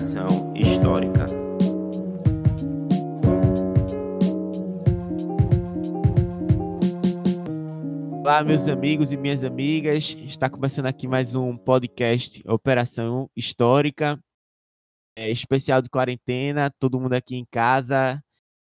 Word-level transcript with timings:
Operação 0.00 0.54
Histórica. 0.56 1.26
Olá, 8.18 8.42
meus 8.42 8.66
amigos 8.66 9.12
e 9.12 9.18
minhas 9.18 9.44
amigas. 9.44 10.16
Está 10.20 10.48
começando 10.48 10.86
aqui 10.86 11.06
mais 11.06 11.34
um 11.34 11.54
podcast 11.54 12.42
Operação 12.48 13.30
Histórica, 13.36 14.18
é, 15.18 15.28
especial 15.28 15.82
de 15.82 15.90
quarentena. 15.90 16.70
Todo 16.78 16.98
mundo 16.98 17.12
aqui 17.12 17.36
em 17.36 17.44
casa, 17.44 18.24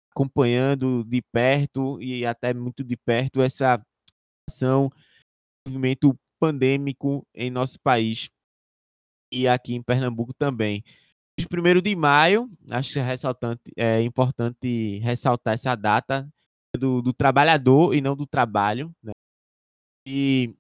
acompanhando 0.10 1.04
de 1.04 1.22
perto 1.34 2.02
e 2.02 2.26
até 2.26 2.54
muito 2.54 2.86
de 2.86 2.96
perto 2.96 3.42
essa 3.42 3.82
ação, 4.50 4.90
movimento 5.68 6.18
pandêmico 6.40 7.28
em 7.36 7.52
nosso 7.52 7.78
país 7.82 8.30
e 9.30 9.46
aqui 9.46 9.76
em 9.76 9.84
Pernambuco 9.84 10.34
também. 10.34 10.86
Primeiro 11.46 11.82
de 11.82 11.96
maio, 11.96 12.50
acho 12.70 12.94
que 12.94 13.00
é, 13.00 13.04
ressaltante, 13.04 13.62
é 13.76 14.02
importante 14.02 14.98
ressaltar 15.00 15.54
essa 15.54 15.76
data 15.76 16.28
do, 16.76 17.02
do 17.02 17.14
trabalhador 17.14 17.94
e 17.94 18.02
não 18.02 18.16
do 18.16 18.26
trabalho. 18.26 18.92
Né? 19.04 19.12
E 20.08 20.56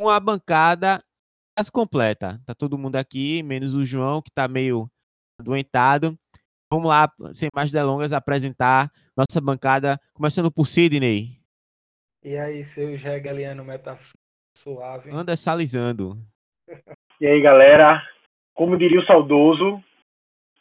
uma 0.00 0.18
bancada 0.18 1.04
quase 1.56 1.70
completa. 1.70 2.40
Tá 2.46 2.54
todo 2.54 2.78
mundo 2.78 2.96
aqui, 2.96 3.42
menos 3.42 3.74
o 3.74 3.84
João, 3.84 4.22
que 4.22 4.30
está 4.30 4.48
meio 4.48 4.90
adoentado. 5.40 6.18
Vamos 6.72 6.88
lá, 6.88 7.12
sem 7.34 7.48
mais 7.54 7.70
delongas, 7.70 8.12
apresentar 8.12 8.92
nossa 9.16 9.40
bancada, 9.40 10.00
começando 10.12 10.50
por 10.50 10.66
Sidney. 10.66 11.40
E 12.22 12.36
aí, 12.36 12.64
seu 12.64 12.90
Galiano 13.22 13.64
Metafísico 13.64 14.18
suave. 14.58 15.10
Anda 15.10 15.36
salizando. 15.36 16.18
E 17.20 17.26
aí, 17.26 17.40
galera, 17.40 18.02
como 18.54 18.76
diria 18.76 19.00
o 19.00 19.06
saudoso, 19.06 19.82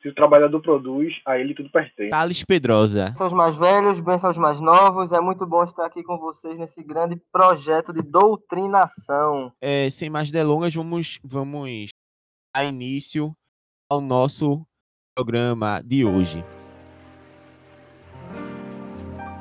se 0.01 0.09
o 0.09 0.13
trabalhador 0.13 0.61
produz, 0.61 1.13
a 1.25 1.39
ele 1.39 1.53
tudo 1.53 1.71
pertence. 1.71 2.11
Thales 2.11 2.43
Pedrosa. 2.43 3.13
São 3.15 3.27
os 3.27 3.33
mais 3.33 3.55
velhos, 3.55 3.99
bem 3.99 4.17
são 4.19 4.29
os 4.29 4.37
mais 4.37 4.59
novos. 4.61 5.11
É 5.11 5.19
muito 5.19 5.45
bom 5.45 5.63
estar 5.63 5.85
aqui 5.85 6.03
com 6.03 6.17
vocês 6.17 6.57
nesse 6.57 6.83
grande 6.83 7.19
projeto 7.31 7.91
de 7.91 8.01
doutrinação. 8.01 9.51
É, 9.59 9.89
sem 9.89 10.09
mais 10.09 10.29
delongas, 10.29 10.73
vamos, 10.73 11.19
vamos 11.23 11.89
dar 12.55 12.65
início 12.65 13.33
ao 13.89 13.99
nosso 13.99 14.65
programa 15.15 15.81
de 15.83 16.05
hoje. 16.05 16.45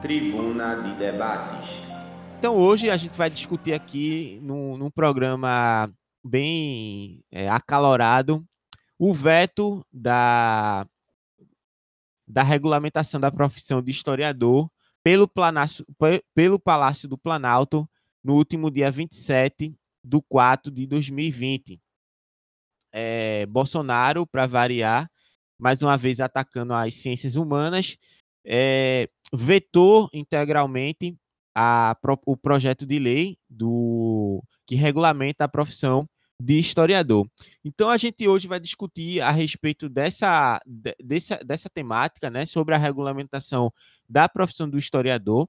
Tribuna 0.00 0.76
de 0.76 0.98
Debates. 0.98 1.68
Então, 2.38 2.56
hoje 2.56 2.88
a 2.88 2.96
gente 2.96 3.16
vai 3.16 3.28
discutir 3.28 3.72
aqui 3.74 4.38
num, 4.42 4.76
num 4.76 4.90
programa 4.90 5.90
bem 6.24 7.22
é, 7.30 7.48
acalorado 7.48 8.44
o 8.98 9.12
veto 9.12 9.84
da, 9.92 10.86
da 12.26 12.42
regulamentação 12.42 13.20
da 13.20 13.30
profissão 13.30 13.82
de 13.82 13.90
historiador 13.90 14.70
pelo, 15.02 15.30
pelo 16.34 16.58
Palácio 16.58 17.08
do 17.08 17.16
Planalto 17.16 17.88
no 18.22 18.34
último 18.34 18.70
dia 18.70 18.90
27 18.90 19.74
de 20.02 20.22
4 20.28 20.72
de 20.72 20.86
2020. 20.86 21.80
É, 22.92 23.46
Bolsonaro, 23.46 24.26
para 24.26 24.46
variar, 24.46 25.10
mais 25.58 25.82
uma 25.82 25.96
vez 25.96 26.20
atacando 26.20 26.74
as 26.74 26.94
ciências 26.94 27.36
humanas, 27.36 27.96
é, 28.44 29.08
vetou 29.32 30.08
integralmente 30.12 31.16
a, 31.54 31.96
o 32.24 32.36
projeto 32.36 32.86
de 32.86 32.98
lei 32.98 33.38
do 33.48 34.42
que 34.66 34.74
regulamenta 34.74 35.44
a 35.44 35.48
profissão 35.48 36.08
de 36.40 36.58
historiador. 36.58 37.26
Então 37.64 37.88
a 37.88 37.96
gente 37.96 38.28
hoje 38.28 38.46
vai 38.46 38.60
discutir 38.60 39.20
a 39.20 39.30
respeito 39.30 39.88
dessa, 39.88 40.60
dessa, 41.02 41.36
dessa 41.44 41.70
temática, 41.70 42.30
né, 42.30 42.44
sobre 42.44 42.74
a 42.74 42.78
regulamentação 42.78 43.72
da 44.08 44.28
profissão 44.28 44.68
do 44.68 44.78
historiador, 44.78 45.48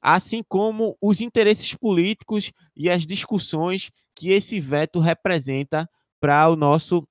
assim 0.00 0.42
como 0.48 0.96
os 1.00 1.20
interesses 1.20 1.74
políticos 1.74 2.52
e 2.76 2.90
as 2.90 3.06
discussões 3.06 3.90
que 4.14 4.30
esse 4.30 4.60
veto 4.60 5.00
representa 5.00 5.88
para 6.20 6.48
o 6.48 6.56
nosso 6.56 7.06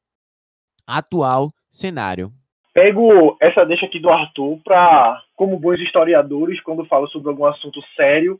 atual 0.85 1.49
cenário. 1.69 2.31
Pego 2.73 3.37
essa 3.41 3.65
deixa 3.65 3.85
aqui 3.85 3.99
do 3.99 4.09
Arthur 4.09 4.59
para, 4.61 5.23
como 5.35 5.57
bons 5.57 5.79
historiadores, 5.79 6.61
quando 6.61 6.85
falo 6.85 7.07
sobre 7.07 7.29
algum 7.29 7.45
assunto 7.45 7.81
sério, 7.95 8.39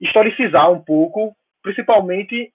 historicizar 0.00 0.70
um 0.70 0.80
pouco, 0.80 1.34
principalmente 1.60 2.52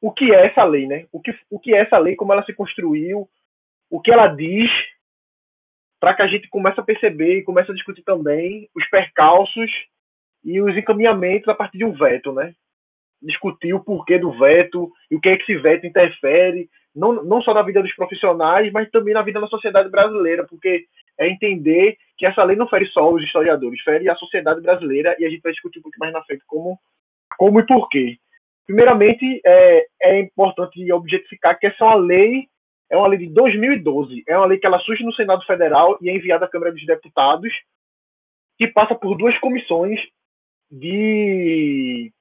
o 0.00 0.12
que 0.12 0.32
é 0.32 0.46
essa 0.46 0.64
lei, 0.64 0.86
né? 0.86 1.06
O 1.12 1.20
que, 1.20 1.34
o 1.50 1.58
que 1.58 1.74
é 1.74 1.80
essa 1.80 1.98
lei, 1.98 2.14
como 2.14 2.32
ela 2.32 2.44
se 2.44 2.52
construiu, 2.52 3.28
o 3.90 4.00
que 4.00 4.10
ela 4.10 4.28
diz, 4.28 4.70
para 6.00 6.14
que 6.14 6.22
a 6.22 6.26
gente 6.26 6.48
comece 6.48 6.78
a 6.80 6.84
perceber 6.84 7.38
e 7.38 7.44
comece 7.44 7.70
a 7.70 7.74
discutir 7.74 8.02
também 8.02 8.68
os 8.74 8.88
percalços 8.88 9.70
e 10.44 10.60
os 10.60 10.76
encaminhamentos 10.76 11.48
a 11.48 11.54
partir 11.54 11.78
de 11.78 11.84
um 11.84 11.92
veto, 11.92 12.32
né? 12.32 12.54
Discutir 13.22 13.72
o 13.72 13.82
porquê 13.82 14.18
do 14.18 14.32
veto 14.38 14.90
e 15.10 15.16
o 15.16 15.20
que 15.20 15.28
é 15.28 15.36
que 15.36 15.42
esse 15.42 15.60
veto 15.60 15.86
interfere, 15.86 16.68
não, 16.94 17.24
não 17.24 17.42
só 17.42 17.52
na 17.52 17.62
vida 17.62 17.82
dos 17.82 17.94
profissionais, 17.94 18.70
mas 18.72 18.90
também 18.90 19.14
na 19.14 19.22
vida 19.22 19.40
da 19.40 19.46
sociedade 19.48 19.88
brasileira, 19.90 20.46
porque 20.46 20.86
é 21.18 21.28
entender 21.28 21.96
que 22.16 22.26
essa 22.26 22.44
lei 22.44 22.56
não 22.56 22.68
fere 22.68 22.86
só 22.86 23.10
os 23.10 23.22
historiadores, 23.22 23.82
fere 23.82 24.08
a 24.08 24.14
sociedade 24.14 24.60
brasileira 24.60 25.16
e 25.18 25.24
a 25.24 25.30
gente 25.30 25.42
vai 25.42 25.52
discutir 25.52 25.78
um 25.78 25.82
pouco 25.82 25.98
mais 25.98 26.12
na 26.12 26.22
frente 26.24 26.42
como, 26.46 26.78
como 27.38 27.60
e 27.60 27.66
porquê. 27.66 28.18
Primeiramente, 28.66 29.40
é, 29.46 29.86
é 30.02 30.20
importante 30.20 30.92
objetificar 30.92 31.58
que 31.58 31.68
essa 31.68 31.84
é 31.84 31.86
uma 31.86 31.94
lei, 31.94 32.48
é 32.90 32.96
uma 32.96 33.06
lei 33.06 33.18
de 33.18 33.28
2012, 33.28 34.24
é 34.26 34.36
uma 34.36 34.46
lei 34.46 34.58
que 34.58 34.66
ela 34.66 34.80
surge 34.80 35.04
no 35.04 35.14
Senado 35.14 35.44
Federal 35.46 35.96
e 36.00 36.10
é 36.10 36.14
enviada 36.14 36.46
à 36.46 36.48
Câmara 36.48 36.72
dos 36.72 36.84
Deputados, 36.84 37.52
que 38.58 38.66
passa 38.66 38.94
por 38.94 39.16
duas 39.16 39.38
comissões 39.38 40.00
de, 40.70 42.12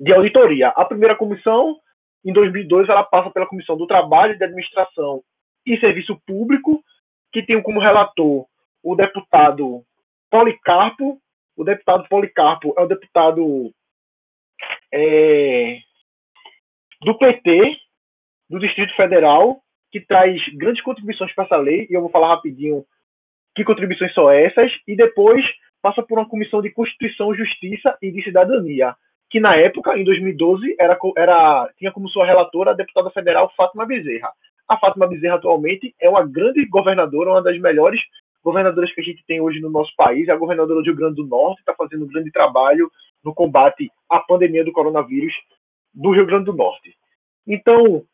de 0.00 0.12
auditoria. 0.12 0.68
A 0.68 0.84
primeira 0.84 1.14
comissão, 1.14 1.76
em 2.24 2.32
2002, 2.32 2.88
ela 2.88 3.04
passa 3.04 3.30
pela 3.30 3.46
Comissão 3.46 3.76
do 3.76 3.86
Trabalho, 3.86 4.36
de 4.36 4.44
Administração 4.44 5.22
e 5.64 5.78
Serviço 5.78 6.20
Público, 6.26 6.82
que 7.32 7.42
tem 7.42 7.62
como 7.62 7.80
relator 7.80 8.46
o 8.82 8.96
deputado 8.96 9.84
Policarpo. 10.30 11.20
O 11.56 11.64
deputado 11.64 12.08
Policarpo 12.08 12.74
é 12.76 12.82
o 12.82 12.86
deputado 12.86 13.72
é, 14.92 15.78
do 17.02 17.16
PT, 17.18 17.76
do 18.48 18.58
Distrito 18.58 18.94
Federal, 18.96 19.60
que 19.90 20.00
traz 20.00 20.40
grandes 20.54 20.82
contribuições 20.82 21.32
para 21.34 21.44
essa 21.44 21.56
lei, 21.56 21.86
e 21.88 21.94
eu 21.94 22.00
vou 22.00 22.10
falar 22.10 22.28
rapidinho 22.28 22.84
que 23.54 23.64
contribuições 23.64 24.12
são 24.12 24.30
essas, 24.30 24.70
e 24.86 24.94
depois 24.94 25.44
passa 25.80 26.02
por 26.02 26.18
uma 26.18 26.28
comissão 26.28 26.60
de 26.60 26.70
Constituição, 26.70 27.34
Justiça 27.34 27.96
e 28.02 28.10
de 28.10 28.22
Cidadania, 28.22 28.94
que 29.30 29.40
na 29.40 29.56
época, 29.56 29.98
em 29.98 30.04
2012, 30.04 30.76
era, 30.78 30.98
era, 31.16 31.70
tinha 31.78 31.92
como 31.92 32.08
sua 32.08 32.26
relatora 32.26 32.70
a 32.70 32.74
deputada 32.74 33.10
federal 33.10 33.52
Fátima 33.56 33.86
Bezerra. 33.86 34.30
A 34.68 34.76
Fátima 34.78 35.06
Bezerra 35.06 35.36
atualmente 35.36 35.94
é 36.00 36.08
uma 36.08 36.26
grande 36.26 36.64
governadora, 36.66 37.30
uma 37.30 37.42
das 37.42 37.58
melhores 37.58 38.00
governadoras 38.42 38.92
que 38.92 39.00
a 39.00 39.04
gente 39.04 39.24
tem 39.26 39.40
hoje 39.40 39.60
no 39.60 39.70
nosso 39.70 39.92
país, 39.96 40.28
é 40.28 40.32
a 40.32 40.36
governadora 40.36 40.80
do 40.80 40.84
Rio 40.84 40.96
Grande 40.96 41.16
do 41.16 41.26
Norte, 41.26 41.60
está 41.60 41.74
fazendo 41.74 42.04
um 42.04 42.08
grande 42.08 42.30
trabalho 42.30 42.90
no 43.26 43.34
combate 43.34 43.90
à 44.08 44.20
pandemia 44.20 44.64
do 44.64 44.72
coronavírus 44.72 45.34
do 45.92 46.12
Rio 46.12 46.24
Grande 46.24 46.44
do 46.44 46.54
Norte. 46.54 46.94
Então, 47.46 48.04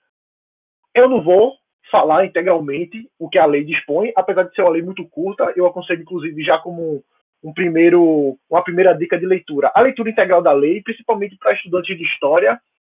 eu 0.95 1.09
não 1.09 1.23
vou 1.23 1.55
falar 1.91 2.25
integralmente 2.25 3.09
o 3.19 3.29
que 3.29 3.39
a 3.39 3.45
lei 3.45 3.63
dispõe, 3.63 4.13
apesar 4.17 4.45
de 4.45 4.55
ser 4.55 4.63
uma 4.63 4.71
lei 4.71 4.83
muito 4.83 5.07
curta, 5.09 5.53
eu 5.55 5.67
aconselho 5.67 6.01
inclusive 6.01 6.43
já 6.43 6.59
como 6.59 7.05
um 7.45 7.53
primeiro, 7.53 8.39
uma 8.49 8.65
primeira 8.65 8.95
dica 8.95 9.19
de 9.19 9.27
leitura, 9.27 9.71
a 9.75 9.83
leitura 9.83 10.09
integral 10.09 10.43
da 10.43 10.53
lei, 10.53 10.81
principalmente 10.81 11.37
para 11.37 11.53
estudantes 11.53 11.97
de 11.97 12.05
história 12.05 12.59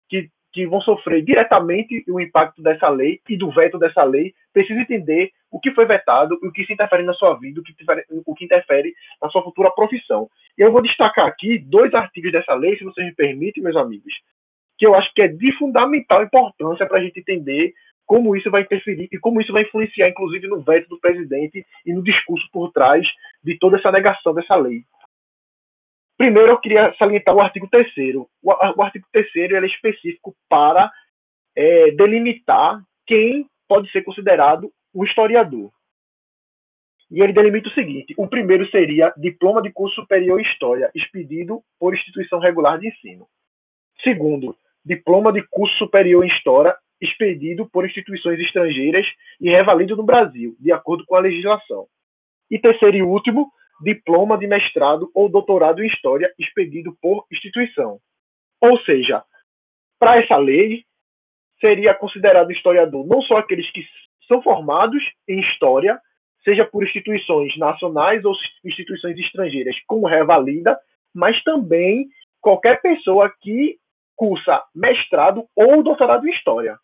que 0.09 0.29
que 0.53 0.67
vão 0.67 0.83
sofrer 0.83 1.23
diretamente 1.23 2.05
o 2.07 2.21
impacto 2.21 2.63
dessa 2.63 2.87
lei 2.91 3.21
e 3.27 3.39
do 3.39 3.51
veto 3.51 3.79
dessa 3.79 4.05
lei, 4.05 4.35
precisa 4.53 4.81
entender 4.81 5.31
o 5.53 5.61
que 5.61 5.71
foi 5.73 5.85
vetado, 5.85 6.39
o 6.43 6.51
que 6.51 6.65
se 6.65 6.73
interfere 6.73 7.03
na 7.03 7.13
sua 7.13 7.35
vida, 7.35 7.61
o 7.61 7.63
que, 7.63 7.73
interfere, 7.73 8.05
o 8.11 8.35
que 8.35 8.45
interfere 8.47 8.95
na 9.21 9.29
sua 9.29 9.43
futura 9.43 9.71
profissão. 9.71 10.29
E 10.57 10.63
eu 10.63 10.73
vou 10.73 10.81
destacar 10.81 11.27
aqui 11.27 11.59
dois 11.59 11.93
artigos 11.93 12.33
dessa 12.33 12.55
lei, 12.55 12.77
se 12.79 12.85
vocês 12.85 13.07
me 13.07 13.15
permitem, 13.15 13.63
meus 13.63 13.77
amigos, 13.77 14.13
que 14.79 14.87
eu 14.87 14.95
acho 14.95 15.13
que 15.15 15.21
é 15.21 15.29
de 15.29 15.53
fundamental 15.59 16.23
importância 16.23 16.87
para 16.87 16.99
a 16.99 17.03
gente 17.03 17.21
entender 17.21 17.75
como 18.07 18.35
isso 18.35 18.51
vai 18.51 18.63
interferir 18.63 19.09
e 19.13 19.19
como 19.19 19.41
isso 19.41 19.53
vai 19.53 19.63
influenciar, 19.63 20.09
inclusive, 20.09 20.49
no 20.49 20.63
veto 20.63 20.89
do 20.89 20.99
presidente 20.99 21.65
e 21.85 21.93
no 21.93 22.03
discurso 22.03 22.49
por 22.51 22.73
trás 22.73 23.07
de 23.45 23.59
toda 23.59 23.77
essa 23.77 23.93
negação 23.93 24.35
dessa 24.35 24.57
lei. 24.57 24.83
Primeiro, 26.17 26.53
eu 26.53 26.59
queria 26.59 26.95
salientar 26.99 27.35
o 27.35 27.41
artigo 27.41 27.69
3 27.69 27.87
o, 28.15 28.29
o 28.43 28.83
artigo 28.83 29.07
3 29.13 29.27
é 29.53 29.67
específico 29.67 30.35
para 30.49 30.91
é, 31.55 31.91
delimitar 31.93 32.83
quem 33.07 33.47
pode 33.69 33.91
ser 33.91 34.03
considerado 34.03 34.71
um 34.95 35.05
historiador. 35.05 35.71
E 37.11 37.23
ele 37.23 37.33
delimita 37.33 37.69
o 37.69 37.73
seguinte: 37.73 38.15
o 38.17 38.27
primeiro 38.27 38.67
seria 38.71 39.13
diploma 39.17 39.61
de 39.61 39.71
curso 39.71 39.97
superior 39.97 40.41
em 40.41 40.45
História, 40.45 40.91
expedido 40.95 41.63
por 41.79 41.95
instituição 41.95 42.39
regular 42.39 42.79
de 42.79 42.89
ensino. 42.89 43.27
Segundo, 44.03 44.57
diploma 44.85 45.33
de 45.33 45.43
curso 45.49 45.77
superior 45.77 46.25
em 46.25 46.29
História, 46.29 46.75
expedido 47.01 47.69
por 47.69 47.85
instituições 47.85 48.41
estrangeiras 48.41 49.07
e 49.41 49.51
revalido 49.51 49.97
no 49.97 50.05
Brasil, 50.05 50.57
de 50.59 50.73
acordo 50.73 51.05
com 51.05 51.15
a 51.15 51.21
legislação. 51.21 51.87
E 52.51 52.59
terceiro 52.59 52.97
e 52.97 53.03
último, 53.03 53.51
diploma 53.83 54.39
de 54.39 54.47
mestrado 54.47 55.11
ou 55.15 55.29
doutorado 55.29 55.83
em 55.83 55.89
História 55.89 56.33
expedido 56.39 56.97
por 57.01 57.27
instituição. 57.31 57.99
Ou 58.61 58.79
seja, 58.83 59.23
para 59.99 60.17
essa 60.19 60.37
lei, 60.37 60.85
seria 61.61 61.95
considerado 61.95 62.53
historiador 62.53 63.07
não 63.07 63.21
só 63.23 63.37
aqueles 63.39 63.71
que 63.71 63.85
são 64.27 64.43
formados 64.43 65.03
em 65.29 65.41
História, 65.41 65.99
seja 66.45 66.65
por 66.65 66.83
instituições 66.83 67.57
nacionais 67.57 68.25
ou 68.25 68.35
instituições 68.65 69.19
estrangeiras, 69.19 69.77
como 69.87 70.07
revalida, 70.07 70.79
mas 71.15 71.43
também 71.45 72.09
qualquer 72.41 72.81
pessoa 72.81 73.33
que 73.41 73.79
cursa 74.17 74.63
mestrado 74.75 75.45
ou 75.57 75.83
doutorado 75.83 76.27
em 76.27 76.33
História. 76.33 76.77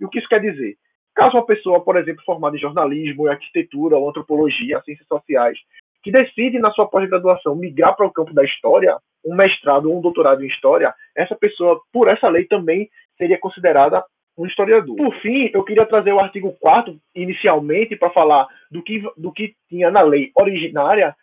E 0.00 0.04
o 0.04 0.08
que 0.08 0.18
isso 0.18 0.28
quer 0.28 0.40
dizer? 0.40 0.76
Caso 1.14 1.36
uma 1.36 1.46
pessoa, 1.46 1.82
por 1.82 1.96
exemplo, 1.96 2.22
formada 2.24 2.56
em 2.56 2.60
jornalismo, 2.60 3.26
em 3.26 3.30
arquitetura 3.30 3.96
ou 3.96 4.08
antropologia, 4.08 4.82
ciências 4.82 5.08
sociais, 5.08 5.58
que 6.02 6.12
decide 6.12 6.58
na 6.58 6.70
sua 6.72 6.86
pós-graduação 6.86 7.56
migrar 7.56 7.96
para 7.96 8.06
o 8.06 8.12
campo 8.12 8.34
da 8.34 8.44
história, 8.44 8.96
um 9.24 9.34
mestrado 9.34 9.90
ou 9.90 9.98
um 9.98 10.00
doutorado 10.00 10.44
em 10.44 10.46
história, 10.46 10.94
essa 11.16 11.34
pessoa, 11.34 11.80
por 11.92 12.06
essa 12.08 12.28
lei, 12.28 12.44
também 12.44 12.88
seria 13.16 13.38
considerada 13.38 14.04
um 14.36 14.46
historiador. 14.46 14.96
Por 14.96 15.14
fim, 15.20 15.50
eu 15.52 15.64
queria 15.64 15.86
trazer 15.86 16.12
o 16.12 16.20
artigo 16.20 16.52
4 16.60 16.98
inicialmente 17.14 17.96
para 17.96 18.10
falar 18.10 18.46
do 18.70 18.82
que, 18.82 19.02
do 19.16 19.32
que 19.32 19.54
tinha 19.68 19.90
na 19.90 20.02
lei 20.02 20.30
originária. 20.34 21.16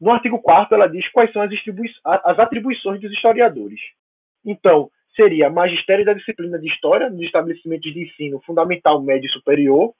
No 0.00 0.10
artigo 0.10 0.38
4 0.38 0.74
ela 0.74 0.88
diz 0.88 1.08
quais 1.10 1.32
são 1.32 1.40
as, 1.42 1.50
as 2.04 2.38
atribuições 2.38 3.00
dos 3.00 3.12
historiadores. 3.12 3.80
Então, 4.44 4.90
seria 5.16 5.48
magistério 5.48 6.04
da 6.04 6.12
disciplina 6.12 6.58
de 6.58 6.68
História 6.68 7.08
nos 7.08 7.22
estabelecimentos 7.22 7.92
de 7.92 8.02
ensino 8.02 8.40
fundamental, 8.44 9.00
médio 9.00 9.26
e 9.26 9.32
superior, 9.32 9.94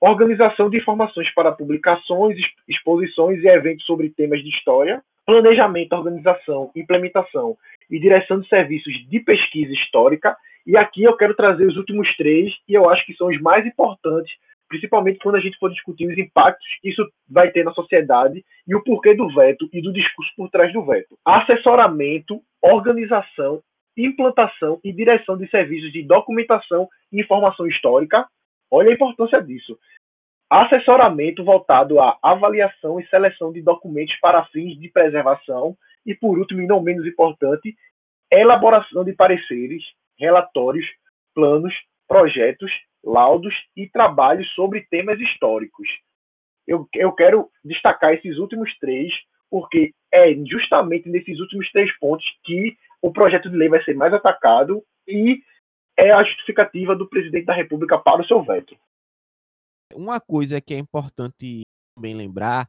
organização 0.00 0.68
de 0.68 0.78
informações 0.78 1.32
para 1.32 1.52
publicações, 1.52 2.36
exposições 2.68 3.42
e 3.42 3.48
eventos 3.48 3.86
sobre 3.86 4.10
temas 4.10 4.42
de 4.42 4.48
história, 4.50 5.02
planejamento, 5.26 5.92
organização, 5.92 6.70
implementação 6.74 7.56
e 7.90 7.98
direção 7.98 8.40
de 8.40 8.48
serviços 8.48 8.92
de 9.08 9.20
pesquisa 9.20 9.72
histórica. 9.72 10.36
E 10.66 10.76
aqui 10.76 11.02
eu 11.02 11.16
quero 11.16 11.34
trazer 11.34 11.66
os 11.66 11.76
últimos 11.76 12.14
três, 12.16 12.52
e 12.68 12.74
eu 12.74 12.88
acho 12.88 13.04
que 13.04 13.14
são 13.14 13.28
os 13.28 13.40
mais 13.40 13.66
importantes, 13.66 14.32
principalmente 14.68 15.18
quando 15.18 15.36
a 15.36 15.40
gente 15.40 15.58
for 15.58 15.70
discutir 15.70 16.06
os 16.06 16.16
impactos 16.16 16.66
que 16.80 16.90
isso 16.90 17.06
vai 17.28 17.50
ter 17.50 17.64
na 17.64 17.72
sociedade 17.72 18.44
e 18.66 18.74
o 18.74 18.82
porquê 18.82 19.14
do 19.14 19.28
veto 19.28 19.68
e 19.72 19.82
do 19.82 19.92
discurso 19.92 20.32
por 20.36 20.48
trás 20.50 20.72
do 20.72 20.84
veto. 20.84 21.18
Assessoramento, 21.24 22.40
organização 22.62 23.62
implantação 23.96 24.80
e 24.82 24.92
direção 24.92 25.36
de 25.36 25.48
serviços 25.50 25.92
de 25.92 26.02
documentação 26.02 26.88
e 27.12 27.20
informação 27.20 27.66
histórica. 27.66 28.26
Olha 28.70 28.90
a 28.90 28.94
importância 28.94 29.42
disso. 29.42 29.78
Assessoramento 30.52 31.42
voltado 31.42 31.98
à 31.98 32.18
avaliação 32.22 33.00
e 33.00 33.06
seleção 33.06 33.50
de 33.50 33.62
documentos 33.62 34.14
para 34.20 34.44
fins 34.48 34.78
de 34.78 34.86
preservação. 34.90 35.74
E, 36.04 36.14
por 36.14 36.38
último, 36.38 36.60
e 36.60 36.66
não 36.66 36.82
menos 36.82 37.06
importante, 37.06 37.74
elaboração 38.30 39.02
de 39.02 39.14
pareceres, 39.14 39.82
relatórios, 40.18 40.84
planos, 41.34 41.72
projetos, 42.06 42.70
laudos 43.02 43.54
e 43.74 43.88
trabalhos 43.88 44.46
sobre 44.52 44.86
temas 44.90 45.18
históricos. 45.18 45.88
Eu, 46.68 46.86
eu 46.96 47.12
quero 47.12 47.48
destacar 47.64 48.12
esses 48.12 48.36
últimos 48.36 48.76
três, 48.78 49.10
porque 49.50 49.94
é 50.12 50.34
justamente 50.44 51.08
nesses 51.08 51.40
últimos 51.40 51.70
três 51.72 51.90
pontos 51.98 52.26
que 52.44 52.76
o 53.00 53.10
projeto 53.10 53.48
de 53.48 53.56
lei 53.56 53.70
vai 53.70 53.82
ser 53.84 53.94
mais 53.94 54.12
atacado 54.12 54.82
e 55.08 55.40
é 55.96 56.10
a 56.10 56.22
justificativa 56.22 56.94
do 56.94 57.08
presidente 57.08 57.46
da 57.46 57.54
República 57.54 57.98
para 57.98 58.20
o 58.20 58.26
seu 58.26 58.42
veto. 58.42 58.76
Uma 59.94 60.20
coisa 60.20 60.60
que 60.60 60.74
é 60.74 60.78
importante 60.78 61.62
também 61.96 62.14
lembrar 62.14 62.68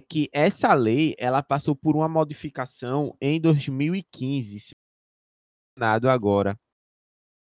é 0.00 0.04
que 0.08 0.28
essa 0.32 0.72
lei 0.74 1.14
ela 1.18 1.42
passou 1.42 1.76
por 1.76 1.96
uma 1.96 2.08
modificação 2.08 3.16
em 3.20 3.40
2015, 3.40 4.70
nada 5.78 6.12
agora. 6.12 6.56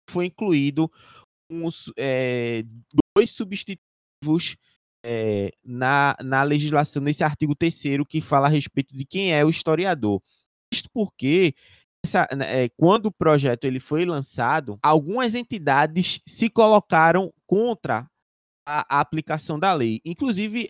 Foi 0.09 0.25
incluído 0.25 0.89
uns, 1.49 1.91
é, 1.97 2.63
dois 3.15 3.31
substitutivos 3.31 4.55
é, 5.05 5.51
na, 5.63 6.15
na 6.21 6.43
legislação, 6.43 7.01
nesse 7.01 7.23
artigo 7.23 7.55
3 7.55 8.05
que 8.07 8.21
fala 8.21 8.47
a 8.47 8.49
respeito 8.49 8.95
de 8.95 9.05
quem 9.05 9.33
é 9.33 9.43
o 9.43 9.49
historiador. 9.49 10.21
Isto 10.73 10.89
porque 10.93 11.55
essa, 12.05 12.27
é, 12.41 12.69
quando 12.77 13.07
o 13.07 13.11
projeto 13.11 13.65
ele 13.65 13.79
foi 13.79 14.05
lançado, 14.05 14.77
algumas 14.81 15.35
entidades 15.35 16.19
se 16.27 16.49
colocaram 16.49 17.33
contra 17.45 18.07
a, 18.67 18.97
a 18.97 18.99
aplicação 18.99 19.57
da 19.57 19.73
lei, 19.73 20.01
inclusive 20.03 20.69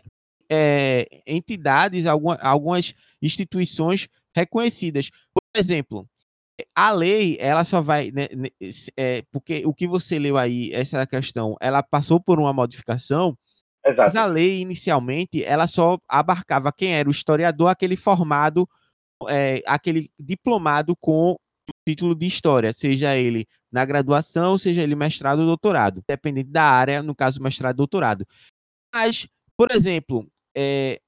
é, 0.50 1.08
entidades, 1.26 2.06
alguma, 2.06 2.36
algumas 2.36 2.94
instituições 3.20 4.08
reconhecidas. 4.36 5.10
Por 5.34 5.42
exemplo, 5.60 6.08
a 6.76 6.92
lei, 6.92 7.38
ela 7.40 7.66
só 7.66 7.82
vai. 7.82 8.12
Né, 8.12 8.28
é, 8.96 9.24
porque 9.32 9.64
o 9.66 9.74
que 9.74 9.88
você 9.88 10.20
leu 10.20 10.38
aí, 10.38 10.72
essa 10.72 11.06
questão, 11.08 11.56
ela 11.60 11.82
passou 11.82 12.22
por 12.22 12.40
uma 12.40 12.54
modificação. 12.54 13.36
Exato. 13.84 14.02
Mas 14.02 14.16
a 14.16 14.26
lei, 14.26 14.60
inicialmente, 14.60 15.44
ela 15.44 15.66
só 15.66 15.98
abarcava 16.08 16.72
quem 16.72 16.94
era 16.94 17.10
o 17.10 17.12
historiador, 17.12 17.70
aquele 17.70 17.96
formado 17.96 18.68
é, 19.28 19.64
aquele 19.66 20.12
diplomado 20.20 20.96
com 20.96 21.36
título 21.88 22.16
de 22.16 22.26
história, 22.26 22.74
seja 22.74 23.16
ele 23.16 23.48
na 23.72 23.86
graduação, 23.86 24.58
seja 24.58 24.82
ele 24.82 24.96
mestrado 24.96 25.40
ou 25.40 25.46
doutorado, 25.46 26.04
dependendo 26.08 26.52
da 26.52 26.64
área, 26.64 27.02
no 27.02 27.16
caso 27.16 27.42
mestrado 27.42 27.76
ou 27.76 27.78
doutorado. 27.78 28.26
Mas, 28.94 29.28
por 29.56 29.72
exemplo, 29.72 30.30
é, 30.56 31.00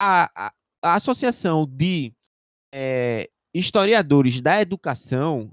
a, 0.00 0.46
a, 0.46 0.52
a, 0.82 0.94
Associação 0.94 1.66
de 1.66 2.12
é, 2.72 3.28
Historiadores 3.54 4.40
da 4.40 4.60
Educação, 4.60 5.50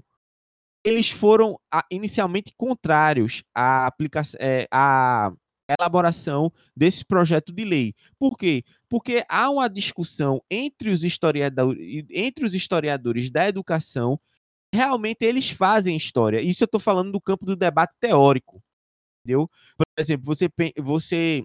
eles 0.84 1.10
foram 1.10 1.58
a, 1.72 1.84
inicialmente 1.90 2.52
contrários 2.56 3.42
à 3.54 3.86
aplicação, 3.86 4.38
é, 4.40 4.66
à 4.70 5.32
elaboração 5.78 6.52
desse 6.76 7.04
projeto 7.04 7.52
de 7.52 7.64
lei. 7.64 7.94
Por 8.18 8.36
quê? 8.36 8.64
Porque 8.88 9.24
há 9.28 9.50
uma 9.50 9.68
discussão 9.68 10.42
entre 10.50 10.90
os 10.90 11.04
historiadores, 11.04 12.04
entre 12.10 12.44
os 12.44 12.54
historiadores 12.54 13.30
da 13.30 13.48
educação, 13.48 14.20
realmente 14.74 15.24
eles 15.24 15.50
fazem 15.50 15.96
história. 15.96 16.40
Isso 16.40 16.64
eu 16.64 16.66
estou 16.66 16.80
falando 16.80 17.12
do 17.12 17.20
campo 17.20 17.44
do 17.44 17.56
debate 17.56 17.94
teórico. 18.00 18.62
Entendeu? 19.20 19.48
Por 19.76 19.86
exemplo, 19.98 20.26
você, 20.26 20.48
você 20.78 21.42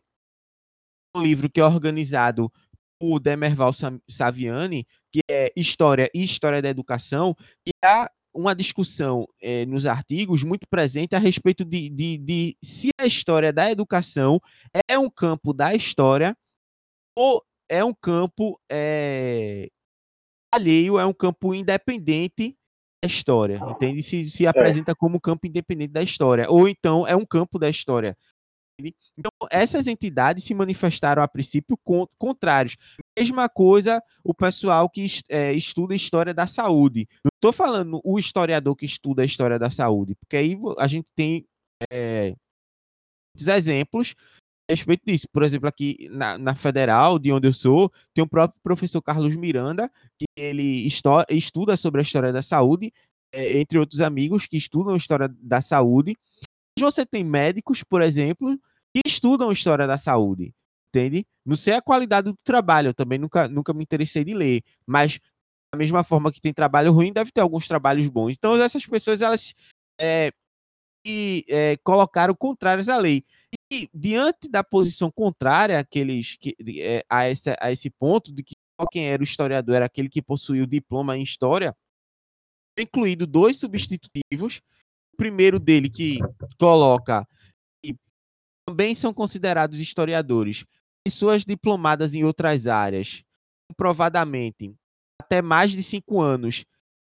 um 1.15 1.22
livro 1.22 1.50
que 1.50 1.60
é 1.60 1.65
organizado 1.65 2.51
por 3.00 3.19
Demerval 3.19 3.72
Saviani, 4.10 4.88
que 5.12 5.22
é 5.29 5.51
História 5.55 6.10
e 6.13 6.24
História 6.24 6.62
da 6.62 6.69
Educação, 6.69 7.36
que 7.65 7.72
há 7.84 8.10
uma 8.38 8.53
discussão 8.53 9.27
é, 9.41 9.65
nos 9.65 9.88
artigos 9.88 10.44
muito 10.44 10.67
presente 10.70 11.15
a 11.15 11.20
respeito 11.20 11.65
de, 11.65 11.89
de, 11.89 12.17
de, 12.20 12.58
se 12.63 12.89
a 13.01 13.06
história 13.06 13.51
da 13.51 13.72
educação 13.72 14.39
é 14.88 14.98
um 14.98 15.10
campo 15.10 15.53
da 15.53 15.74
história 15.74 16.38
ou 17.17 17.44
é 17.67 17.84
um 17.84 17.94
campo 17.94 18.60
é, 18.72 19.70
alheio, 20.53 21.00
é 21.00 21.06
um 21.06 21.13
campo 21.13 21.53
independente 21.56 22.56
da 23.03 23.08
história, 23.08 23.60
entende? 23.70 24.03
Se, 24.03 24.24
se 24.25 24.46
é. 24.46 24.50
apresenta 24.50 24.94
como 24.96 25.20
campo 25.20 25.48
independente 25.48 25.91
da 25.91 26.03
história, 26.03 26.48
ou 26.48 26.70
então 26.70 27.08
é 27.08 27.15
um 27.15 27.25
campo 27.25 27.58
da 27.58 27.67
história. 27.67 28.15
Então, 28.79 29.31
essas 29.51 29.88
entidades 29.88 30.43
se 30.43 30.53
manifestaram 30.53 31.24
a 31.24 31.27
princípio 31.27 31.77
contrários. 32.17 32.77
Mesma 33.17 33.50
coisa 33.50 34.01
o 34.24 34.34
pessoal 34.34 34.89
que 34.89 35.07
é, 35.29 35.51
estuda 35.53 35.96
história 35.96 36.34
da 36.34 36.46
saúde. 36.46 37.07
Não 37.24 37.31
estou 37.36 37.51
falando 37.51 38.00
o 38.03 38.19
historiador 38.19 38.75
que 38.75 38.86
estuda 38.86 39.24
a 39.24 39.25
história 39.25 39.57
da 39.57 39.72
saúde, 39.72 40.15
porque 40.15 40.38
aí 40.38 40.55
a 40.77 40.88
gente 40.88 41.07
tem 41.15 41.46
é, 41.91 42.36
exemplos 43.36 44.13
a 44.69 44.74
respeito 44.74 45.03
disso. 45.05 45.27
Por 45.31 45.43
exemplo, 45.43 45.67
aqui 45.67 46.07
na, 46.12 46.38
na, 46.38 46.53
Federal, 46.53 47.17
de 47.17 47.31
onde 47.31 47.48
eu 47.48 47.53
sou, 47.53 47.91
tem 48.13 48.24
o 48.24 48.27
próprio 48.27 48.60
professor 48.62 49.01
Carlos 49.01 49.36
Miranda, 49.36 49.91
que 50.19 50.25
ele 50.36 50.88
estuda 51.29 51.77
sobre 51.77 52.01
a 52.01 52.03
história 52.03 52.31
da 52.31 52.43
saúde, 52.43 52.93
é, 53.31 53.60
entre 53.60 53.79
outros 53.79 54.01
amigos 54.01 54.46
que 54.46 54.57
estudam 54.57 54.93
a 54.93 54.98
história 54.98 55.34
da 55.41 55.62
saúde. 55.62 56.15
Você 56.79 57.05
tem 57.05 57.24
médicos, 57.24 57.84
por 57.84 58.01
exemplo, 58.01 58.57
que 58.93 59.01
estudam 59.05 59.51
história 59.51 59.88
da 59.88 59.98
saúde, 59.98 60.53
entende? 60.89 61.25
Não 61.46 61.55
sei 61.55 61.75
a 61.75 61.81
qualidade 61.81 62.29
do 62.29 62.38
trabalho, 62.43 62.89
eu 62.89 62.93
também 62.93 63.17
nunca, 63.17 63.48
nunca 63.48 63.74
me 63.74 63.84
interessei 63.84 64.24
de 64.24 64.34
ler, 64.34 64.63
mas 64.86 65.19
da 65.74 65.77
mesma 65.77 66.03
forma 66.03 66.31
que 66.31 66.41
tem 66.41 66.53
trabalho 66.53 66.91
ruim, 66.91 67.12
deve 67.12 67.31
ter 67.31 67.41
alguns 67.41 67.67
trabalhos 67.67 68.07
bons. 68.07 68.36
Então, 68.38 68.55
essas 68.62 68.86
pessoas, 68.86 69.22
elas 69.22 69.53
é, 70.00 70.31
e, 71.05 71.46
é, 71.50 71.77
colocaram 71.77 72.34
contrárias 72.36 72.89
à 72.89 72.98
lei. 72.98 73.24
E 73.72 73.89
diante 73.93 74.50
da 74.50 74.63
posição 74.63 75.12
contrária 75.12 75.79
àqueles, 75.79 76.36
que, 76.36 76.55
é, 76.79 77.03
a, 77.10 77.29
esse, 77.29 77.55
a 77.60 77.72
esse 77.72 77.89
ponto 77.89 78.34
de 78.34 78.43
que 78.43 78.55
quem 78.91 79.10
era 79.10 79.22
o 79.22 79.24
historiador 79.24 79.75
era 79.75 79.86
aquele 79.86 80.07
que 80.07 80.22
possuía 80.22 80.63
o 80.63 80.67
diploma 80.67 81.17
em 81.17 81.24
história, 81.24 81.75
incluído 82.77 83.25
dois 83.25 83.57
substitutivos 83.57 84.62
primeiro 85.17 85.59
dele 85.59 85.89
que 85.89 86.19
coloca 86.59 87.27
que 87.83 87.95
também 88.65 88.93
são 88.95 89.13
considerados 89.13 89.79
historiadores 89.79 90.63
pessoas 91.03 91.45
diplomadas 91.45 92.13
em 92.13 92.24
outras 92.24 92.67
áreas, 92.67 93.24
comprovadamente 93.69 94.75
até 95.21 95.41
mais 95.41 95.71
de 95.71 95.81
cinco 95.81 96.21
anos. 96.21 96.65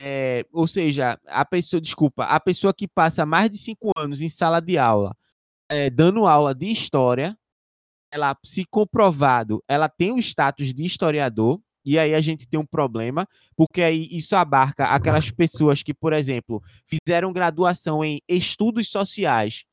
É, 0.02 0.46
ou 0.54 0.66
seja, 0.66 1.20
a 1.28 1.44
pessoa, 1.44 1.82
desculpa, 1.82 2.24
a 2.24 2.40
pessoa 2.40 2.74
que 2.74 2.88
passa 2.88 3.26
mais 3.26 3.50
de 3.50 3.58
cinco 3.58 3.92
anos 3.98 4.22
em 4.22 4.30
sala 4.30 4.62
de 4.62 4.78
aula, 4.78 5.14
é, 5.70 5.90
dando 5.90 6.26
aula 6.26 6.56
de 6.56 6.72
história, 6.72 7.38
ela, 8.12 8.36
se 8.44 8.64
comprovado, 8.66 9.62
ela 9.68 9.90
tem 9.90 10.12
o 10.14 10.20
status 10.20 10.74
de 10.74 10.86
historiador, 10.86 11.60
e 11.86 11.98
aí 11.98 12.14
a 12.14 12.22
gente 12.22 12.48
tem 12.48 12.60
um 12.60 12.66
problema, 12.66 13.28
porque 13.56 13.82
aí 13.82 14.08
isso 14.12 14.36
abarca 14.36 14.86
aquelas 14.86 15.32
pessoas 15.32 15.82
que, 15.82 15.94
por 15.94 16.14
exemplo, 16.14 16.62
fizeram 16.86 17.34
graduação 17.34 18.04
em 18.04 18.20
estudos 18.28 18.90
sociais. 18.90 19.64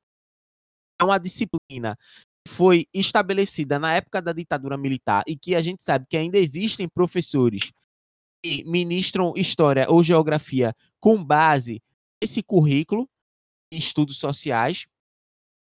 É 1.00 1.04
uma 1.04 1.18
disciplina 1.18 1.96
que 2.46 2.52
foi 2.52 2.86
estabelecida 2.94 3.78
na 3.78 3.94
época 3.94 4.22
da 4.22 4.32
ditadura 4.32 4.76
militar 4.78 5.24
e 5.26 5.36
que 5.36 5.54
a 5.54 5.60
gente 5.60 5.82
sabe 5.82 6.06
que 6.08 6.16
ainda 6.16 6.38
existem 6.38 6.88
professores 6.88 7.72
que 8.42 8.64
ministram 8.64 9.34
história 9.36 9.86
ou 9.90 10.02
geografia 10.02 10.74
com 11.00 11.22
base 11.22 11.82
nesse 12.22 12.42
currículo 12.42 13.08
em 13.72 13.78
estudos 13.78 14.18
sociais. 14.18 14.86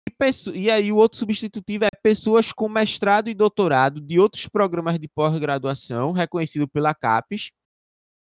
E, 0.07 0.51
e 0.53 0.71
aí 0.71 0.91
o 0.91 0.97
outro 0.97 1.17
substitutivo 1.17 1.85
é 1.85 1.89
pessoas 2.01 2.51
com 2.51 2.69
mestrado 2.69 3.29
e 3.29 3.33
doutorado 3.33 3.99
de 3.99 4.19
outros 4.19 4.47
programas 4.47 4.99
de 4.99 5.07
pós-graduação 5.07 6.11
reconhecido 6.11 6.67
pela 6.67 6.93
CAPES, 6.93 7.51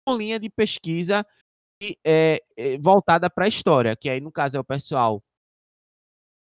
com 0.05 0.15
linha 0.15 0.39
de 0.39 0.49
pesquisa 0.49 1.25
e, 1.81 1.97
é, 2.05 2.41
é, 2.57 2.77
voltada 2.77 3.29
para 3.29 3.45
a 3.45 3.47
história, 3.47 3.95
que 3.95 4.09
aí 4.09 4.21
no 4.21 4.31
caso 4.31 4.57
é 4.57 4.59
o 4.59 4.63
pessoal 4.63 5.21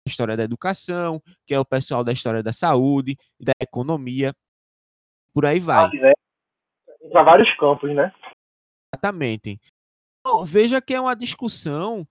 da 0.05 0.11
história 0.11 0.37
da 0.37 0.45
educação, 0.45 1.21
que 1.47 1.55
é 1.55 1.59
o 1.59 1.65
pessoal 1.65 2.03
da 2.03 2.13
história 2.13 2.43
da 2.43 2.53
saúde, 2.53 3.17
da 3.41 3.53
economia, 3.61 4.35
por 5.35 5.47
aí 5.47 5.61
vai. 5.61 5.87
Ah, 5.87 6.13
para 7.11 7.23
vários 7.25 7.57
campos, 7.57 7.95
né? 7.95 8.13
Exatamente. 8.95 9.61
Então, 10.21 10.45
veja 10.45 10.81
que 10.81 10.95
é 10.95 11.01
uma 11.01 11.15
discussão 11.15 12.07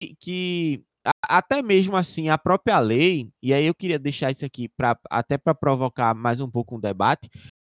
que, 0.00 0.14
que 0.16 0.84
até 1.22 1.62
mesmo 1.62 1.96
assim 1.96 2.28
a 2.28 2.38
própria 2.38 2.78
lei, 2.78 3.30
e 3.42 3.52
aí 3.52 3.66
eu 3.66 3.74
queria 3.74 3.98
deixar 3.98 4.30
isso 4.30 4.44
aqui 4.44 4.68
para 4.68 4.98
até 5.10 5.36
para 5.36 5.54
provocar 5.54 6.14
mais 6.14 6.40
um 6.40 6.50
pouco 6.50 6.76
um 6.76 6.80
debate. 6.80 7.28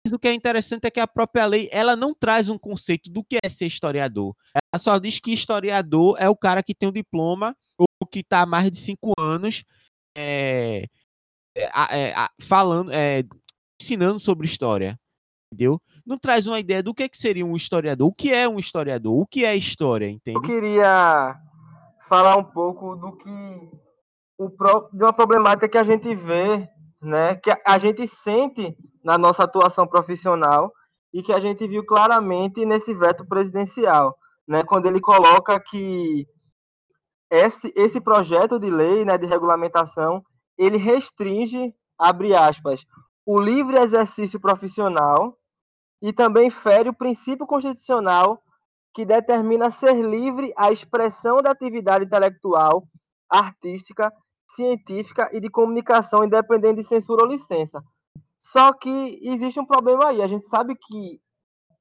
Mas 0.06 0.12
o 0.12 0.18
que 0.18 0.28
é 0.28 0.32
interessante 0.32 0.84
é 0.84 0.90
que 0.90 1.00
a 1.00 1.06
própria 1.06 1.46
lei 1.46 1.68
ela 1.72 1.96
não 1.96 2.14
traz 2.14 2.48
um 2.48 2.56
conceito 2.56 3.10
do 3.10 3.24
que 3.24 3.38
é 3.42 3.48
ser 3.48 3.66
historiador. 3.66 4.36
Ela 4.54 4.78
só 4.78 4.98
diz 4.98 5.18
que 5.18 5.32
historiador 5.32 6.16
é 6.20 6.28
o 6.28 6.36
cara 6.36 6.62
que 6.62 6.74
tem 6.74 6.88
um 6.88 6.92
diploma 6.92 7.56
ou 7.76 8.06
que 8.06 8.20
está 8.20 8.42
há 8.42 8.46
mais 8.46 8.70
de 8.70 8.78
cinco 8.78 9.12
anos 9.18 9.64
é, 10.16 10.86
é, 11.56 11.64
é, 12.10 12.14
falando, 12.40 12.92
é, 12.92 13.24
ensinando 13.80 14.20
sobre 14.20 14.46
história, 14.46 14.98
entendeu? 15.52 15.80
Não 16.06 16.18
traz 16.18 16.46
uma 16.46 16.60
ideia 16.60 16.82
do 16.82 16.94
que, 16.94 17.02
é 17.02 17.08
que 17.08 17.18
seria 17.18 17.44
um 17.44 17.56
historiador, 17.56 18.08
o 18.08 18.14
que 18.14 18.32
é 18.32 18.48
um 18.48 18.58
historiador, 18.58 19.18
o 19.18 19.26
que 19.26 19.44
é 19.44 19.56
história, 19.56 20.08
entende? 20.08 20.38
Eu 20.38 20.42
queria 20.42 21.36
falar 22.08 22.36
um 22.36 22.44
pouco 22.44 22.96
do 22.96 23.16
que 23.16 23.70
o 24.38 24.48
de 24.92 25.02
uma 25.02 25.12
problemática 25.12 25.68
que 25.68 25.78
a 25.78 25.84
gente 25.84 26.14
vê, 26.14 26.68
né, 27.00 27.36
que 27.36 27.50
a 27.64 27.78
gente 27.78 28.06
sente 28.08 28.76
na 29.02 29.16
nossa 29.16 29.44
atuação 29.44 29.86
profissional 29.86 30.72
e 31.12 31.22
que 31.22 31.32
a 31.32 31.40
gente 31.40 31.66
viu 31.66 31.84
claramente 31.84 32.66
nesse 32.66 32.92
veto 32.94 33.26
presidencial, 33.26 34.16
né, 34.46 34.62
quando 34.62 34.86
ele 34.86 35.00
coloca 35.00 35.58
que 35.58 36.26
esse, 37.30 37.72
esse 37.74 38.00
projeto 38.00 38.58
de 38.58 38.70
lei, 38.70 39.04
né, 39.04 39.18
de 39.18 39.26
regulamentação, 39.26 40.22
ele 40.58 40.76
restringe, 40.76 41.74
abre 41.98 42.34
aspas, 42.34 42.84
o 43.24 43.40
livre 43.40 43.78
exercício 43.78 44.38
profissional 44.38 45.36
e 46.00 46.12
também 46.12 46.50
fere 46.50 46.88
o 46.88 46.94
princípio 46.94 47.46
constitucional 47.46 48.40
que 48.96 49.04
determina 49.04 49.70
ser 49.70 49.92
livre 49.92 50.54
a 50.56 50.72
expressão 50.72 51.42
da 51.42 51.50
atividade 51.50 52.06
intelectual, 52.06 52.88
artística, 53.28 54.10
científica 54.54 55.28
e 55.34 55.38
de 55.38 55.50
comunicação, 55.50 56.24
independente 56.24 56.80
de 56.80 56.88
censura 56.88 57.22
ou 57.22 57.28
licença. 57.28 57.84
Só 58.42 58.72
que 58.72 59.20
existe 59.20 59.60
um 59.60 59.66
problema 59.66 60.06
aí. 60.06 60.22
A 60.22 60.26
gente 60.26 60.46
sabe 60.46 60.74
que 60.80 61.20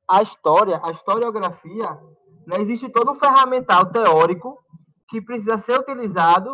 a 0.05 0.21
história, 0.23 0.77
a 0.83 0.91
historiografia, 0.91 1.97
né, 2.45 2.59
existe 2.59 2.89
todo 2.89 3.13
um 3.13 3.15
ferramental 3.15 3.89
teórico 3.89 4.59
que 5.07 5.21
precisa 5.21 5.57
ser 5.57 5.79
utilizado 5.79 6.53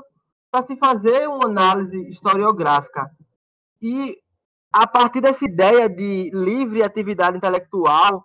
para 0.51 0.61
se 0.61 0.75
fazer 0.75 1.27
uma 1.27 1.47
análise 1.47 2.07
historiográfica. 2.07 3.09
E 3.81 4.15
a 4.71 4.85
partir 4.85 5.21
dessa 5.21 5.43
ideia 5.43 5.89
de 5.89 6.29
livre 6.31 6.83
atividade 6.83 7.37
intelectual, 7.37 8.23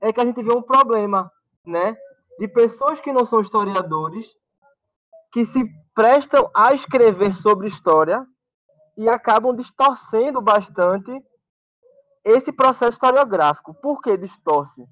é 0.00 0.12
que 0.12 0.20
a 0.20 0.24
gente 0.24 0.42
vê 0.42 0.52
um 0.52 0.62
problema 0.62 1.30
né, 1.68 1.96
de 2.38 2.48
pessoas 2.48 3.00
que 3.00 3.12
não 3.12 3.24
são 3.24 3.40
historiadores, 3.40 4.26
que 5.32 5.44
se 5.44 5.64
prestam 5.94 6.50
a 6.54 6.72
escrever 6.72 7.34
sobre 7.34 7.68
história 7.68 8.24
e 8.96 9.08
acabam 9.08 9.54
distorcendo 9.54 10.40
bastante 10.40 11.10
esse 12.24 12.52
processo 12.52 12.92
historiográfico. 12.92 13.74
Por 13.74 14.00
que 14.00 14.16
distorce? 14.16 14.86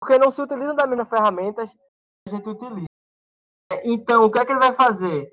Porque 0.00 0.18
não 0.18 0.30
se 0.32 0.40
utilizam 0.40 0.74
das 0.74 0.88
mesmas 0.88 1.08
ferramentas 1.08 1.70
que 1.70 2.28
a 2.28 2.30
gente 2.30 2.48
utiliza. 2.48 2.86
Então, 3.84 4.24
o 4.24 4.30
que 4.30 4.38
é 4.38 4.44
que 4.44 4.52
ele 4.52 4.58
vai 4.58 4.74
fazer? 4.74 5.30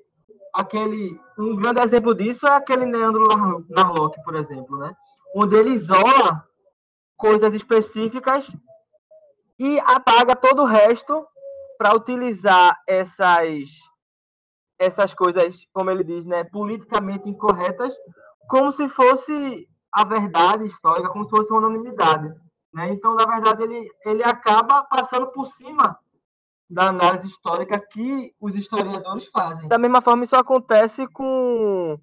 Aquele, 0.54 1.18
um 1.38 1.56
grande 1.56 1.80
exemplo 1.80 2.14
disso 2.14 2.46
é 2.46 2.50
aquele 2.50 2.84
Leandro 2.84 3.66
Narlock, 3.68 4.22
por 4.24 4.34
exemplo, 4.34 4.78
né? 4.78 4.94
onde 5.34 5.56
ele 5.56 5.70
isola 5.70 6.44
coisas 7.16 7.54
específicas 7.54 8.50
e 9.58 9.80
apaga 9.80 10.36
todo 10.36 10.62
o 10.62 10.66
resto 10.66 11.26
para 11.76 11.94
utilizar 11.94 12.80
essas 12.86 13.68
essas 14.78 15.12
coisas, 15.12 15.66
como 15.72 15.90
ele 15.90 16.04
diz, 16.04 16.24
né, 16.24 16.44
politicamente 16.44 17.28
incorretas, 17.28 17.92
como 18.48 18.70
se 18.70 18.88
fosse 18.88 19.68
a 19.92 20.04
verdade 20.04 20.64
histórica, 20.66 21.08
como 21.08 21.24
se 21.24 21.30
fosse 21.30 21.50
uma 21.52 21.66
unanimidade. 21.66 22.32
Né? 22.72 22.92
Então, 22.92 23.12
na 23.16 23.26
verdade, 23.26 23.64
ele, 23.64 23.90
ele 24.04 24.22
acaba 24.22 24.84
passando 24.84 25.26
por 25.32 25.48
cima 25.48 25.98
da 26.70 26.90
análise 26.90 27.26
histórica 27.26 27.80
que 27.80 28.32
os 28.40 28.54
historiadores 28.54 29.26
fazem. 29.30 29.66
Da 29.66 29.78
mesma 29.78 30.00
forma, 30.00 30.22
isso 30.22 30.36
acontece 30.36 31.08
com. 31.08 31.98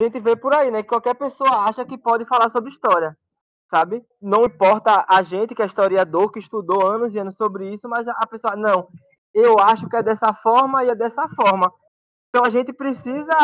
A 0.00 0.04
gente 0.04 0.20
vê 0.20 0.34
por 0.34 0.54
aí, 0.54 0.70
né? 0.70 0.82
Que 0.82 0.88
qualquer 0.88 1.14
pessoa 1.14 1.66
acha 1.66 1.84
que 1.84 1.98
pode 1.98 2.24
falar 2.24 2.48
sobre 2.48 2.70
história 2.70 3.14
sabe? 3.74 4.04
Não 4.22 4.44
importa 4.44 5.04
a 5.08 5.20
gente 5.24 5.52
que 5.52 5.60
é 5.60 5.66
historiador, 5.66 6.30
que 6.30 6.38
estudou 6.38 6.86
anos 6.86 7.12
e 7.12 7.18
anos 7.18 7.34
sobre 7.34 7.74
isso, 7.74 7.88
mas 7.88 8.06
a 8.06 8.24
pessoa, 8.24 8.54
não, 8.54 8.86
eu 9.34 9.58
acho 9.58 9.88
que 9.88 9.96
é 9.96 10.02
dessa 10.02 10.32
forma 10.32 10.84
e 10.84 10.90
é 10.90 10.94
dessa 10.94 11.28
forma. 11.30 11.72
Então 12.28 12.44
a 12.44 12.50
gente 12.50 12.72
precisa 12.72 13.36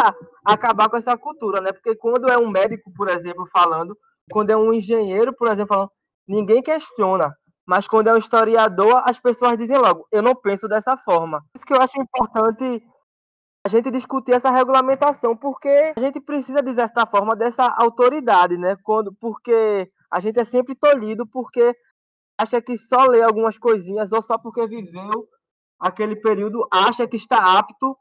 acabar 0.44 0.88
com 0.88 0.96
essa 0.96 1.18
cultura, 1.18 1.60
né? 1.60 1.72
Porque 1.72 1.96
quando 1.96 2.30
é 2.30 2.38
um 2.38 2.48
médico, 2.48 2.92
por 2.94 3.08
exemplo, 3.08 3.44
falando, 3.52 3.98
quando 4.30 4.50
é 4.50 4.56
um 4.56 4.72
engenheiro, 4.72 5.32
por 5.32 5.48
exemplo, 5.48 5.74
falando, 5.74 5.90
ninguém 6.28 6.62
questiona. 6.62 7.34
Mas 7.66 7.88
quando 7.88 8.06
é 8.06 8.14
um 8.14 8.18
historiador, 8.18 9.02
as 9.04 9.18
pessoas 9.18 9.58
dizem 9.58 9.78
logo, 9.78 10.06
eu 10.12 10.22
não 10.22 10.36
penso 10.36 10.68
dessa 10.68 10.96
forma. 10.96 11.42
Isso 11.56 11.66
que 11.66 11.72
eu 11.72 11.80
acho 11.80 12.00
importante 12.00 12.80
a 13.66 13.68
gente 13.68 13.90
discutir 13.90 14.32
essa 14.32 14.50
regulamentação, 14.50 15.36
porque 15.36 15.92
a 15.96 16.00
gente 16.00 16.20
precisa, 16.20 16.62
de 16.62 16.72
certa 16.72 17.04
forma, 17.04 17.34
dessa 17.34 17.64
autoridade, 17.66 18.56
né? 18.56 18.76
Quando, 18.84 19.12
porque 19.20 19.90
a 20.10 20.20
gente 20.20 20.38
é 20.38 20.44
sempre 20.44 20.74
tolhido 20.74 21.26
porque 21.26 21.74
acha 22.38 22.60
que 22.60 22.76
só 22.76 23.06
lê 23.06 23.22
algumas 23.22 23.58
coisinhas 23.58 24.12
ou 24.12 24.22
só 24.22 24.38
porque 24.38 24.66
viveu 24.66 25.28
aquele 25.78 26.16
período 26.16 26.66
acha 26.70 27.06
que 27.06 27.16
está 27.16 27.58
apto 27.58 27.96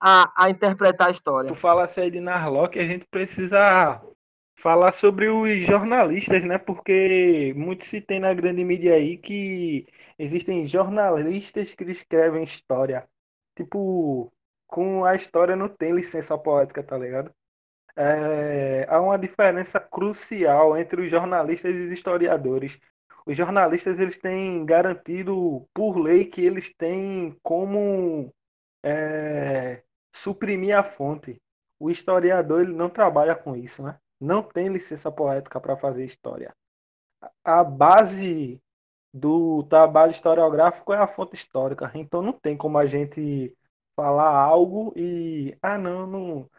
a, 0.00 0.44
a 0.44 0.50
interpretar 0.50 1.08
a 1.08 1.10
história. 1.10 1.48
Tu 1.48 1.54
falasse 1.54 2.00
aí 2.00 2.10
de 2.10 2.20
Narlock, 2.20 2.78
a 2.78 2.84
gente 2.84 3.06
precisa 3.10 4.00
falar 4.60 4.92
sobre 4.92 5.28
os 5.28 5.58
jornalistas, 5.60 6.44
né? 6.44 6.58
Porque 6.58 7.52
muito 7.56 7.84
se 7.84 8.00
tem 8.00 8.20
na 8.20 8.34
grande 8.34 8.64
mídia 8.64 8.94
aí 8.94 9.16
que 9.16 9.86
existem 10.18 10.66
jornalistas 10.66 11.74
que 11.74 11.84
escrevem 11.84 12.44
história. 12.44 13.08
Tipo, 13.56 14.32
com 14.66 15.04
a 15.04 15.14
história 15.16 15.56
não 15.56 15.68
tem 15.68 15.92
licença 15.92 16.36
poética, 16.36 16.82
tá 16.82 16.96
ligado? 16.96 17.32
É, 17.98 18.86
há 18.88 19.00
uma 19.00 19.18
diferença 19.18 19.80
crucial 19.80 20.76
entre 20.76 21.02
os 21.02 21.10
jornalistas 21.10 21.74
e 21.74 21.80
os 21.80 21.90
historiadores. 21.90 22.78
Os 23.26 23.36
jornalistas 23.36 23.98
eles 23.98 24.16
têm 24.16 24.64
garantido 24.64 25.68
por 25.74 25.98
lei 25.98 26.24
que 26.24 26.40
eles 26.40 26.72
têm 26.72 27.36
como 27.42 28.32
é, 28.84 29.82
suprimir 30.14 30.78
a 30.78 30.84
fonte. 30.84 31.42
O 31.78 31.90
historiador 31.90 32.62
ele 32.62 32.72
não 32.72 32.88
trabalha 32.88 33.34
com 33.34 33.56
isso, 33.56 33.82
né? 33.82 33.98
Não 34.20 34.42
tem 34.44 34.68
licença 34.68 35.10
poética 35.10 35.60
para 35.60 35.76
fazer 35.76 36.04
história. 36.04 36.54
A 37.44 37.64
base 37.64 38.60
do 39.12 39.64
trabalho 39.64 40.12
historiográfico 40.12 40.92
é 40.92 40.98
a 40.98 41.06
fonte 41.06 41.34
histórica. 41.34 41.90
Então 41.94 42.22
não 42.22 42.32
tem 42.32 42.56
como 42.56 42.78
a 42.78 42.86
gente 42.86 43.56
falar 43.96 44.30
algo 44.30 44.92
e 44.96 45.56
ah 45.60 45.76
não, 45.76 46.06
não 46.06 46.50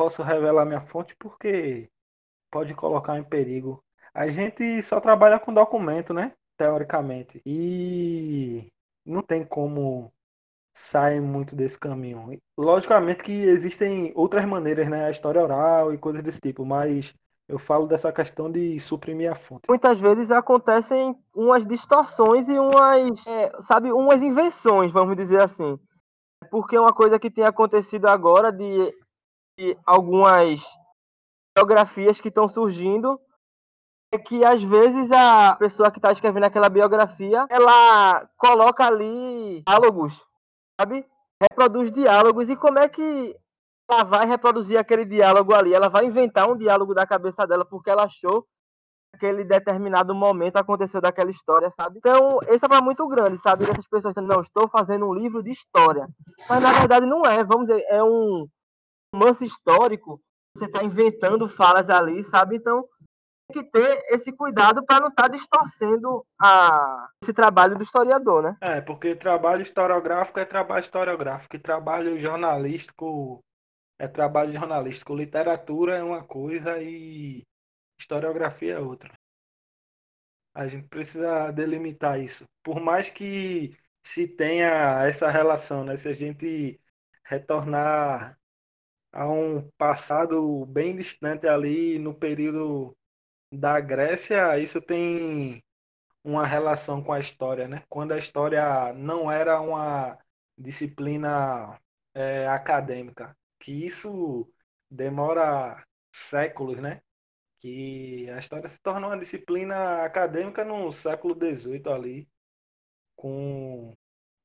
posso 0.00 0.22
revelar 0.22 0.64
minha 0.64 0.80
fonte 0.80 1.14
porque 1.18 1.90
pode 2.50 2.72
colocar 2.72 3.18
em 3.18 3.22
perigo. 3.22 3.84
A 4.14 4.30
gente 4.30 4.80
só 4.80 4.98
trabalha 4.98 5.38
com 5.38 5.52
documento, 5.52 6.14
né? 6.14 6.32
Teoricamente. 6.56 7.42
E 7.44 8.72
não 9.04 9.20
tem 9.20 9.44
como 9.44 10.10
sair 10.74 11.20
muito 11.20 11.54
desse 11.54 11.78
caminho. 11.78 12.40
Logicamente 12.56 13.22
que 13.22 13.30
existem 13.30 14.10
outras 14.16 14.46
maneiras, 14.46 14.88
né? 14.88 15.04
A 15.04 15.10
história 15.10 15.42
oral 15.42 15.92
e 15.92 15.98
coisas 15.98 16.22
desse 16.22 16.40
tipo, 16.40 16.64
mas 16.64 17.12
eu 17.46 17.58
falo 17.58 17.86
dessa 17.86 18.10
questão 18.10 18.50
de 18.50 18.80
suprimir 18.80 19.30
a 19.30 19.34
fonte. 19.36 19.68
Muitas 19.68 20.00
vezes 20.00 20.30
acontecem 20.30 21.14
umas 21.34 21.66
distorções 21.66 22.48
e 22.48 22.58
umas, 22.58 23.26
é, 23.26 23.52
sabe, 23.64 23.92
umas 23.92 24.22
invenções, 24.22 24.90
vamos 24.90 25.14
dizer 25.14 25.42
assim. 25.42 25.78
Porque 26.50 26.78
uma 26.78 26.94
coisa 26.94 27.18
que 27.18 27.30
tem 27.30 27.44
acontecido 27.44 28.06
agora 28.06 28.50
de 28.50 28.94
algumas 29.84 30.60
biografias 31.56 32.20
que 32.20 32.28
estão 32.28 32.48
surgindo 32.48 33.20
é 34.12 34.18
que 34.18 34.44
às 34.44 34.62
vezes 34.62 35.10
a 35.12 35.56
pessoa 35.56 35.90
que 35.90 35.98
está 35.98 36.10
escrevendo 36.10 36.44
aquela 36.44 36.68
biografia, 36.68 37.46
ela 37.48 38.28
coloca 38.36 38.84
ali 38.84 39.62
diálogos, 39.66 40.24
sabe? 40.80 41.06
Reproduz 41.40 41.92
diálogos 41.92 42.48
e 42.48 42.56
como 42.56 42.78
é 42.78 42.88
que 42.88 43.36
ela 43.88 44.04
vai 44.04 44.26
reproduzir 44.26 44.78
aquele 44.78 45.04
diálogo 45.04 45.54
ali? 45.54 45.72
Ela 45.72 45.88
vai 45.88 46.04
inventar 46.04 46.50
um 46.50 46.56
diálogo 46.56 46.92
da 46.94 47.06
cabeça 47.06 47.46
dela 47.46 47.64
porque 47.64 47.88
ela 47.88 48.04
achou 48.04 48.42
que 48.42 49.16
aquele 49.16 49.44
determinado 49.44 50.14
momento 50.14 50.56
aconteceu 50.56 51.00
daquela 51.00 51.30
história, 51.30 51.70
sabe? 51.70 51.98
Então, 51.98 52.40
esse 52.48 52.64
é 52.64 52.80
muito 52.80 53.06
grande, 53.08 53.38
sabe? 53.38 53.64
Essas 53.64 53.86
pessoas 53.86 54.14
dizendo, 54.14 54.32
não, 54.32 54.42
estou 54.42 54.68
fazendo 54.68 55.06
um 55.06 55.14
livro 55.14 55.42
de 55.42 55.50
história. 55.50 56.08
Mas 56.48 56.62
na 56.62 56.72
verdade 56.72 57.06
não 57.06 57.24
é, 57.24 57.42
vamos 57.44 57.66
dizer, 57.66 57.84
é 57.88 58.02
um 58.02 58.46
romance 59.14 59.44
histórico. 59.44 60.20
Você 60.56 60.64
está 60.64 60.82
inventando 60.82 61.48
falas 61.48 61.88
ali, 61.90 62.24
sabe? 62.24 62.56
Então, 62.56 62.84
que 63.52 63.62
ter 63.64 64.04
esse 64.08 64.32
cuidado 64.32 64.84
para 64.84 65.00
não 65.00 65.08
estar 65.08 65.24
tá 65.24 65.28
distorcendo 65.28 66.24
a, 66.40 67.08
esse 67.22 67.32
trabalho 67.32 67.76
do 67.76 67.82
historiador, 67.82 68.42
né? 68.42 68.56
É, 68.60 68.80
porque 68.80 69.14
trabalho 69.14 69.62
historiográfico 69.62 70.38
é 70.38 70.44
trabalho 70.44 70.80
historiográfico, 70.80 71.56
e 71.56 71.58
trabalho 71.58 72.18
jornalístico 72.18 73.44
é 73.98 74.08
trabalho 74.08 74.52
jornalístico. 74.52 75.14
Literatura 75.14 75.96
é 75.96 76.02
uma 76.02 76.24
coisa 76.24 76.80
e 76.80 77.42
historiografia 77.98 78.74
é 78.74 78.78
outra. 78.78 79.12
A 80.54 80.66
gente 80.66 80.88
precisa 80.88 81.50
delimitar 81.52 82.18
isso. 82.18 82.44
Por 82.62 82.80
mais 82.80 83.08
que 83.10 83.76
se 84.04 84.26
tenha 84.26 85.04
essa 85.06 85.30
relação, 85.30 85.84
né? 85.84 85.96
Se 85.96 86.08
a 86.08 86.12
gente 86.12 86.80
retornar 87.24 88.39
a 89.12 89.28
um 89.28 89.68
passado 89.78 90.64
bem 90.66 90.96
distante 90.96 91.46
ali 91.48 91.98
no 91.98 92.14
período 92.14 92.96
da 93.52 93.80
Grécia, 93.80 94.58
isso 94.58 94.80
tem 94.80 95.62
uma 96.24 96.46
relação 96.46 97.02
com 97.02 97.12
a 97.12 97.20
história, 97.20 97.66
né? 97.68 97.84
Quando 97.88 98.12
a 98.12 98.18
história 98.18 98.92
não 98.94 99.30
era 99.30 99.60
uma 99.60 100.18
disciplina 100.56 101.80
é, 102.14 102.46
acadêmica, 102.48 103.36
que 103.58 103.72
isso 103.86 104.50
demora 104.90 105.84
séculos, 106.12 106.78
né? 106.78 107.00
Que 107.60 108.28
a 108.30 108.38
história 108.38 108.68
se 108.68 108.80
torna 108.80 109.06
uma 109.08 109.18
disciplina 109.18 110.04
acadêmica 110.04 110.64
no 110.64 110.92
século 110.92 111.34
XVIII 111.34 111.88
ali, 111.92 112.28
com 113.16 113.94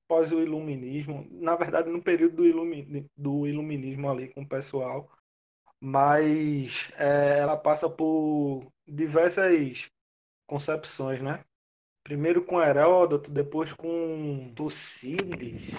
pós 0.07 0.31
o 0.31 0.39
iluminismo, 0.41 1.27
na 1.31 1.55
verdade 1.55 1.89
no 1.89 2.01
período 2.01 2.37
do, 2.37 2.45
ilumi, 2.45 3.09
do 3.15 3.47
iluminismo 3.47 4.09
ali 4.09 4.29
com 4.29 4.41
o 4.41 4.47
pessoal, 4.47 5.09
mas 5.79 6.91
é, 6.97 7.39
ela 7.39 7.57
passa 7.57 7.89
por 7.89 8.65
diversas 8.87 9.89
concepções, 10.47 11.21
né? 11.21 11.43
Primeiro 12.03 12.43
com 12.43 12.61
Heródoto, 12.61 13.31
depois 13.31 13.73
com 13.73 14.53
Tucídides. 14.55 15.71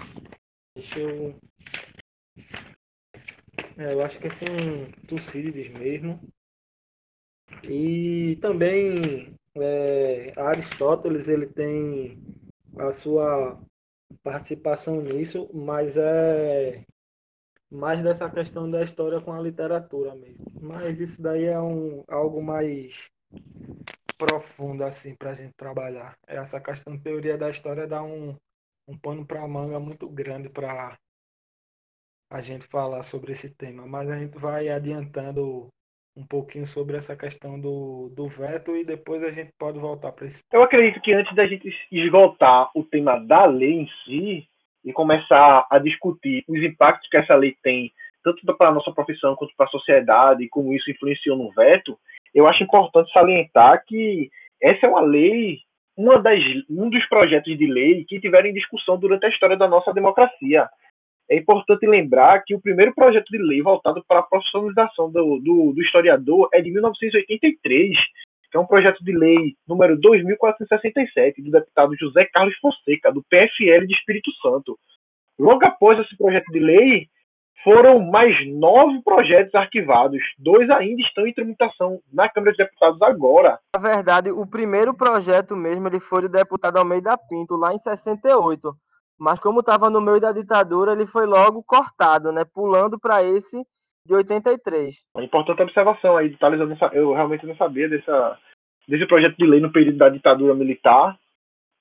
Deixa 0.75 0.99
eu. 0.99 1.39
É, 3.79 3.93
eu 3.93 4.03
acho 4.03 4.19
que 4.19 4.27
é 4.27 4.31
com 4.31 5.07
Tucídides 5.07 5.71
mesmo. 5.71 6.21
E 7.63 8.37
também 8.41 9.35
é, 9.55 10.33
Aristóteles 10.37 11.29
ele 11.29 11.47
tem 11.47 12.19
a 12.77 12.93
sua 12.93 13.59
participação 14.23 15.01
nisso, 15.01 15.49
mas 15.53 15.97
é 15.97 16.85
mais 17.71 18.03
dessa 18.03 18.31
questão 18.31 18.71
da 18.71 18.83
história 18.83 19.21
com 19.21 19.33
a 19.33 19.41
literatura 19.41 20.15
mesmo. 20.15 20.45
Mas 20.61 21.01
isso 21.01 21.21
daí 21.21 21.45
é 21.45 21.61
um, 21.61 22.05
algo 22.09 22.43
mais 22.43 23.11
profundo 24.17 24.85
assim 24.85 25.15
para 25.15 25.31
a 25.31 25.35
gente 25.35 25.55
trabalhar. 25.55 26.17
Essa 26.27 26.61
questão 26.61 26.97
de 26.97 27.03
teoria 27.03 27.37
da 27.37 27.51
história 27.51 27.87
dá 27.87 28.03
um, 28.03 28.37
um 28.89 28.97
pano 28.99 29.27
para 29.27 29.47
manga 29.47 29.79
muito 29.79 30.09
grande 30.09 30.49
para 30.49 30.99
a 32.31 32.43
gente 32.43 32.67
falar 32.67 33.03
sobre 33.03 33.33
esse 33.33 33.51
tema. 33.51 33.87
Mas 33.87 34.09
a 34.09 34.19
gente 34.19 34.39
vai 34.39 34.69
adiantando 34.69 35.73
um 36.17 36.27
pouquinho 36.27 36.67
sobre 36.67 36.97
essa 36.97 37.15
questão 37.15 37.61
do, 37.61 38.11
do 38.17 38.27
veto 38.27 38.75
e 38.75 38.85
depois 38.85 39.23
a 39.23 39.31
gente 39.31 39.53
pode 39.59 39.79
voltar 39.79 40.13
para 40.13 40.27
esse. 40.27 40.43
Eu 40.53 40.63
acredito 40.63 41.01
que 41.01 41.13
antes 41.13 41.35
da 41.35 41.47
gente 41.47 41.69
esgotar 41.93 42.71
o 42.75 42.83
tema 42.83 43.19
da 43.19 43.45
lei 43.45 43.73
em 43.73 43.89
si, 44.05 44.49
e 44.87 44.93
começar 44.93 45.67
a 45.69 45.79
discutir 45.79 46.45
os 46.49 46.63
impactos 46.63 47.09
que 47.11 47.17
essa 47.17 47.35
lei 47.35 47.57
tem, 47.61 47.93
tanto 48.23 48.41
para 48.57 48.69
a 48.69 48.73
nossa 48.73 48.93
profissão 48.93 49.35
quanto 49.35 49.53
para 49.57 49.67
a 49.67 49.71
sociedade, 49.71 50.45
e 50.45 50.49
como 50.49 50.73
isso 50.73 50.89
influenciou 50.89 51.37
no 51.37 51.51
veto, 51.51 51.99
eu 52.33 52.47
acho 52.47 52.63
importante 52.63 53.13
salientar 53.13 53.83
que 53.85 54.31
essa 54.63 54.87
é 54.87 54.89
uma 54.89 55.01
lei, 55.01 55.59
uma 55.97 56.21
das, 56.21 56.41
um 56.71 56.89
dos 56.89 57.05
projetos 57.09 57.59
de 57.59 57.67
lei 57.67 58.05
que 58.05 58.21
tiveram 58.21 58.49
em 58.49 58.55
discussão 58.55 58.97
durante 58.97 59.27
a 59.27 59.29
história 59.29 59.57
da 59.57 59.67
nossa 59.67 59.93
democracia. 59.93 60.69
É 61.29 61.37
importante 61.37 61.87
lembrar 61.87 62.43
que 62.45 62.55
o 62.55 62.61
primeiro 62.61 62.95
projeto 62.95 63.27
de 63.31 63.39
lei 63.39 63.61
voltado 63.61 64.05
para 64.07 64.21
a 64.21 64.23
profissionalização 64.23 65.11
do, 65.11 65.39
do, 65.39 65.73
do 65.73 65.83
historiador 65.83 66.49
é 66.53 66.61
de 66.61 66.71
1983, 66.71 67.97
que 68.51 68.57
é 68.57 68.61
um 68.61 68.67
projeto 68.67 69.03
de 69.05 69.13
lei 69.13 69.57
número 69.67 69.99
2467 69.99 71.43
do 71.43 71.51
deputado 71.51 71.97
José 71.99 72.25
Carlos 72.33 72.57
Fonseca, 72.59 73.13
do 73.13 73.25
PFL 73.25 73.87
de 73.87 73.95
Espírito 73.95 74.31
Santo. 74.41 74.79
Logo 75.39 75.65
após 75.67 75.99
esse 75.99 76.17
projeto 76.17 76.51
de 76.53 76.61
lei, 76.61 77.09
foram 77.67 77.99
mais 77.99 78.33
nove 78.47 79.03
projetos 79.03 79.53
arquivados. 79.53 80.23
Dois 80.39 80.71
ainda 80.71 81.03
estão 81.03 81.27
em 81.27 81.35
tramitação 81.35 82.01
na 82.13 82.29
Câmara 82.29 82.53
dos 82.53 82.59
Deputados 82.59 83.03
agora. 83.03 83.59
Na 83.75 83.83
verdade, 83.83 84.31
o 84.31 84.47
primeiro 84.47 84.95
projeto 84.95 85.57
mesmo 85.57 85.89
ele 85.89 85.99
foi 85.99 86.23
do 86.23 86.29
deputado 86.29 86.77
Almeida 86.77 87.19
Pinto, 87.19 87.57
lá 87.57 87.75
em 87.75 87.79
68. 87.79 88.73
Mas 89.19 89.41
como 89.41 89.61
estava 89.61 89.89
no 89.89 90.01
meio 90.01 90.21
da 90.21 90.33
ditadura, 90.33 90.93
ele 90.93 91.07
foi 91.07 91.27
logo 91.27 91.63
cortado, 91.63 92.33
né? 92.33 92.45
Pulando 92.45 92.99
para 92.99 93.23
esse 93.23 93.65
de 94.07 94.15
83. 94.15 94.95
Uma 95.15 95.25
importante 95.25 95.63
observação 95.63 96.17
aí, 96.17 96.37
Thales, 96.37 96.61
eu, 96.61 96.91
eu, 96.93 97.13
realmente 97.13 97.47
não 97.47 97.57
sabia 97.57 97.89
dessa, 97.89 98.39
desse 98.89 99.07
projeto 99.07 99.37
de 99.37 99.47
lei 99.47 99.61
no 99.61 99.73
período 99.73 99.99
da 99.99 100.09
ditadura 100.09 100.55
militar, 100.55 101.17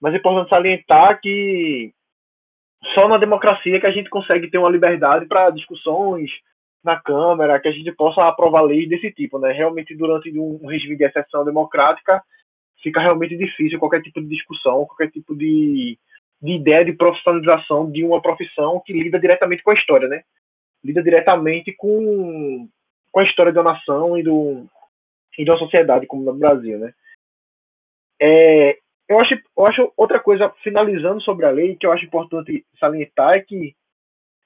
mas 0.02 0.14
é 0.14 0.18
importante 0.18 0.50
salientar 0.50 1.20
que 1.22 1.94
só 2.94 3.08
na 3.08 3.18
democracia 3.18 3.80
que 3.80 3.88
a 3.88 3.92
gente 3.92 4.10
consegue 4.10 4.50
ter 4.50 4.58
uma 4.58 4.70
liberdade 4.70 5.26
para 5.26 5.50
discussões 5.50 6.32
na 6.84 7.00
Câmara, 7.00 7.60
que 7.60 7.68
a 7.68 7.72
gente 7.72 7.92
possa 7.92 8.28
aprovar 8.28 8.62
leis 8.62 8.88
desse 8.88 9.12
tipo, 9.12 9.40
né? 9.40 9.52
Realmente, 9.52 9.96
durante 9.96 10.32
um 10.38 10.68
regime 10.68 10.96
de 10.96 11.04
exceção 11.04 11.44
democrática, 11.44 12.22
fica 12.84 13.02
realmente 13.02 13.36
difícil 13.36 13.80
qualquer 13.80 14.02
tipo 14.02 14.22
de 14.22 14.28
discussão, 14.28 14.86
qualquer 14.86 15.10
tipo 15.10 15.36
de, 15.36 15.98
de 16.42 16.54
ideia 16.54 16.86
de 16.86 16.94
profissionalização 16.94 17.90
de 17.92 18.04
uma 18.04 18.22
profissão 18.22 18.82
que 18.86 18.94
lida 18.94 19.20
diretamente 19.20 19.64
com 19.64 19.72
a 19.72 19.76
história, 19.76 20.08
né? 20.08 20.24
lida 20.86 21.02
diretamente 21.02 21.74
com, 21.74 22.70
com 23.12 23.20
a 23.20 23.24
história 23.24 23.52
da 23.52 23.64
nação 23.64 24.16
e, 24.16 24.22
do, 24.22 24.68
e 25.38 25.44
de 25.44 25.50
uma 25.50 25.58
sociedade 25.58 26.06
como 26.06 26.24
no 26.24 26.38
Brasil, 26.38 26.78
né? 26.78 26.94
É, 28.22 28.78
eu, 29.10 29.20
acho, 29.20 29.34
eu 29.58 29.66
acho 29.66 29.94
outra 29.98 30.20
coisa, 30.20 30.54
finalizando 30.64 31.20
sobre 31.22 31.46
a 31.46 31.50
lei, 31.50 31.76
que 31.76 31.88
eu 31.88 31.92
acho 31.92 32.06
importante 32.06 32.64
salientar 32.80 33.34
é 33.34 33.40
que 33.40 33.76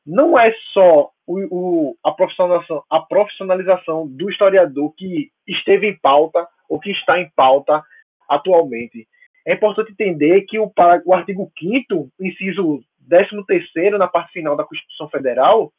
não 0.06 0.40
é 0.40 0.52
só 0.74 1.12
o, 1.28 1.40
o, 1.52 1.98
a, 2.04 2.12
profissionalização, 2.14 2.84
a 2.90 3.02
profissionalização 3.02 4.08
do 4.08 4.30
historiador 4.30 4.94
que 4.96 5.30
esteve 5.46 5.88
em 5.88 6.00
pauta 6.00 6.48
ou 6.70 6.80
que 6.80 6.90
está 6.92 7.20
em 7.20 7.30
pauta 7.36 7.84
atualmente. 8.30 9.08
É 9.50 9.54
importante 9.56 9.92
entender 9.92 10.42
que 10.42 10.60
o, 10.60 10.72
o 11.06 11.14
artigo 11.14 11.52
5 11.58 12.12
inciso 12.22 12.84
13 13.10 13.98
na 13.98 14.08
parte 14.08 14.32
final 14.32 14.56
da 14.56 14.64
Constituição 14.64 15.10
Federal, 15.10 15.74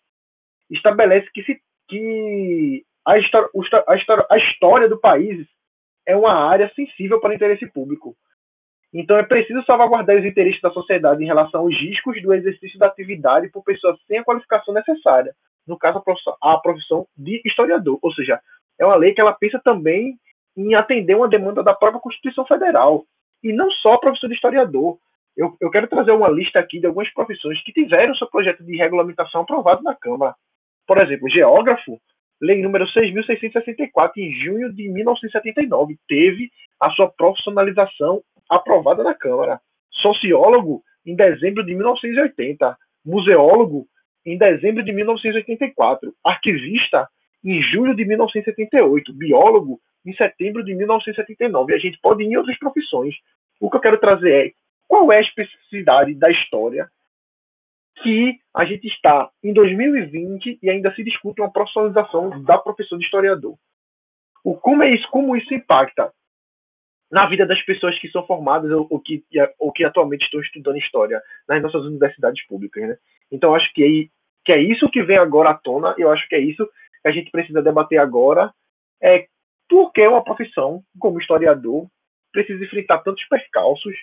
estabelece 0.68 1.30
que, 1.32 1.44
se, 1.44 1.60
que 1.88 2.84
a, 3.06 3.16
história, 3.16 3.48
a, 3.86 4.34
a 4.34 4.38
história 4.38 4.88
do 4.88 4.98
país 4.98 5.46
é 6.04 6.16
uma 6.16 6.32
área 6.32 6.68
sensível 6.74 7.20
para 7.20 7.30
o 7.30 7.32
interesse 7.32 7.64
público. 7.70 8.16
Então 8.92 9.16
é 9.16 9.22
preciso 9.22 9.62
salvaguardar 9.62 10.16
os 10.16 10.24
interesses 10.24 10.60
da 10.60 10.72
sociedade 10.72 11.22
em 11.22 11.26
relação 11.28 11.60
aos 11.60 11.80
riscos 11.80 12.20
do 12.22 12.34
exercício 12.34 12.76
da 12.76 12.88
atividade 12.88 13.50
por 13.50 13.62
pessoas 13.62 13.96
sem 14.08 14.18
a 14.18 14.24
qualificação 14.24 14.74
necessária, 14.74 15.32
no 15.64 15.78
caso 15.78 15.98
a 15.98 16.02
profissão, 16.02 16.36
a 16.42 16.58
profissão 16.58 17.06
de 17.16 17.40
historiador, 17.44 18.00
ou 18.02 18.12
seja, 18.14 18.40
é 18.80 18.84
uma 18.84 18.96
lei 18.96 19.14
que 19.14 19.20
ela 19.20 19.32
pensa 19.32 19.60
também 19.62 20.18
em 20.56 20.74
atender 20.74 21.14
uma 21.14 21.28
demanda 21.28 21.62
da 21.62 21.72
própria 21.72 22.00
Constituição 22.00 22.44
Federal, 22.44 23.04
e 23.42 23.52
não 23.52 23.70
só 23.70 23.94
a 23.94 23.98
profissão 23.98 24.28
de 24.28 24.34
historiador. 24.34 24.98
Eu, 25.36 25.56
eu 25.60 25.70
quero 25.70 25.88
trazer 25.88 26.12
uma 26.12 26.28
lista 26.28 26.58
aqui 26.58 26.80
de 26.80 26.86
algumas 26.86 27.12
profissões 27.12 27.62
que 27.62 27.72
tiveram 27.72 28.14
seu 28.14 28.28
projeto 28.28 28.64
de 28.64 28.76
regulamentação 28.76 29.42
aprovado 29.42 29.82
na 29.82 29.94
Câmara. 29.94 30.34
Por 30.86 30.98
exemplo, 30.98 31.30
geógrafo, 31.30 32.00
lei 32.40 32.60
número 32.62 32.84
6.664, 32.86 34.12
em 34.16 34.32
junho 34.32 34.72
de 34.72 34.88
1979, 34.88 35.96
teve 36.08 36.50
a 36.80 36.90
sua 36.90 37.08
profissionalização 37.08 38.22
aprovada 38.48 39.02
na 39.04 39.14
Câmara. 39.14 39.60
Sociólogo, 39.90 40.82
em 41.06 41.14
dezembro 41.14 41.64
de 41.64 41.74
1980. 41.74 42.76
Museólogo, 43.04 43.86
em 44.24 44.36
dezembro 44.36 44.82
de 44.82 44.92
1984. 44.92 46.12
Arquivista, 46.24 47.08
em 47.44 47.62
julho 47.62 47.94
de 47.94 48.04
1978. 48.04 49.12
Biólogo, 49.14 49.80
em 50.04 50.14
setembro 50.14 50.64
de 50.64 50.74
1979. 50.74 51.72
E 51.72 51.76
a 51.76 51.78
gente 51.78 51.98
pode 52.00 52.22
ir 52.22 52.26
em 52.26 52.36
outras 52.36 52.58
profissões. 52.58 53.14
O 53.60 53.70
que 53.70 53.76
eu 53.76 53.80
quero 53.80 53.98
trazer 53.98 54.46
é 54.46 54.52
qual 54.88 55.12
é 55.12 55.18
a 55.18 55.22
especificidade 55.22 56.14
da 56.14 56.30
história 56.30 56.88
que 58.02 58.38
a 58.54 58.64
gente 58.64 58.86
está 58.86 59.30
em 59.42 59.52
2020 59.52 60.58
e 60.62 60.70
ainda 60.70 60.94
se 60.94 61.04
discute 61.04 61.40
uma 61.40 61.52
profissionalização 61.52 62.42
da 62.42 62.58
profissão 62.58 62.98
de 62.98 63.04
historiador. 63.04 63.56
O 64.42 64.54
como 64.54 64.82
é 64.82 64.94
isso, 64.94 65.06
como 65.10 65.36
isso 65.36 65.52
impacta 65.52 66.10
na 67.10 67.26
vida 67.26 67.44
das 67.44 67.60
pessoas 67.62 67.98
que 67.98 68.08
são 68.10 68.24
formadas 68.26 68.70
ou, 68.70 68.86
ou 68.88 69.00
que, 69.00 69.22
ou 69.58 69.72
que 69.72 69.84
atualmente 69.84 70.24
estão 70.24 70.40
estudando 70.40 70.78
história 70.78 71.20
nas 71.48 71.62
nossas 71.62 71.84
universidades 71.84 72.46
públicas, 72.46 72.82
né? 72.88 72.96
Então 73.30 73.54
acho 73.54 73.72
que 73.74 73.82
é, 73.82 74.08
que 74.44 74.52
é 74.52 74.60
isso 74.60 74.88
que 74.90 75.02
vem 75.02 75.18
agora 75.18 75.50
à 75.50 75.54
tona. 75.54 75.94
Eu 75.98 76.10
acho 76.10 76.26
que 76.28 76.34
é 76.34 76.40
isso 76.40 76.66
que 77.02 77.08
a 77.08 77.12
gente 77.12 77.30
precisa 77.30 77.62
debater 77.62 77.98
agora. 77.98 78.52
É 79.02 79.26
por 79.70 79.92
que 79.92 80.06
uma 80.06 80.22
profissão 80.22 80.84
como 80.98 81.20
historiador 81.20 81.88
precisa 82.32 82.64
enfrentar 82.64 82.98
tantos 82.98 83.24
percalços, 83.28 83.94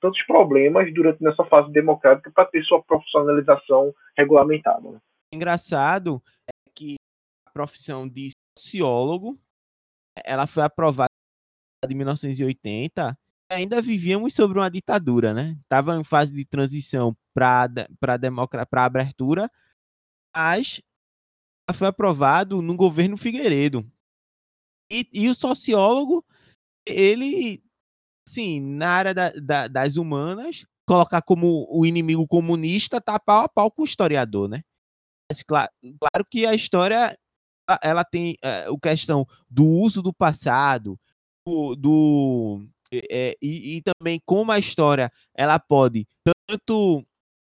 tantos 0.00 0.20
problemas 0.26 0.92
durante 0.92 1.22
nessa 1.22 1.44
fase 1.44 1.70
democrática 1.70 2.30
para 2.32 2.46
ter 2.46 2.64
sua 2.64 2.82
profissionalização 2.82 3.94
regulamentada. 4.18 4.90
Né? 4.90 4.98
Engraçado 5.32 6.20
é 6.48 6.70
que 6.74 6.96
a 7.46 7.50
profissão 7.52 8.08
de 8.08 8.30
sociólogo 8.58 9.38
ela 10.24 10.46
foi 10.46 10.64
aprovada 10.64 11.08
de 11.86 11.94
1980, 11.94 13.16
ainda 13.50 13.80
vivíamos 13.80 14.34
sobre 14.34 14.58
uma 14.58 14.70
ditadura, 14.70 15.32
né? 15.32 15.56
Tava 15.68 15.96
em 15.96 16.04
fase 16.04 16.32
de 16.32 16.44
transição 16.44 17.16
para 17.34 17.68
para 17.98 18.66
para 18.66 18.84
abertura, 18.84 19.50
mas 20.34 20.80
foi 21.74 21.88
aprovado 21.88 22.60
no 22.60 22.76
governo 22.76 23.16
Figueiredo. 23.16 23.90
E, 24.92 25.08
e 25.10 25.28
o 25.30 25.34
sociólogo, 25.34 26.22
ele, 26.86 27.62
sim, 28.28 28.60
na 28.60 28.90
área 28.90 29.14
da, 29.14 29.30
da, 29.30 29.68
das 29.68 29.96
humanas, 29.96 30.66
colocar 30.86 31.22
como 31.22 31.66
o 31.70 31.86
inimigo 31.86 32.26
comunista 32.28 33.00
tá 33.00 33.18
pau 33.18 33.44
a 33.44 33.48
pau 33.48 33.70
com 33.70 33.80
o 33.82 33.86
historiador, 33.86 34.48
né? 34.48 34.62
Mas, 35.30 35.42
claro, 35.42 35.70
claro 35.98 36.26
que 36.30 36.44
a 36.44 36.54
história 36.54 37.16
ela 37.82 38.04
tem 38.04 38.36
é, 38.42 38.66
a 38.66 38.80
questão 38.82 39.26
do 39.48 39.66
uso 39.66 40.02
do 40.02 40.12
passado, 40.12 40.98
do, 41.46 41.74
do 41.74 42.66
é, 42.92 43.34
e, 43.40 43.76
e, 43.76 43.82
também 43.82 44.20
como 44.26 44.52
a 44.52 44.58
história 44.58 45.10
ela 45.34 45.58
pode 45.58 46.06
tanto 46.48 47.02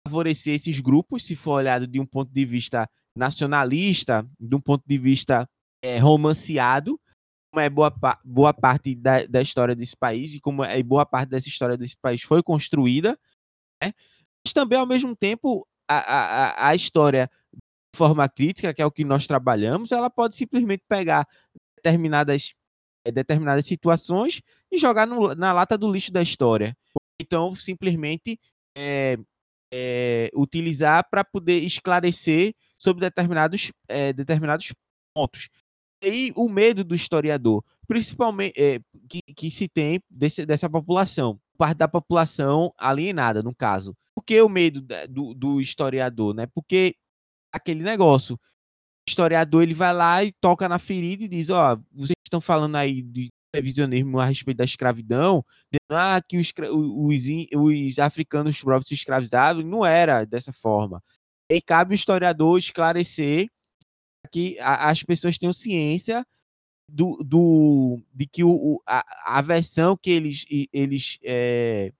favorecer 0.08 0.54
esses 0.54 0.80
grupos, 0.80 1.26
se 1.26 1.36
for 1.36 1.54
olhado 1.54 1.88
de 1.88 2.00
um 2.00 2.06
ponto 2.06 2.32
de 2.32 2.46
vista 2.46 2.88
nacionalista, 3.18 4.28
de 4.40 4.56
um 4.56 4.62
ponto 4.62 4.84
de 4.86 4.98
vista 4.98 5.50
é, 5.84 5.98
romanceado, 5.98 7.00
como 7.54 7.62
é 7.62 7.70
boa, 7.70 7.94
boa 8.26 8.52
parte 8.52 8.96
da, 8.96 9.28
da 9.28 9.40
história 9.40 9.76
desse 9.76 9.96
país 9.96 10.34
e 10.34 10.40
como 10.40 10.64
é 10.64 10.82
boa 10.82 11.06
parte 11.06 11.30
dessa 11.30 11.48
história 11.48 11.78
desse 11.78 11.96
país 11.96 12.24
foi 12.24 12.42
construída, 12.42 13.12
né? 13.82 13.94
mas 14.44 14.52
também 14.52 14.80
ao 14.80 14.88
mesmo 14.88 15.16
tempo 15.16 15.68
a, 15.88 15.98
a, 15.98 16.70
a 16.70 16.76
história 16.76 17.30
de 17.54 17.98
forma 17.98 18.28
crítica, 18.28 18.74
que 18.74 18.82
é 18.82 18.86
o 18.86 18.92
que 18.92 19.06
nós 19.06 19.28
trabalhamos, 19.28 19.92
ela 19.92 20.10
pode 20.10 20.36
simplesmente 20.36 20.84
pegar 20.90 21.28
determinadas 21.76 22.56
é, 23.06 23.12
determinadas 23.12 23.68
situações 23.68 24.42
e 24.72 24.78
jogar 24.78 25.06
no, 25.06 25.36
na 25.36 25.54
lata 25.54 25.78
do 25.78 25.92
lixo 25.92 26.12
da 26.12 26.24
história. 26.24 26.76
Então, 27.22 27.54
simplesmente 27.54 28.40
é, 28.76 29.16
é, 29.72 30.32
utilizar 30.34 31.08
para 31.08 31.24
poder 31.24 31.60
esclarecer 31.60 32.56
sobre 32.80 33.02
determinados, 33.02 33.72
é, 33.88 34.12
determinados 34.12 34.74
pontos. 35.14 35.50
E 36.04 36.34
o 36.36 36.50
medo 36.50 36.84
do 36.84 36.94
historiador, 36.94 37.64
principalmente 37.88 38.54
é, 38.62 38.80
que, 39.08 39.22
que 39.34 39.50
se 39.50 39.70
tem 39.70 40.02
desse, 40.10 40.46
dessa 40.46 40.70
população, 40.70 41.40
parte 41.58 41.78
da 41.78 41.88
população 41.88 42.74
alienada, 42.78 43.42
no 43.42 43.56
caso. 43.56 43.96
Por 44.14 44.24
que 44.24 44.42
o 44.42 44.50
medo 44.50 44.86
do, 45.10 45.34
do 45.34 45.62
historiador? 45.62 46.36
Né? 46.36 46.46
Porque 46.48 46.96
aquele 47.52 47.84
negócio, 47.84 48.38
historiador 49.08 49.64
ele 49.64 49.74
vai 49.74 49.94
lá 49.94 50.24
e 50.24 50.32
toca 50.34 50.68
na 50.68 50.78
ferida 50.78 51.24
e 51.24 51.28
diz: 51.28 51.50
Ó, 51.50 51.74
oh, 51.74 51.84
vocês 51.94 52.16
estão 52.26 52.42
falando 52.42 52.76
aí 52.76 53.02
de 53.02 53.30
revisionismo 53.56 54.20
a 54.20 54.26
respeito 54.26 54.58
da 54.58 54.64
escravidão, 54.64 55.46
dizendo 55.72 55.98
ah, 55.98 56.22
que 56.28 56.38
os, 56.38 56.52
os, 56.72 57.22
os 57.54 58.00
africanos 58.00 58.60
próprios 58.62 58.88
se 58.88 58.96
escravizavam. 58.96 59.64
Não 59.64 59.86
era 59.86 60.26
dessa 60.26 60.52
forma. 60.52 61.02
E 61.50 61.62
cabe 61.62 61.94
o 61.94 61.96
historiador 61.96 62.58
esclarecer 62.58 63.48
que 64.34 64.60
a, 64.60 64.90
as 64.90 65.04
pessoas 65.04 65.38
tenham 65.38 65.54
ciência 65.54 66.26
do, 66.90 67.18
do, 67.24 68.02
de 68.14 68.26
que 68.26 68.44
o, 68.44 68.82
a, 68.86 69.04
a 69.38 69.42
versão 69.42 69.96
que 69.96 70.10
eles, 70.10 70.46
eles 70.74 71.20
é, 71.24 71.94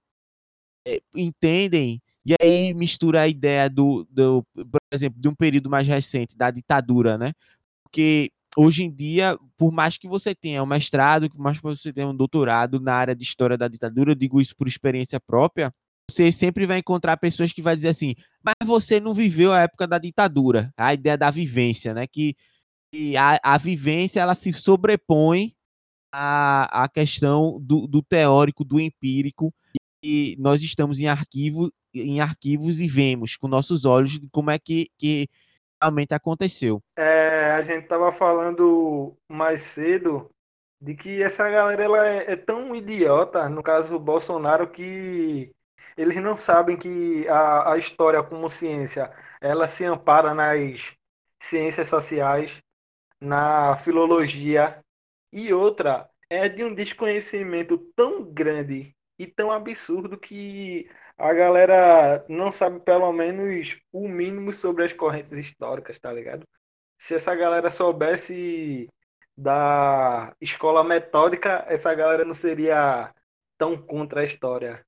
é, 0.86 1.00
entendem 1.14 2.02
e 2.26 2.34
aí 2.40 2.74
mistura 2.74 3.22
a 3.22 3.28
ideia 3.28 3.68
do, 3.70 4.06
do, 4.10 4.42
por 4.54 4.80
exemplo, 4.90 5.20
de 5.20 5.28
um 5.28 5.34
período 5.34 5.70
mais 5.70 5.86
recente, 5.86 6.36
da 6.36 6.50
ditadura, 6.50 7.18
né? 7.18 7.32
Porque 7.84 8.32
hoje 8.56 8.84
em 8.84 8.90
dia, 8.90 9.38
por 9.56 9.70
mais 9.70 9.98
que 9.98 10.08
você 10.08 10.34
tenha 10.34 10.62
um 10.62 10.66
mestrado, 10.66 11.28
por 11.30 11.38
mais 11.38 11.58
que 11.58 11.62
você 11.62 11.92
tenha 11.92 12.08
um 12.08 12.16
doutorado 12.16 12.80
na 12.80 12.94
área 12.94 13.14
de 13.14 13.22
história 13.22 13.58
da 13.58 13.68
ditadura, 13.68 14.12
eu 14.12 14.14
digo 14.14 14.40
isso 14.40 14.56
por 14.56 14.66
experiência 14.66 15.20
própria, 15.20 15.72
você 16.10 16.30
sempre 16.30 16.66
vai 16.66 16.78
encontrar 16.78 17.16
pessoas 17.16 17.52
que 17.52 17.62
vai 17.62 17.74
dizer 17.74 17.88
assim, 17.88 18.14
mas 18.42 18.54
você 18.64 19.00
não 19.00 19.14
viveu 19.14 19.52
a 19.52 19.60
época 19.60 19.86
da 19.86 19.98
ditadura, 19.98 20.72
a 20.76 20.92
ideia 20.92 21.16
da 21.16 21.30
vivência, 21.30 21.94
né? 21.94 22.06
Que, 22.06 22.36
que 22.92 23.16
a, 23.16 23.38
a 23.42 23.58
vivência 23.58 24.20
ela 24.20 24.34
se 24.34 24.52
sobrepõe 24.52 25.54
à, 26.12 26.84
à 26.84 26.88
questão 26.88 27.58
do, 27.60 27.86
do 27.86 28.02
teórico, 28.02 28.64
do 28.64 28.78
empírico, 28.78 29.52
e 30.02 30.36
nós 30.38 30.62
estamos 30.62 31.00
em 31.00 31.08
arquivo 31.08 31.72
em 31.94 32.20
arquivos 32.20 32.80
e 32.80 32.88
vemos 32.88 33.36
com 33.36 33.46
nossos 33.46 33.84
olhos 33.84 34.18
como 34.32 34.50
é 34.50 34.58
que, 34.58 34.90
que 34.98 35.28
realmente 35.80 36.12
aconteceu. 36.12 36.82
É, 36.98 37.52
a 37.52 37.62
gente 37.62 37.84
estava 37.84 38.10
falando 38.10 39.16
mais 39.28 39.62
cedo 39.62 40.28
de 40.80 40.94
que 40.94 41.22
essa 41.22 41.48
galera 41.48 41.84
ela 41.84 42.08
é, 42.08 42.32
é, 42.32 42.36
tão 42.36 42.74
idiota, 42.74 43.48
no 43.48 43.62
caso 43.62 43.94
o 43.94 44.00
Bolsonaro, 44.00 44.66
que 44.68 45.52
eles 45.96 46.16
não 46.22 46.36
sabem 46.36 46.76
que 46.76 47.26
a, 47.28 47.72
a 47.72 47.78
história 47.78 48.22
como 48.22 48.50
ciência 48.50 49.12
ela 49.40 49.68
se 49.68 49.84
ampara 49.84 50.34
nas 50.34 50.92
ciências 51.40 51.88
sociais, 51.88 52.62
na 53.20 53.76
filologia 53.76 54.82
e 55.32 55.52
outra 55.52 56.08
é 56.30 56.48
de 56.48 56.64
um 56.64 56.74
desconhecimento 56.74 57.78
tão 57.96 58.24
grande 58.24 58.94
e 59.18 59.26
tão 59.26 59.50
absurdo 59.52 60.18
que 60.18 60.90
a 61.16 61.32
galera 61.32 62.24
não 62.28 62.50
sabe 62.50 62.80
pelo 62.80 63.12
menos 63.12 63.78
o 63.92 64.08
mínimo 64.08 64.52
sobre 64.52 64.84
as 64.84 64.92
correntes 64.92 65.38
históricas, 65.38 65.98
tá 65.98 66.12
ligado? 66.12 66.46
Se 66.98 67.14
essa 67.14 67.34
galera 67.34 67.70
soubesse 67.70 68.88
da 69.36 70.34
escola 70.40 70.84
metódica, 70.84 71.64
essa 71.68 71.94
galera 71.94 72.24
não 72.24 72.34
seria 72.34 73.12
tão 73.58 73.76
contra 73.76 74.20
a 74.22 74.24
história. 74.24 74.84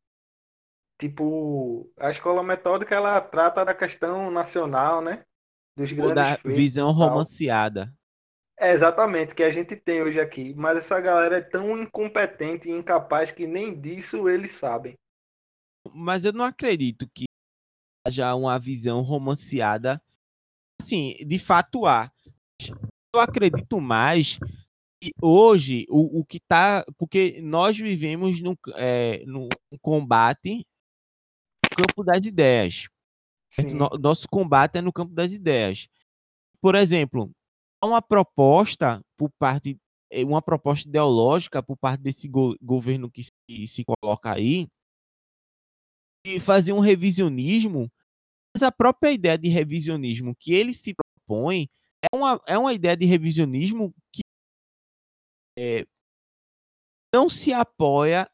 Tipo, 0.99 1.91
a 1.99 2.11
escola 2.11 2.43
metódica 2.43 2.95
ela 2.95 3.21
trata 3.21 3.65
da 3.65 3.75
questão 3.75 4.31
nacional, 4.31 5.03
né? 5.03 5.25
Dos 5.77 5.93
grandes 5.93 6.15
da 6.15 6.37
visão 6.45 6.91
romanceada. 6.91 7.93
É 8.59 8.73
exatamente 8.73 9.35
que 9.35 9.43
a 9.43 9.51
gente 9.51 9.77
tem 9.77 10.03
hoje 10.03 10.19
aqui, 10.19 10.55
mas 10.55 10.79
essa 10.79 10.99
galera 10.99 11.37
é 11.37 11.43
tão 11.43 11.77
incompetente 11.77 12.69
e 12.69 12.73
incapaz 12.73 13.31
que 13.31 13.47
nem 13.47 13.79
disso 13.79 14.27
eles 14.29 14.53
sabem 14.53 14.97
mas 15.95 16.25
eu 16.25 16.33
não 16.33 16.45
acredito 16.45 17.09
que 17.15 17.25
haja 18.07 18.35
uma 18.35 18.59
visão 18.59 19.03
romanceada. 19.03 20.01
Assim, 20.81 21.15
de 21.27 21.39
fato 21.39 21.87
há. 21.87 22.11
Eu 23.15 23.21
acredito 23.21 23.81
mais 23.81 24.39
hoje, 25.23 25.87
o, 25.89 26.21
o 26.21 26.25
que 26.25 26.39
está. 26.39 26.85
Porque 26.97 27.41
nós 27.41 27.77
vivemos 27.77 28.41
no, 28.41 28.57
é, 28.77 29.25
no 29.27 29.49
combate 29.81 30.67
campo 31.77 32.05
das 32.05 32.25
ideias. 32.27 32.89
Nosso 34.01 34.27
combate 34.29 34.79
é 34.79 34.81
no 34.83 34.93
campo 34.93 35.15
das 35.15 35.33
ideias. 35.33 35.89
Por 36.61 36.75
exemplo, 36.75 37.31
há 37.81 37.87
uma 37.87 38.03
proposta 38.03 39.01
por 39.17 39.31
parte, 39.39 39.79
é, 40.11 40.25
uma 40.25 40.43
proposta 40.43 40.89
ideológica 40.89 41.63
por 41.63 41.77
parte 41.77 42.03
desse 42.03 42.29
go 42.29 42.57
governo 42.61 43.11
que 43.11 43.25
se, 43.25 43.69
se 43.69 43.85
coloca 43.85 44.33
aí, 44.33 44.67
de 46.25 46.41
fazer 46.41 46.73
um 46.73 46.81
revisionismo, 46.81 47.89
mas 48.55 48.63
a 48.63 48.73
própria 48.73 49.13
ideia 49.13 49.39
de 49.39 49.49
revisionismo 49.49 50.35
que 50.39 50.53
ele 50.53 50.75
se 50.75 50.95
propõe 50.95 51.69
é 52.03 52.17
uma, 52.17 52.41
é 52.49 52.59
uma 52.59 52.73
ideia 52.73 52.97
de 52.97 53.07
revisionismo 53.07 53.95
que 54.13 54.23
é, 55.59 55.87
não 57.15 57.29
se 57.29 57.53
apoia 57.53 58.29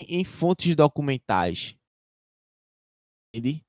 em 0.00 0.24
fontes 0.24 0.74
documentais. 0.74 1.76
Entende? 3.34 3.64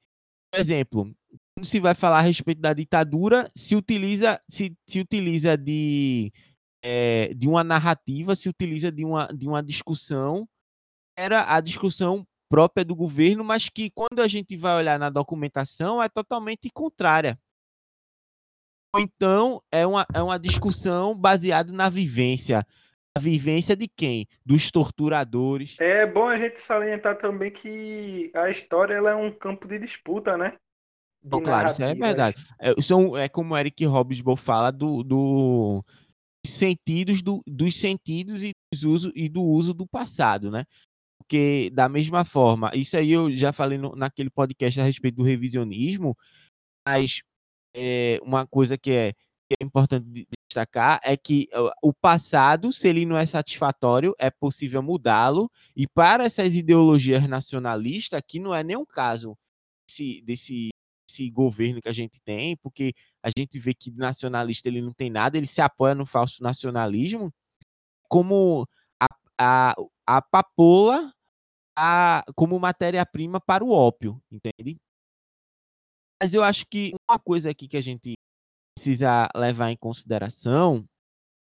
Por 0.51 0.59
exemplo, 0.59 1.15
quando 1.55 1.65
se 1.65 1.79
vai 1.79 1.95
falar 1.95 2.19
a 2.19 2.21
respeito 2.21 2.61
da 2.61 2.71
ditadura, 2.71 3.51
se 3.55 3.75
utiliza, 3.75 4.39
se, 4.47 4.77
se 4.87 4.99
utiliza 4.99 5.57
de, 5.57 6.31
é, 6.83 7.33
de 7.33 7.47
uma 7.47 7.63
narrativa, 7.63 8.35
se 8.35 8.47
utiliza 8.47 8.91
de 8.91 9.03
uma, 9.03 9.25
de 9.27 9.47
uma 9.47 9.63
discussão, 9.63 10.47
era 11.17 11.51
a 11.55 11.59
discussão 11.59 12.27
própria 12.47 12.85
do 12.85 12.95
governo, 12.95 13.43
mas 13.43 13.69
que 13.69 13.89
quando 13.89 14.19
a 14.21 14.27
gente 14.27 14.55
vai 14.55 14.77
olhar 14.77 14.99
na 14.99 15.09
documentação 15.09 16.01
é 16.01 16.07
totalmente 16.07 16.69
contrária. 16.69 17.39
Ou 18.93 19.01
então 19.01 19.61
é 19.71 19.85
uma, 19.85 20.05
é 20.13 20.21
uma 20.21 20.37
discussão 20.37 21.15
baseada 21.15 21.73
na 21.73 21.89
vivência. 21.89 22.65
A 23.17 23.21
vivência 23.21 23.75
de 23.75 23.87
quem? 23.87 24.27
Dos 24.45 24.69
torturadores. 24.69 25.75
É 25.79 26.05
bom 26.05 26.27
a 26.27 26.37
gente 26.37 26.59
salientar 26.59 27.17
também 27.17 27.49
que 27.49 28.29
a 28.35 28.49
história 28.49 28.93
ela 28.93 29.11
é 29.11 29.15
um 29.15 29.31
campo 29.31 29.67
de 29.67 29.79
disputa, 29.79 30.37
né? 30.37 30.57
De 31.23 31.41
claro, 31.41 31.69
isso 31.69 31.81
é 31.81 31.95
verdade. 31.95 32.35
É, 32.59 32.79
são, 32.81 33.17
é 33.17 33.27
como 33.27 33.53
o 33.53 33.57
Eric 33.57 33.85
Hobsbawm 33.85 34.35
fala 34.35 34.69
do, 34.69 35.01
do 35.01 35.83
sentidos 36.45 37.21
do, 37.21 37.41
dos 37.47 37.79
sentidos 37.79 38.43
e, 38.43 38.51
dos 38.71 38.83
uso, 38.83 39.11
e 39.15 39.27
do 39.27 39.41
uso 39.41 39.73
do 39.73 39.87
passado, 39.87 40.51
né? 40.51 40.65
Porque, 41.17 41.71
da 41.71 41.89
mesma 41.89 42.23
forma, 42.23 42.69
isso 42.75 42.95
aí 42.95 43.11
eu 43.11 43.35
já 43.35 43.51
falei 43.51 43.77
no, 43.77 43.95
naquele 43.95 44.29
podcast 44.29 44.79
a 44.79 44.83
respeito 44.83 45.15
do 45.15 45.23
revisionismo, 45.23 46.15
mas 46.87 47.23
é, 47.75 48.19
uma 48.21 48.45
coisa 48.45 48.77
que 48.77 48.91
é, 48.91 49.13
que 49.13 49.55
é 49.59 49.65
importante 49.65 50.27
destacar 50.55 50.99
é 51.03 51.17
que 51.17 51.49
o 51.81 51.93
passado, 51.93 52.71
se 52.71 52.87
ele 52.87 53.05
não 53.05 53.17
é 53.17 53.25
satisfatório, 53.25 54.15
é 54.17 54.29
possível 54.31 54.81
mudá-lo, 54.81 55.51
e 55.75 55.87
para 55.87 56.23
essas 56.23 56.55
ideologias 56.55 57.27
nacionalistas, 57.27 58.21
que 58.25 58.39
não 58.39 58.55
é 58.55 58.63
nenhum 58.63 58.85
caso 58.85 59.37
desse, 59.87 60.21
desse, 60.21 60.69
desse 61.09 61.29
governo 61.29 61.81
que 61.81 61.89
a 61.89 61.93
gente 61.93 62.19
tem, 62.23 62.55
porque 62.57 62.93
a 63.23 63.29
gente 63.37 63.59
vê 63.59 63.73
que 63.73 63.91
nacionalista 63.91 64.69
ele 64.69 64.81
não 64.81 64.93
tem 64.93 65.09
nada, 65.09 65.37
ele 65.37 65.47
se 65.47 65.61
apoia 65.61 65.93
no 65.95 66.05
falso 66.05 66.41
nacionalismo, 66.41 67.31
como 68.09 68.67
a, 69.01 69.07
a, 69.39 69.75
a 70.07 70.21
papoula 70.21 71.11
a, 71.77 72.23
como 72.35 72.59
matéria-prima 72.59 73.41
para 73.41 73.63
o 73.63 73.71
ópio, 73.71 74.21
entende? 74.31 74.77
Mas 76.21 76.33
eu 76.33 76.43
acho 76.43 76.65
que 76.67 76.93
uma 77.09 77.19
coisa 77.19 77.49
aqui 77.49 77.67
que 77.67 77.77
a 77.77 77.81
gente 77.81 78.14
precisa 78.85 79.27
levar 79.35 79.71
em 79.71 79.77
consideração 79.77 80.87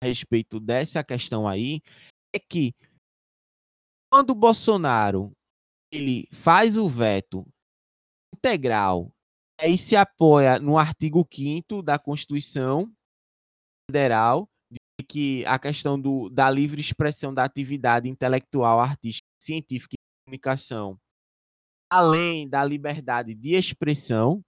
a 0.02 0.06
respeito 0.06 0.60
dessa 0.60 1.02
questão 1.02 1.48
aí 1.48 1.80
é 2.34 2.38
que 2.38 2.74
quando 4.12 4.30
o 4.30 4.34
Bolsonaro 4.34 5.32
ele 5.90 6.28
faz 6.30 6.76
o 6.76 6.86
veto 6.86 7.46
integral 8.34 9.10
e 9.62 9.78
se 9.78 9.96
apoia 9.96 10.58
no 10.58 10.76
artigo 10.76 11.26
5 11.32 11.82
da 11.82 11.98
Constituição 11.98 12.92
Federal 13.90 14.46
de 14.70 15.06
que 15.06 15.46
a 15.46 15.58
questão 15.58 15.98
do, 15.98 16.28
da 16.28 16.50
livre 16.50 16.82
expressão 16.82 17.32
da 17.32 17.44
atividade 17.44 18.10
intelectual, 18.10 18.78
artística, 18.78 19.26
científica 19.40 19.94
comunicação, 20.26 20.98
além 21.90 22.48
da 22.48 22.62
liberdade 22.62 23.34
de 23.34 23.54
expressão, 23.54 24.42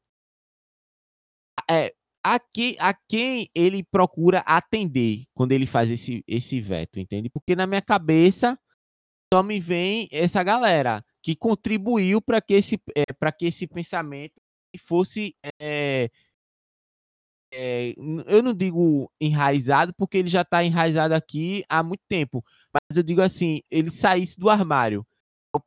é, 1.70 1.94
a, 2.24 2.40
que, 2.40 2.74
a 2.80 2.94
quem 2.94 3.50
ele 3.54 3.84
procura 3.84 4.38
atender 4.40 5.24
quando 5.34 5.52
ele 5.52 5.66
faz 5.66 5.90
esse, 5.90 6.24
esse 6.26 6.58
veto, 6.58 6.98
entende? 6.98 7.28
Porque 7.28 7.54
na 7.54 7.66
minha 7.66 7.82
cabeça 7.82 8.58
só 9.32 9.42
me 9.42 9.60
vem 9.60 10.08
essa 10.10 10.42
galera 10.42 11.04
que 11.22 11.36
contribuiu 11.36 12.22
para 12.22 12.40
que, 12.40 12.54
esse, 12.54 12.80
é, 12.96 13.04
que 13.32 13.46
esse 13.46 13.66
pensamento 13.66 14.40
fosse. 14.78 15.36
É, 15.60 16.10
é, 17.52 17.94
eu 18.26 18.42
não 18.42 18.54
digo 18.54 19.12
enraizado, 19.20 19.94
porque 19.94 20.18
ele 20.18 20.28
já 20.28 20.42
está 20.42 20.64
enraizado 20.64 21.14
aqui 21.14 21.64
há 21.68 21.82
muito 21.82 22.02
tempo, 22.08 22.44
mas 22.72 22.96
eu 22.96 23.02
digo 23.02 23.20
assim: 23.20 23.60
ele 23.70 23.90
saísse 23.90 24.38
do 24.38 24.48
armário 24.48 25.06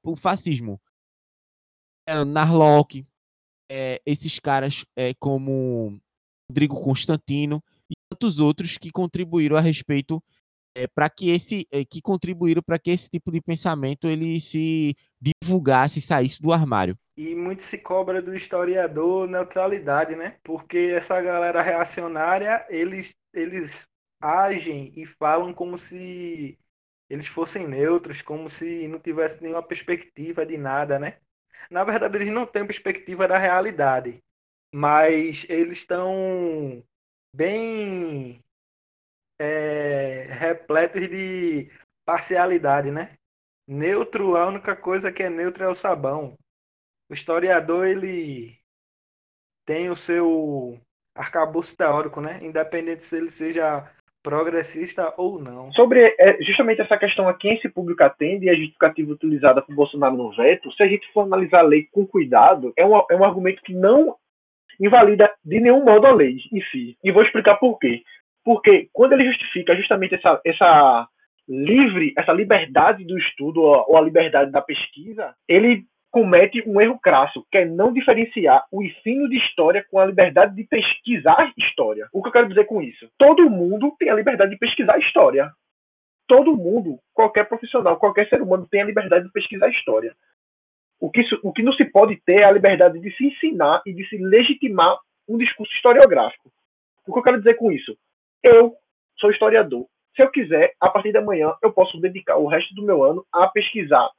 o 0.04 0.16
fascismo. 0.16 0.82
É, 2.08 2.24
Narlock, 2.24 3.06
é, 3.70 4.02
esses 4.06 4.40
caras 4.40 4.86
é, 4.96 5.14
como 5.14 6.00
Rodrigo 6.50 6.82
Constantino 6.82 7.64
e 7.90 7.96
tantos 8.10 8.40
outros 8.40 8.78
que 8.78 8.92
contribuíram 8.92 9.58
a 9.58 9.62
respeito 9.62 10.22
é, 10.76 10.88
para 10.88 11.10
que 11.10 11.30
esse 11.30 11.68
é, 11.72 11.84
que 11.84 12.02
contribuíram 12.02 12.62
para 12.62 12.78
que 12.78 12.92
esse 12.92 13.10
tipo 13.10 13.32
de 13.32 13.42
pensamento 13.42 14.08
ele 14.08 14.40
se 14.40 14.96
divulgasse 15.20 16.00
saísse 16.00 16.42
do 16.42 16.54
armário. 16.54 16.98
E 17.18 17.34
muito 17.34 17.64
se 17.64 17.80
cobra 17.80 18.22
do 18.22 18.36
historiador 18.36 19.28
neutralidade, 19.28 20.16
né? 20.16 20.38
Porque 20.44 20.92
essa 20.94 21.20
galera 21.20 21.64
reacionária, 21.64 22.66
eles 22.70 23.16
eles 23.34 23.88
agem 24.22 24.94
e 24.96 25.06
falam 25.06 25.54
como 25.54 25.78
se 25.78 26.58
eles 27.10 27.28
fossem 27.28 27.68
neutros, 27.68 28.22
como 28.22 28.50
se 28.50 28.88
não 28.88 29.00
tivesse 29.00 29.42
nenhuma 29.42 29.64
perspectiva 29.64 30.46
de 30.46 30.58
nada, 30.58 31.00
né? 31.00 31.18
Na 31.72 31.84
verdade, 31.84 32.18
eles 32.18 32.32
não 32.32 32.46
têm 32.46 32.66
perspectiva 32.66 33.28
da 33.28 33.38
realidade, 33.38 34.24
mas 34.74 35.46
eles 35.50 35.80
estão 35.80 36.84
bem 37.34 38.44
é, 39.40 40.26
repletos 40.30 41.08
de 41.08 41.70
parcialidade, 42.06 42.92
né? 42.92 43.18
Neutro, 43.68 44.36
a 44.36 44.48
única 44.48 44.76
coisa 44.76 45.12
que 45.12 45.24
é 45.24 45.30
neutro 45.30 45.64
é 45.64 45.70
o 45.70 45.76
sabão. 45.76 46.38
O 47.10 47.14
historiador, 47.14 47.86
ele 47.88 48.58
tem 49.66 49.90
o 49.90 49.96
seu 49.96 50.80
arcabouço 51.14 51.76
teórico, 51.76 52.22
né? 52.22 52.40
Independente 52.42 53.04
se 53.04 53.18
ele 53.18 53.30
seja 53.30 53.92
progressista 54.24 55.14
ou 55.18 55.40
não. 55.40 55.72
Sobre 55.74 56.16
é, 56.20 56.42
justamente 56.44 56.82
essa 56.82 56.98
questão 56.98 57.28
a 57.28 57.34
quem 57.34 57.56
esse 57.56 57.70
público 57.70 58.04
atende 58.04 58.46
e 58.46 58.50
a 58.50 58.56
justificativa 58.56 59.12
utilizada 59.12 59.62
por 59.62 59.74
Bolsonaro 59.74 60.18
no 60.18 60.36
veto, 60.36 60.72
se 60.74 60.84
a 60.84 60.88
gente 60.88 61.12
for 61.14 61.22
analisar 61.22 61.60
a 61.60 61.64
lei 61.64 61.88
com 61.92 62.06
cuidado, 62.06 62.74
é 62.76 62.86
um, 62.86 62.96
é 63.10 63.16
um 63.16 63.24
argumento 63.24 63.62
que 63.62 63.74
não 63.74 64.18
invalida 64.80 65.32
de 65.44 65.60
nenhum 65.60 65.84
modo 65.84 66.08
a 66.08 66.12
lei 66.12 66.38
em 66.52 66.62
si. 66.72 66.98
E 67.04 67.12
vou 67.12 67.24
explicar 67.24 67.56
por 67.56 67.78
quê. 67.80 68.04
Porque 68.44 68.90
quando 68.94 69.14
ele 69.14 69.26
justifica 69.26 69.76
justamente 69.76 70.16
essa, 70.16 70.40
essa 70.46 71.08
livre, 71.48 72.14
essa 72.18 72.32
liberdade 72.32 73.06
do 73.06 73.18
estudo 73.18 73.62
ou 73.62 73.98
a 73.98 74.02
liberdade 74.02 74.52
da 74.52 74.62
pesquisa, 74.62 75.34
ele 75.48 75.86
comete 76.12 76.64
um 76.66 76.80
erro 76.80 77.00
crasso, 77.00 77.46
que 77.52 77.58
é 77.58 77.66
não 77.66 77.94
diferenciar 77.94 78.66
o 78.72 78.82
ensino 78.82 79.30
de 79.30 79.38
história 79.38 79.86
com 79.92 80.00
a 80.00 80.06
liberdade 80.06 80.56
de 80.56 80.64
pesquisar 80.64 81.52
história. 81.58 82.08
O 82.14 82.22
que 82.22 82.30
eu 82.30 82.32
quero 82.32 82.48
dizer 82.48 82.66
com 82.66 82.82
isso? 82.82 83.10
Todo 83.18 83.50
mundo 83.50 83.94
tem 84.00 84.10
a 84.10 84.16
liberdade 84.16 84.52
de 84.52 84.58
pesquisar 84.58 84.98
história. 85.00 85.52
Todo 86.28 86.58
mundo, 86.58 87.00
qualquer 87.14 87.48
profissional, 87.48 87.98
qualquer 87.98 88.28
ser 88.30 88.42
humano 88.42 88.68
tem 88.70 88.82
a 88.82 88.86
liberdade 88.86 89.26
de 89.26 89.32
pesquisar 89.32 89.70
história. 89.70 90.14
O 91.00 91.12
que, 91.12 91.22
o 91.44 91.54
que 91.54 91.64
não 91.64 91.74
se 91.74 91.86
pode 91.86 92.16
ter 92.26 92.40
é 92.42 92.44
a 92.44 92.52
liberdade 92.52 93.00
de 93.00 93.16
se 93.16 93.26
ensinar 93.26 93.82
e 93.86 93.94
de 93.94 94.08
se 94.08 94.18
legitimar 94.18 94.98
um 95.28 95.38
discurso 95.38 95.72
historiográfico. 95.76 96.50
O 97.06 97.14
que 97.14 97.20
eu 97.20 97.24
quero 97.24 97.38
dizer 97.38 97.56
com 97.56 97.72
isso? 97.72 97.98
Eu 98.42 98.74
sou 99.20 99.32
historiador. 99.32 99.86
Se 100.16 100.24
eu 100.24 100.32
quiser, 100.32 100.74
a 100.80 100.90
partir 100.90 101.12
da 101.12 101.22
manhã, 101.22 101.54
eu 101.62 101.72
posso 101.72 102.00
dedicar 102.00 102.38
o 102.38 102.48
resto 102.48 102.74
do 102.74 102.84
meu 102.84 103.04
ano 103.04 103.26
a 103.32 103.48
pesquisar 103.48 104.10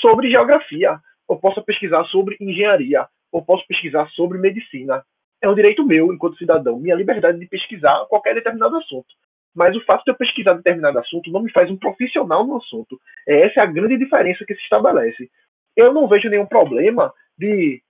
sobre 0.00 0.30
geografia, 0.30 0.98
ou 1.28 1.38
posso 1.38 1.62
pesquisar 1.62 2.04
sobre 2.06 2.36
engenharia, 2.40 3.06
ou 3.30 3.44
posso 3.44 3.66
pesquisar 3.66 4.08
sobre 4.10 4.38
medicina. 4.38 5.04
É 5.40 5.48
um 5.48 5.54
direito 5.54 5.84
meu, 5.84 6.12
enquanto 6.12 6.36
cidadão, 6.36 6.78
minha 6.78 6.94
liberdade 6.94 7.38
de 7.38 7.46
pesquisar 7.46 8.04
qualquer 8.06 8.34
determinado 8.34 8.76
assunto. 8.76 9.06
Mas 9.54 9.76
o 9.76 9.84
fato 9.84 10.04
de 10.04 10.10
eu 10.10 10.16
pesquisar 10.16 10.54
determinado 10.54 10.98
assunto 10.98 11.30
não 11.30 11.40
me 11.40 11.52
faz 11.52 11.70
um 11.70 11.76
profissional 11.76 12.44
no 12.44 12.56
assunto. 12.56 13.00
Essa 13.26 13.60
é 13.60 13.62
a 13.62 13.66
grande 13.66 13.96
diferença 13.96 14.44
que 14.44 14.54
se 14.54 14.62
estabelece. 14.62 15.30
Eu 15.76 15.92
não 15.92 16.08
vejo 16.08 16.28
nenhum 16.28 16.46
problema 16.46 17.12
de 17.36 17.82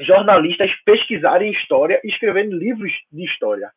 jornalistas 0.00 0.70
pesquisarem 0.84 1.52
história 1.52 2.00
e 2.04 2.08
escreverem 2.08 2.50
livros 2.50 2.92
de 3.10 3.24
história. 3.24 3.70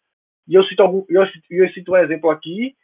E 0.48 0.56
eu 0.56 0.64
cito, 0.64 0.82
algum, 0.82 1.06
eu, 1.10 1.24
eu 1.50 1.70
cito 1.70 1.92
um 1.92 1.98
exemplo 1.98 2.30
aqui 2.30 2.76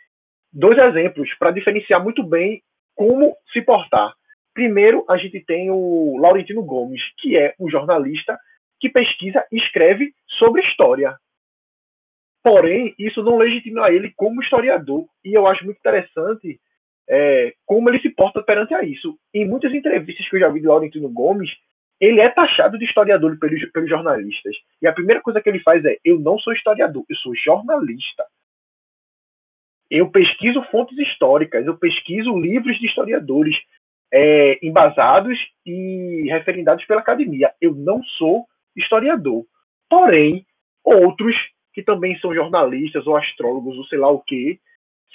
dois 0.53 0.77
exemplos 0.77 1.33
para 1.37 1.51
diferenciar 1.51 2.01
muito 2.01 2.23
bem 2.23 2.61
como 2.95 3.35
se 3.51 3.61
portar. 3.61 4.13
Primeiro, 4.53 5.03
a 5.09 5.17
gente 5.17 5.41
tem 5.41 5.69
o 5.69 6.17
Laurentino 6.17 6.63
Gomes, 6.63 7.01
que 7.17 7.37
é 7.37 7.53
um 7.59 7.69
jornalista 7.69 8.39
que 8.79 8.89
pesquisa 8.89 9.45
e 9.51 9.57
escreve 9.57 10.13
sobre 10.37 10.61
história. 10.61 11.17
Porém, 12.41 12.93
isso 12.97 13.21
não 13.21 13.37
legitima 13.37 13.89
ele 13.91 14.13
como 14.15 14.41
historiador. 14.41 15.05
E 15.25 15.33
eu 15.33 15.45
acho 15.45 15.65
muito 15.65 15.79
interessante 15.79 16.59
é, 17.09 17.53
como 17.65 17.89
ele 17.89 17.99
se 17.99 18.09
porta 18.09 18.41
perante 18.41 18.73
a 18.73 18.83
isso. 18.83 19.17
Em 19.33 19.47
muitas 19.47 19.73
entrevistas 19.73 20.27
que 20.27 20.35
eu 20.35 20.39
já 20.39 20.49
vi 20.49 20.59
de 20.59 20.67
Laurentino 20.67 21.09
Gomes, 21.09 21.49
ele 21.99 22.19
é 22.19 22.29
taxado 22.29 22.77
de 22.77 22.85
historiador 22.85 23.37
pelos, 23.39 23.63
pelos 23.71 23.89
jornalistas. 23.89 24.55
E 24.81 24.87
a 24.87 24.93
primeira 24.93 25.21
coisa 25.21 25.41
que 25.41 25.49
ele 25.49 25.59
faz 25.59 25.83
é: 25.85 25.97
eu 26.03 26.19
não 26.19 26.37
sou 26.39 26.53
historiador, 26.53 27.03
eu 27.09 27.15
sou 27.17 27.35
jornalista. 27.35 28.25
Eu 29.89 30.09
pesquiso 30.09 30.63
fontes 30.71 30.97
históricas, 30.97 31.65
eu 31.65 31.77
pesquiso 31.77 32.37
livros 32.39 32.77
de 32.79 32.87
historiadores 32.87 33.55
é, 34.11 34.65
embasados 34.65 35.37
e 35.65 36.27
referendados 36.29 36.83
pela 36.85 37.01
academia. 37.01 37.53
Eu 37.61 37.73
não 37.75 38.03
sou 38.03 38.45
historiador. 38.75 39.45
Porém, 39.89 40.45
outros 40.83 41.35
que 41.73 41.83
também 41.83 42.17
são 42.19 42.33
jornalistas 42.33 43.05
ou 43.05 43.15
astrólogos 43.15 43.77
ou 43.77 43.85
sei 43.85 43.99
lá 43.99 44.09
o 44.09 44.21
que, 44.21 44.59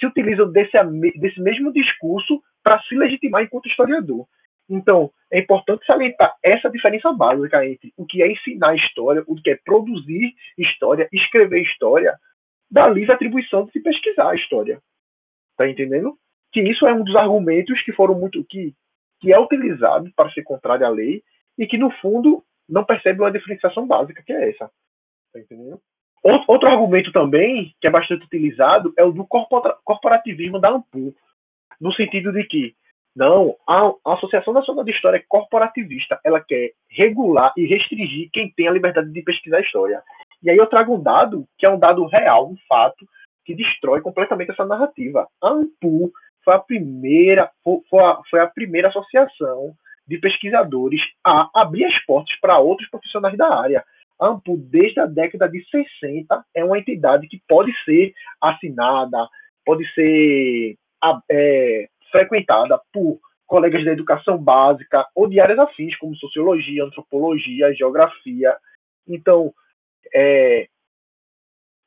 se 0.01 0.07
utilizam 0.07 0.51
desse, 0.51 0.75
desse 1.19 1.39
mesmo 1.39 1.71
discurso 1.71 2.41
para 2.63 2.81
se 2.81 2.95
legitimar 2.95 3.43
enquanto 3.43 3.69
historiador. 3.69 4.25
Então, 4.67 5.11
é 5.31 5.39
importante 5.39 5.85
salientar 5.85 6.35
essa 6.43 6.69
diferença 6.69 7.13
básica 7.13 7.65
entre 7.65 7.93
o 7.95 8.05
que 8.05 8.23
é 8.23 8.31
ensinar 8.31 8.75
história, 8.75 9.23
o 9.27 9.35
que 9.35 9.51
é 9.51 9.59
produzir 9.63 10.33
história, 10.57 11.07
escrever 11.13 11.61
história, 11.61 12.17
da 12.69 12.89
livre 12.89 13.11
atribuição 13.13 13.65
de 13.65 13.73
se 13.73 13.81
pesquisar 13.81 14.31
a 14.31 14.35
história. 14.35 14.81
Tá 15.55 15.69
entendendo? 15.69 16.17
Que 16.51 16.61
isso 16.61 16.87
é 16.87 16.93
um 16.93 17.03
dos 17.03 17.15
argumentos 17.15 17.81
que 17.83 17.93
foram 17.93 18.17
muito 18.17 18.43
que 18.45 18.73
que 19.19 19.31
é 19.31 19.39
utilizado 19.39 20.11
para 20.15 20.31
ser 20.31 20.41
contrário 20.41 20.83
à 20.83 20.89
lei 20.89 21.23
e 21.55 21.67
que 21.67 21.77
no 21.77 21.91
fundo 21.91 22.43
não 22.67 22.83
percebe 22.83 23.19
uma 23.19 23.31
diferenciação 23.31 23.85
básica 23.85 24.23
que 24.23 24.33
é 24.33 24.49
essa. 24.49 24.67
Tá 25.31 25.39
entendendo? 25.39 25.79
Outro 26.23 26.67
argumento 26.67 27.11
também 27.11 27.73
que 27.81 27.87
é 27.87 27.89
bastante 27.89 28.25
utilizado 28.25 28.93
é 28.97 29.03
o 29.03 29.11
do 29.11 29.25
corporativismo 29.25 30.59
da 30.59 30.69
ANPU, 30.69 31.15
no 31.79 31.91
sentido 31.93 32.31
de 32.31 32.43
que 32.43 32.75
não, 33.15 33.55
a, 33.67 33.91
Associação 34.13 34.53
Nacional 34.53 34.85
de 34.85 34.91
História 34.91 35.17
é 35.17 35.25
corporativista, 35.27 36.19
ela 36.23 36.39
quer 36.39 36.71
regular 36.89 37.51
e 37.57 37.65
restringir 37.65 38.29
quem 38.31 38.51
tem 38.51 38.67
a 38.67 38.71
liberdade 38.71 39.11
de 39.11 39.21
pesquisar 39.21 39.57
a 39.57 39.61
história. 39.61 40.01
E 40.41 40.49
aí 40.49 40.57
eu 40.57 40.67
trago 40.67 40.95
um 40.95 41.01
dado 41.01 41.45
que 41.57 41.65
é 41.65 41.69
um 41.69 41.79
dado 41.79 42.05
real, 42.05 42.49
um 42.49 42.55
fato, 42.69 43.05
que 43.43 43.53
destrói 43.53 44.01
completamente 44.01 44.51
essa 44.51 44.65
narrativa. 44.65 45.27
A 45.43 45.49
ANPU 45.49 46.11
foi 46.43 46.53
a 46.53 46.59
primeira, 46.59 47.49
foi 47.63 48.03
a, 48.03 48.21
foi 48.29 48.39
a 48.39 48.47
primeira 48.47 48.87
associação 48.87 49.73
de 50.07 50.17
pesquisadores 50.17 51.01
a 51.25 51.49
abrir 51.53 51.85
as 51.85 52.05
portas 52.05 52.35
para 52.39 52.59
outros 52.59 52.89
profissionais 52.89 53.37
da 53.37 53.53
área. 53.53 53.83
A 54.21 54.27
ANPU, 54.27 54.55
desde 54.57 54.99
a 54.99 55.07
década 55.07 55.49
de 55.49 55.65
60, 55.67 56.45
é 56.55 56.63
uma 56.63 56.77
entidade 56.77 57.27
que 57.27 57.41
pode 57.47 57.71
ser 57.83 58.13
assinada, 58.39 59.27
pode 59.65 59.83
ser 59.93 60.77
é, 61.31 61.89
frequentada 62.11 62.79
por 62.93 63.19
colegas 63.47 63.83
da 63.83 63.91
educação 63.91 64.37
básica 64.37 65.07
ou 65.15 65.27
de 65.27 65.39
áreas 65.39 65.57
afins, 65.57 65.97
como 65.97 66.15
sociologia, 66.15 66.83
antropologia, 66.83 67.73
geografia. 67.73 68.55
Então, 69.07 69.51
é, 70.13 70.67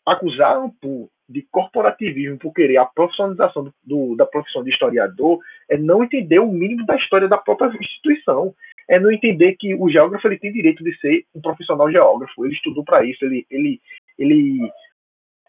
acusar 0.04 0.56
a 0.56 0.58
ANPU 0.58 1.08
de 1.28 1.42
corporativismo 1.50 2.38
por 2.38 2.52
querer 2.52 2.76
a 2.76 2.84
profissionalização 2.84 3.64
do, 3.64 3.74
do, 3.82 4.16
da 4.16 4.26
profissão 4.26 4.62
de 4.62 4.70
historiador 4.70 5.38
é 5.70 5.78
não 5.78 6.04
entender 6.04 6.38
o 6.38 6.52
mínimo 6.52 6.84
da 6.84 6.96
história 6.96 7.28
da 7.28 7.38
própria 7.38 7.68
instituição. 7.80 8.54
É 8.88 8.98
não 9.00 9.10
entender 9.10 9.56
que 9.58 9.74
o 9.74 9.88
geógrafo 9.88 10.26
ele 10.28 10.38
tem 10.38 10.52
direito 10.52 10.82
de 10.84 10.94
ser 10.98 11.24
um 11.34 11.40
profissional 11.40 11.90
geógrafo. 11.90 12.44
Ele 12.44 12.54
estudou 12.54 12.84
para 12.84 13.04
isso, 13.04 13.24
ele, 13.24 13.46
ele, 13.50 13.80
ele 14.18 14.70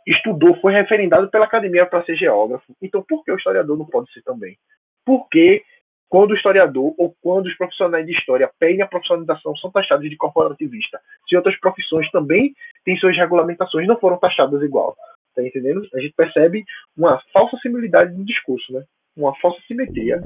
estudou, 0.07 0.55
foi 0.61 0.73
referendado 0.73 1.29
pela 1.29 1.45
academia 1.45 1.85
para 1.85 2.03
ser 2.03 2.15
geógrafo. 2.15 2.65
Então, 2.81 3.03
por 3.07 3.23
que 3.23 3.31
o 3.31 3.37
historiador 3.37 3.77
não 3.77 3.85
pode 3.85 4.11
ser 4.13 4.21
também? 4.21 4.57
Porque 5.05 5.63
quando 6.09 6.31
o 6.31 6.35
historiador 6.35 6.93
ou 6.97 7.15
quando 7.21 7.47
os 7.47 7.57
profissionais 7.57 8.05
de 8.05 8.13
história 8.13 8.49
pedem 8.59 8.81
a 8.81 8.87
profissionalização 8.87 9.55
são 9.57 9.71
taxados 9.71 10.09
de 10.09 10.15
corporativista. 10.15 10.99
Se 11.27 11.35
outras 11.35 11.59
profissões 11.59 12.09
também 12.11 12.53
têm 12.83 12.97
suas 12.97 13.17
regulamentações, 13.17 13.87
não 13.87 13.99
foram 13.99 14.17
taxadas 14.17 14.61
igual. 14.61 14.95
Tá 15.35 15.43
entendendo? 15.43 15.85
A 15.93 15.99
gente 15.99 16.13
percebe 16.15 16.63
uma 16.95 17.21
falsa 17.33 17.57
similaridade 17.57 18.13
no 18.13 18.23
discurso, 18.23 18.71
né? 18.71 18.83
Uma 19.17 19.35
falsa 19.39 19.59
simetria. 19.67 20.21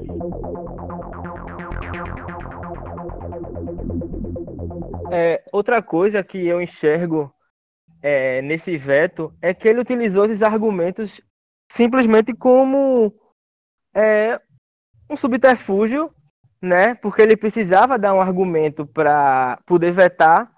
É, 5.12 5.42
outra 5.52 5.82
coisa 5.82 6.22
que 6.22 6.46
eu 6.46 6.60
enxergo 6.60 7.32
é, 8.02 8.40
nesse 8.42 8.76
veto 8.76 9.34
é 9.42 9.52
que 9.52 9.68
ele 9.68 9.80
utilizou 9.80 10.24
esses 10.24 10.42
argumentos 10.42 11.20
simplesmente 11.70 12.34
como 12.34 13.12
é, 13.94 14.40
um 15.08 15.16
subterfúgio, 15.16 16.12
né? 16.60 16.94
Porque 16.94 17.22
ele 17.22 17.36
precisava 17.36 17.98
dar 17.98 18.14
um 18.14 18.20
argumento 18.20 18.86
para 18.86 19.58
poder 19.66 19.92
vetar, 19.92 20.50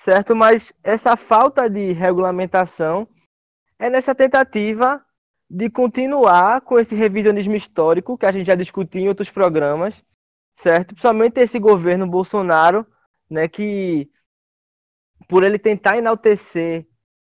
certo? 0.00 0.34
Mas 0.34 0.72
essa 0.82 1.16
falta 1.16 1.68
de 1.68 1.92
regulamentação 1.92 3.08
é 3.78 3.88
nessa 3.90 4.14
tentativa 4.14 5.04
de 5.48 5.70
continuar 5.70 6.62
com 6.62 6.78
esse 6.78 6.94
revisionismo 6.94 7.54
histórico 7.54 8.16
que 8.16 8.26
a 8.26 8.32
gente 8.32 8.46
já 8.46 8.54
discutiu 8.54 9.00
em 9.00 9.08
outros 9.08 9.30
programas, 9.30 9.94
certo? 10.56 10.88
Principalmente 10.88 11.40
esse 11.40 11.58
governo 11.58 12.06
Bolsonaro, 12.06 12.86
né, 13.30 13.48
que 13.48 14.10
por 15.28 15.42
ele 15.42 15.58
tentar 15.58 15.96
enaltecer 15.96 16.86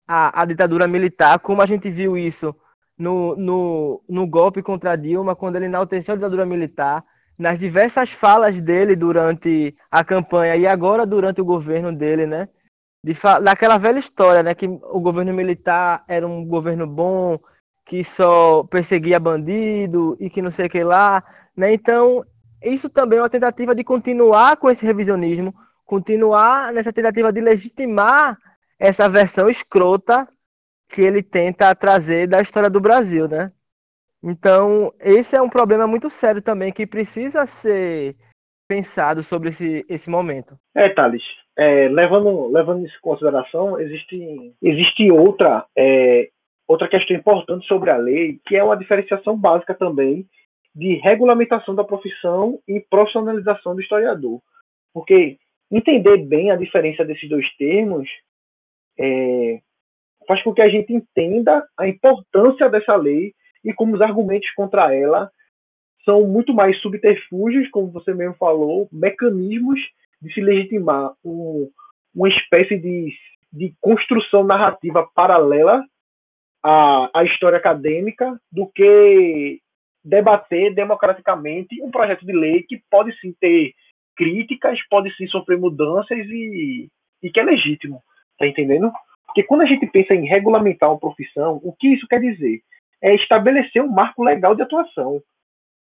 a, 0.06 0.42
a 0.42 0.44
ditadura 0.44 0.86
militar, 0.88 1.38
como 1.38 1.62
a 1.62 1.66
gente 1.66 1.90
viu 1.90 2.16
isso 2.16 2.54
no, 2.96 3.36
no, 3.36 4.04
no 4.08 4.26
golpe 4.26 4.62
contra 4.62 4.96
Dilma, 4.96 5.36
quando 5.36 5.56
ele 5.56 5.66
enalteceu 5.66 6.14
a 6.14 6.16
ditadura 6.16 6.46
militar, 6.46 7.04
nas 7.38 7.58
diversas 7.58 8.10
falas 8.10 8.60
dele 8.60 8.94
durante 8.96 9.76
a 9.90 10.04
campanha 10.04 10.56
e 10.56 10.66
agora 10.66 11.04
durante 11.04 11.40
o 11.40 11.44
governo 11.44 11.92
dele, 11.92 12.26
né? 12.26 12.48
de 13.04 13.14
daquela 13.42 13.76
velha 13.76 13.98
história, 13.98 14.42
né? 14.42 14.54
Que 14.54 14.66
o 14.66 14.98
governo 14.98 15.32
militar 15.34 16.02
era 16.08 16.26
um 16.26 16.42
governo 16.46 16.86
bom, 16.86 17.38
que 17.84 18.02
só 18.02 18.64
perseguia 18.64 19.20
bandido 19.20 20.16
e 20.18 20.30
que 20.30 20.40
não 20.40 20.50
sei 20.50 20.66
o 20.66 20.70
que 20.70 20.82
lá, 20.82 21.22
né? 21.54 21.74
Então, 21.74 22.24
isso 22.62 22.88
também 22.88 23.18
é 23.18 23.22
uma 23.22 23.28
tentativa 23.28 23.74
de 23.74 23.84
continuar 23.84 24.56
com 24.56 24.70
esse 24.70 24.86
revisionismo, 24.86 25.54
continuar 25.84 26.72
nessa 26.72 26.92
tentativa 26.92 27.32
de 27.32 27.40
legitimar 27.40 28.38
essa 28.78 29.08
versão 29.08 29.48
escrota 29.48 30.26
que 30.88 31.00
ele 31.00 31.22
tenta 31.22 31.74
trazer 31.74 32.26
da 32.26 32.40
história 32.40 32.70
do 32.70 32.80
Brasil, 32.80 33.28
né? 33.28 33.52
Então, 34.22 34.92
esse 35.00 35.36
é 35.36 35.42
um 35.42 35.50
problema 35.50 35.86
muito 35.86 36.08
sério 36.08 36.40
também 36.40 36.72
que 36.72 36.86
precisa 36.86 37.46
ser 37.46 38.16
pensado 38.66 39.22
sobre 39.22 39.50
esse, 39.50 39.84
esse 39.88 40.08
momento. 40.08 40.58
É, 40.74 40.88
Thales, 40.88 41.22
é, 41.56 41.88
levando, 41.88 42.48
levando 42.48 42.86
isso 42.86 42.96
em 42.96 43.00
consideração, 43.00 43.78
existe, 43.78 44.54
existe 44.62 45.10
outra, 45.10 45.66
é, 45.76 46.30
outra 46.66 46.88
questão 46.88 47.16
importante 47.16 47.66
sobre 47.66 47.90
a 47.90 47.96
lei, 47.96 48.40
que 48.46 48.56
é 48.56 48.64
uma 48.64 48.76
diferenciação 48.76 49.36
básica 49.36 49.74
também 49.74 50.26
de 50.74 50.94
regulamentação 50.94 51.74
da 51.74 51.84
profissão 51.84 52.58
e 52.66 52.80
profissionalização 52.80 53.74
do 53.74 53.82
historiador. 53.82 54.40
Porque 54.92 55.38
entender 55.70 56.18
bem 56.18 56.50
a 56.50 56.56
diferença 56.56 57.04
desses 57.04 57.28
dois 57.28 57.46
termos 57.56 58.08
é, 58.98 59.60
faz 60.26 60.42
com 60.42 60.52
que 60.52 60.62
a 60.62 60.68
gente 60.68 60.92
entenda 60.92 61.66
a 61.78 61.88
importância 61.88 62.68
dessa 62.68 62.94
lei 62.96 63.34
e 63.64 63.72
como 63.72 63.94
os 63.94 64.00
argumentos 64.00 64.50
contra 64.52 64.94
ela 64.94 65.30
são 66.04 66.26
muito 66.26 66.52
mais 66.52 66.78
subterfúgios, 66.80 67.68
como 67.70 67.90
você 67.90 68.12
mesmo 68.12 68.34
falou, 68.34 68.88
mecanismos 68.92 69.80
de 70.20 70.32
se 70.32 70.40
legitimar 70.40 71.12
um, 71.24 71.70
uma 72.14 72.28
espécie 72.28 72.78
de, 72.78 73.12
de 73.52 73.74
construção 73.80 74.44
narrativa 74.44 75.08
paralela 75.14 75.82
à, 76.62 77.10
à 77.20 77.24
história 77.24 77.58
acadêmica 77.58 78.38
do 78.52 78.66
que 78.66 79.60
debater 80.04 80.74
democraticamente 80.74 81.82
um 81.82 81.90
projeto 81.90 82.26
de 82.26 82.32
lei 82.32 82.62
que 82.62 82.82
pode 82.90 83.18
sim 83.20 83.34
ter 83.40 83.72
críticas, 84.16 84.78
pode 84.88 85.14
sim 85.16 85.26
sofrer 85.26 85.58
mudanças 85.58 86.18
e, 86.18 86.88
e 87.22 87.30
que 87.30 87.40
é 87.40 87.42
legítimo. 87.42 88.02
Tá 88.38 88.46
entendendo? 88.46 88.92
Porque 89.26 89.42
quando 89.42 89.62
a 89.62 89.66
gente 89.66 89.86
pensa 89.86 90.14
em 90.14 90.26
regulamentar 90.26 90.90
uma 90.90 90.98
profissão, 90.98 91.60
o 91.62 91.72
que 91.72 91.88
isso 91.88 92.06
quer 92.06 92.20
dizer? 92.20 92.60
É 93.02 93.14
estabelecer 93.14 93.82
um 93.82 93.90
marco 93.90 94.22
legal 94.22 94.54
de 94.54 94.62
atuação. 94.62 95.20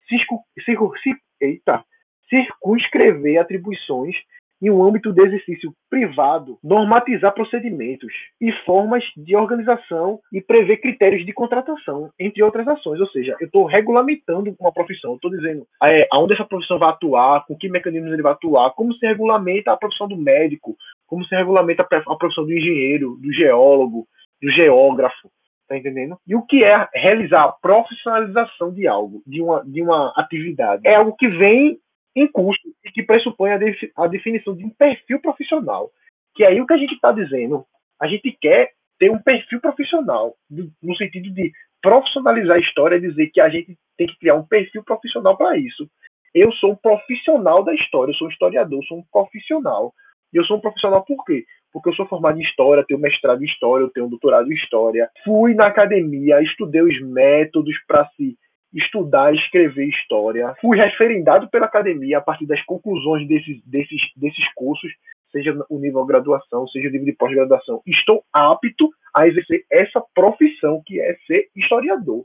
Circu, 0.08 0.40
circu, 0.64 0.92
eita, 1.40 1.84
circunscrever 2.28 3.40
atribuições 3.40 4.16
em 4.60 4.70
um 4.70 4.82
âmbito 4.82 5.12
de 5.12 5.22
exercício 5.22 5.72
privado, 5.88 6.58
normatizar 6.62 7.32
procedimentos 7.32 8.12
e 8.40 8.52
formas 8.64 9.02
de 9.16 9.34
organização 9.34 10.20
e 10.32 10.40
prever 10.40 10.78
critérios 10.78 11.24
de 11.24 11.32
contratação, 11.32 12.10
entre 12.18 12.42
outras 12.42 12.66
ações. 12.68 13.00
Ou 13.00 13.08
seja, 13.08 13.36
eu 13.40 13.46
estou 13.46 13.64
regulamentando 13.64 14.54
uma 14.60 14.72
profissão, 14.72 15.14
estou 15.14 15.30
dizendo 15.30 15.66
é, 15.82 16.06
aonde 16.12 16.34
essa 16.34 16.44
profissão 16.44 16.78
vai 16.78 16.90
atuar, 16.90 17.44
com 17.46 17.56
que 17.56 17.68
mecanismos 17.68 18.12
ele 18.12 18.22
vai 18.22 18.32
atuar, 18.32 18.70
como 18.72 18.92
se 18.94 19.06
regulamenta 19.06 19.72
a 19.72 19.76
profissão 19.76 20.06
do 20.06 20.16
médico, 20.16 20.76
como 21.06 21.24
se 21.24 21.34
regulamenta 21.34 21.82
a 21.82 22.16
profissão 22.16 22.44
do 22.44 22.52
engenheiro, 22.52 23.16
do 23.20 23.32
geólogo, 23.32 24.06
do 24.42 24.50
geógrafo. 24.50 25.30
Tá 25.68 25.76
entendendo? 25.76 26.16
E 26.26 26.34
o 26.34 26.42
que 26.42 26.64
é 26.64 26.88
realizar 26.92 27.44
a 27.44 27.52
profissionalização 27.52 28.72
de 28.72 28.88
algo, 28.88 29.22
de 29.24 29.40
uma, 29.40 29.62
de 29.64 29.80
uma 29.80 30.12
atividade? 30.16 30.82
É 30.84 30.96
algo 30.96 31.14
que 31.14 31.28
vem 31.28 31.78
em 32.14 32.26
custo 32.26 32.68
e 32.84 32.90
que 32.90 33.02
pressupõe 33.02 33.52
a, 33.52 33.58
defi 33.58 33.90
a 33.96 34.06
definição 34.06 34.54
de 34.54 34.64
um 34.64 34.70
perfil 34.70 35.20
profissional. 35.20 35.90
Que 36.34 36.44
aí 36.44 36.60
o 36.60 36.66
que 36.66 36.74
a 36.74 36.78
gente 36.78 36.94
está 36.94 37.12
dizendo, 37.12 37.64
a 38.00 38.06
gente 38.06 38.30
quer 38.40 38.72
ter 38.98 39.10
um 39.10 39.18
perfil 39.18 39.60
profissional, 39.60 40.34
no 40.82 40.96
sentido 40.96 41.32
de 41.32 41.52
profissionalizar 41.82 42.56
a 42.56 42.60
história 42.60 42.96
e 42.96 43.00
dizer 43.00 43.28
que 43.28 43.40
a 43.40 43.48
gente 43.48 43.76
tem 43.96 44.06
que 44.06 44.18
criar 44.18 44.34
um 44.34 44.46
perfil 44.46 44.84
profissional 44.84 45.36
para 45.36 45.56
isso. 45.56 45.88
Eu 46.34 46.52
sou 46.52 46.72
um 46.72 46.76
profissional 46.76 47.64
da 47.64 47.74
história, 47.74 48.12
eu 48.12 48.16
sou 48.16 48.28
um 48.28 48.30
historiador, 48.30 48.84
sou 48.84 48.98
um 48.98 49.04
profissional. 49.10 49.92
E 50.32 50.36
eu 50.36 50.44
sou 50.44 50.58
um 50.58 50.60
profissional 50.60 51.04
por 51.04 51.24
quê? 51.24 51.44
Porque 51.72 51.88
eu 51.88 51.94
sou 51.94 52.06
formado 52.06 52.38
em 52.38 52.42
História, 52.42 52.84
tenho 52.86 53.00
mestrado 53.00 53.42
em 53.42 53.46
História, 53.46 53.84
eu 53.84 53.90
tenho 53.90 54.06
um 54.06 54.10
doutorado 54.10 54.50
em 54.50 54.54
História. 54.54 55.10
Fui 55.24 55.54
na 55.54 55.66
academia, 55.66 56.42
estudei 56.42 56.82
os 56.82 57.00
métodos 57.00 57.74
para 57.86 58.08
se 58.16 58.36
estudar 58.72 59.34
escrever 59.34 59.88
História. 59.88 60.54
Fui 60.60 60.78
referendado 60.78 61.48
pela 61.48 61.66
academia 61.66 62.18
a 62.18 62.20
partir 62.20 62.46
das 62.46 62.62
conclusões 62.64 63.26
desses, 63.26 63.60
desses, 63.64 64.00
desses 64.16 64.52
cursos, 64.54 64.92
seja 65.32 65.56
o 65.68 65.78
nível 65.78 66.02
de 66.02 66.08
graduação, 66.08 66.66
seja 66.68 66.88
o 66.88 66.92
nível 66.92 67.06
de 67.06 67.12
pós-graduação. 67.12 67.82
Estou 67.86 68.24
apto 68.32 68.90
a 69.14 69.26
exercer 69.26 69.64
essa 69.70 70.02
profissão, 70.14 70.82
que 70.84 71.00
é 71.00 71.16
ser 71.26 71.48
historiador. 71.56 72.24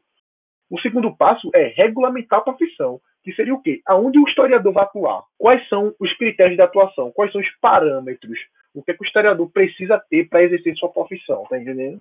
O 0.70 0.80
segundo 0.80 1.16
passo 1.16 1.50
é 1.54 1.74
regulamentar 1.76 2.40
a 2.40 2.44
profissão 2.44 3.00
que 3.26 3.34
seria 3.34 3.56
o 3.56 3.62
quê? 3.62 3.82
Aonde 3.88 4.20
o 4.20 4.28
historiador 4.28 4.72
vai 4.72 4.84
atuar? 4.84 5.24
Quais 5.36 5.68
são 5.68 5.94
os 6.00 6.16
critérios 6.16 6.56
de 6.56 6.62
atuação? 6.62 7.12
Quais 7.12 7.32
são 7.32 7.42
os 7.42 7.50
parâmetros? 7.60 8.38
O 8.72 8.84
que, 8.84 8.92
é 8.92 8.94
que 8.94 9.02
o 9.02 9.06
historiador 9.06 9.50
precisa 9.52 10.00
ter 10.10 10.30
para 10.30 10.44
exercer 10.44 10.76
sua 10.78 10.90
profissão? 10.90 11.44
Tá 11.50 11.60
entendendo? 11.60 12.00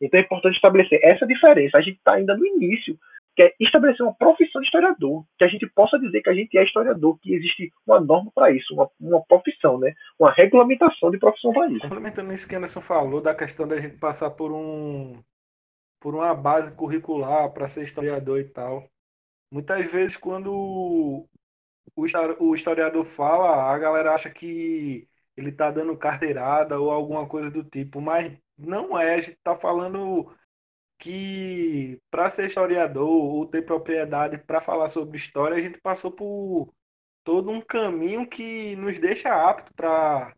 Então 0.00 0.20
é 0.20 0.22
importante 0.22 0.56
estabelecer 0.56 1.00
essa 1.02 1.26
diferença. 1.26 1.78
A 1.78 1.80
gente 1.80 1.96
está 1.96 2.12
ainda 2.12 2.36
no 2.36 2.44
início, 2.44 2.94
que 3.36 3.42
é 3.42 3.54
estabelecer 3.60 4.04
uma 4.04 4.14
profissão 4.14 4.62
de 4.62 4.66
historiador, 4.66 5.24
que 5.38 5.44
a 5.44 5.48
gente 5.48 5.66
possa 5.68 5.98
dizer 5.98 6.22
que 6.22 6.30
a 6.30 6.34
gente 6.34 6.56
é 6.56 6.64
historiador, 6.64 7.18
que 7.20 7.34
existe 7.34 7.70
uma 7.86 8.00
norma 8.00 8.32
para 8.34 8.50
isso, 8.50 8.72
uma, 8.72 8.90
uma 8.98 9.22
profissão, 9.26 9.78
né? 9.78 9.92
uma 10.18 10.32
regulamentação 10.32 11.10
de 11.10 11.18
profissão 11.18 11.52
para 11.52 11.68
isso. 11.68 11.82
Complementando 11.82 12.32
isso 12.32 12.48
que 12.48 12.56
Anderson 12.56 12.80
falou, 12.80 13.20
da 13.20 13.34
questão 13.34 13.68
da 13.68 13.78
gente 13.78 13.98
passar 13.98 14.30
por 14.30 14.50
um 14.50 15.22
por 16.00 16.14
uma 16.14 16.34
base 16.34 16.72
curricular 16.72 17.52
para 17.52 17.68
ser 17.68 17.84
historiador 17.84 18.38
e 18.38 18.44
tal. 18.44 18.88
Muitas 19.50 19.84
vezes, 19.86 20.16
quando 20.16 21.26
o 21.94 22.54
historiador 22.54 23.04
fala, 23.04 23.72
a 23.72 23.78
galera 23.78 24.14
acha 24.14 24.30
que 24.30 25.08
ele 25.36 25.50
está 25.50 25.70
dando 25.70 25.96
carteirada 25.96 26.78
ou 26.78 26.90
alguma 26.90 27.26
coisa 27.26 27.50
do 27.50 27.64
tipo, 27.64 28.00
mas 28.00 28.36
não 28.56 28.98
é. 28.98 29.14
A 29.14 29.20
gente 29.20 29.32
está 29.32 29.56
falando 29.56 30.32
que 30.98 32.00
para 32.10 32.30
ser 32.30 32.46
historiador 32.46 33.08
ou 33.08 33.46
ter 33.46 33.62
propriedade 33.62 34.38
para 34.38 34.60
falar 34.60 34.88
sobre 34.88 35.16
história, 35.16 35.56
a 35.56 35.60
gente 35.60 35.80
passou 35.80 36.10
por 36.10 36.72
todo 37.24 37.50
um 37.50 37.60
caminho 37.60 38.28
que 38.28 38.76
nos 38.76 38.98
deixa 38.98 39.28
apto 39.28 39.72
para 39.74 40.34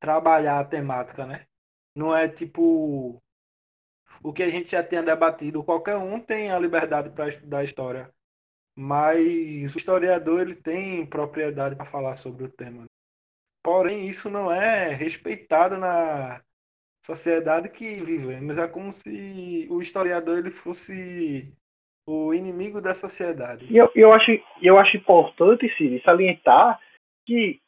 trabalhar 0.00 0.60
a 0.60 0.64
temática, 0.64 1.26
né? 1.26 1.46
Não 1.94 2.14
é 2.14 2.28
tipo 2.28 3.22
o 4.22 4.32
que 4.32 4.42
a 4.42 4.48
gente 4.50 4.70
já 4.70 4.82
tinha 4.82 5.02
debatido. 5.02 5.64
Qualquer 5.64 5.96
um 5.96 6.20
tem 6.20 6.50
a 6.50 6.58
liberdade 6.58 7.10
para 7.10 7.28
estudar 7.28 7.64
história, 7.64 8.12
mas 8.76 9.74
o 9.74 9.78
historiador 9.78 10.40
ele 10.40 10.54
tem 10.54 11.06
propriedade 11.06 11.76
para 11.76 11.86
falar 11.86 12.16
sobre 12.16 12.44
o 12.44 12.50
tema. 12.50 12.86
Porém, 13.62 14.06
isso 14.08 14.28
não 14.28 14.52
é 14.52 14.94
respeitado 14.94 15.78
na 15.78 16.42
sociedade 17.04 17.68
que 17.68 18.02
vivemos. 18.02 18.56
É 18.56 18.66
como 18.66 18.92
se 18.92 19.66
o 19.70 19.80
historiador 19.82 20.38
ele 20.38 20.50
fosse 20.50 21.52
o 22.06 22.34
inimigo 22.34 22.80
da 22.80 22.94
sociedade. 22.94 23.66
E 23.70 23.76
eu, 23.76 23.90
eu, 23.94 24.12
acho, 24.12 24.30
eu 24.60 24.78
acho 24.78 24.96
importante, 24.96 25.72
Ciri, 25.76 26.02
salientar 26.02 26.78
que 27.26 27.60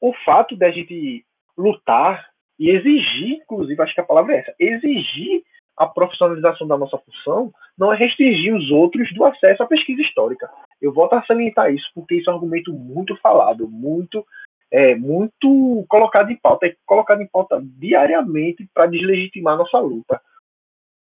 o 0.00 0.12
fato 0.24 0.56
da 0.56 0.70
gente 0.70 1.24
lutar 1.56 2.30
e 2.58 2.70
exigir, 2.70 3.40
inclusive, 3.42 3.80
acho 3.82 3.94
que 3.94 4.00
a 4.00 4.04
palavra 4.04 4.34
é 4.34 4.38
essa, 4.40 4.54
exigir 4.58 5.42
a 5.76 5.86
profissionalização 5.86 6.66
da 6.66 6.76
nossa 6.76 6.98
função 6.98 7.52
não 7.78 7.92
é 7.92 7.96
restringir 7.96 8.54
os 8.54 8.68
outros 8.70 9.12
do 9.14 9.24
acesso 9.24 9.62
à 9.62 9.66
pesquisa 9.66 10.02
histórica. 10.02 10.50
Eu 10.80 10.92
volto 10.92 11.12
a 11.12 11.24
salientar 11.24 11.72
isso 11.72 11.88
porque 11.94 12.16
isso 12.16 12.28
é 12.28 12.32
um 12.32 12.36
argumento 12.36 12.72
muito 12.72 13.16
falado, 13.18 13.68
muito 13.68 14.26
é, 14.70 14.94
muito 14.94 15.84
colocado 15.88 16.30
em 16.30 16.36
pauta, 16.36 16.66
é 16.66 16.76
colocado 16.86 17.22
em 17.22 17.26
pauta 17.26 17.60
diariamente 17.62 18.68
para 18.72 18.86
deslegitimar 18.86 19.56
nossa 19.56 19.78
luta. 19.78 20.20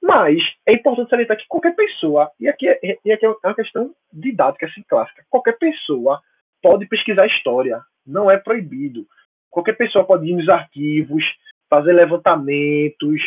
Mas 0.03 0.43
é 0.67 0.73
importante 0.73 1.11
salientar 1.11 1.37
que 1.37 1.47
qualquer 1.47 1.77
pessoa, 1.77 2.31
e 2.41 2.49
aqui 2.49 2.69
é, 2.69 2.79
e 3.05 3.13
aqui 3.13 3.25
é 3.25 3.29
uma 3.29 3.55
questão 3.55 3.95
didática 4.13 4.67
assim, 4.67 4.83
clássica, 4.89 5.25
qualquer 5.31 5.57
pessoa 5.59 6.21
pode 6.61 6.87
pesquisar 6.87 7.27
história, 7.27 7.81
não 8.07 8.31
é 8.31 8.37
proibido. 8.37 9.07
Qualquer 9.51 9.77
pessoa 9.77 10.05
pode 10.05 10.29
ir 10.29 10.35
nos 10.35 10.49
arquivos, 10.49 11.25
fazer 11.69 11.93
levantamentos, 11.93 13.21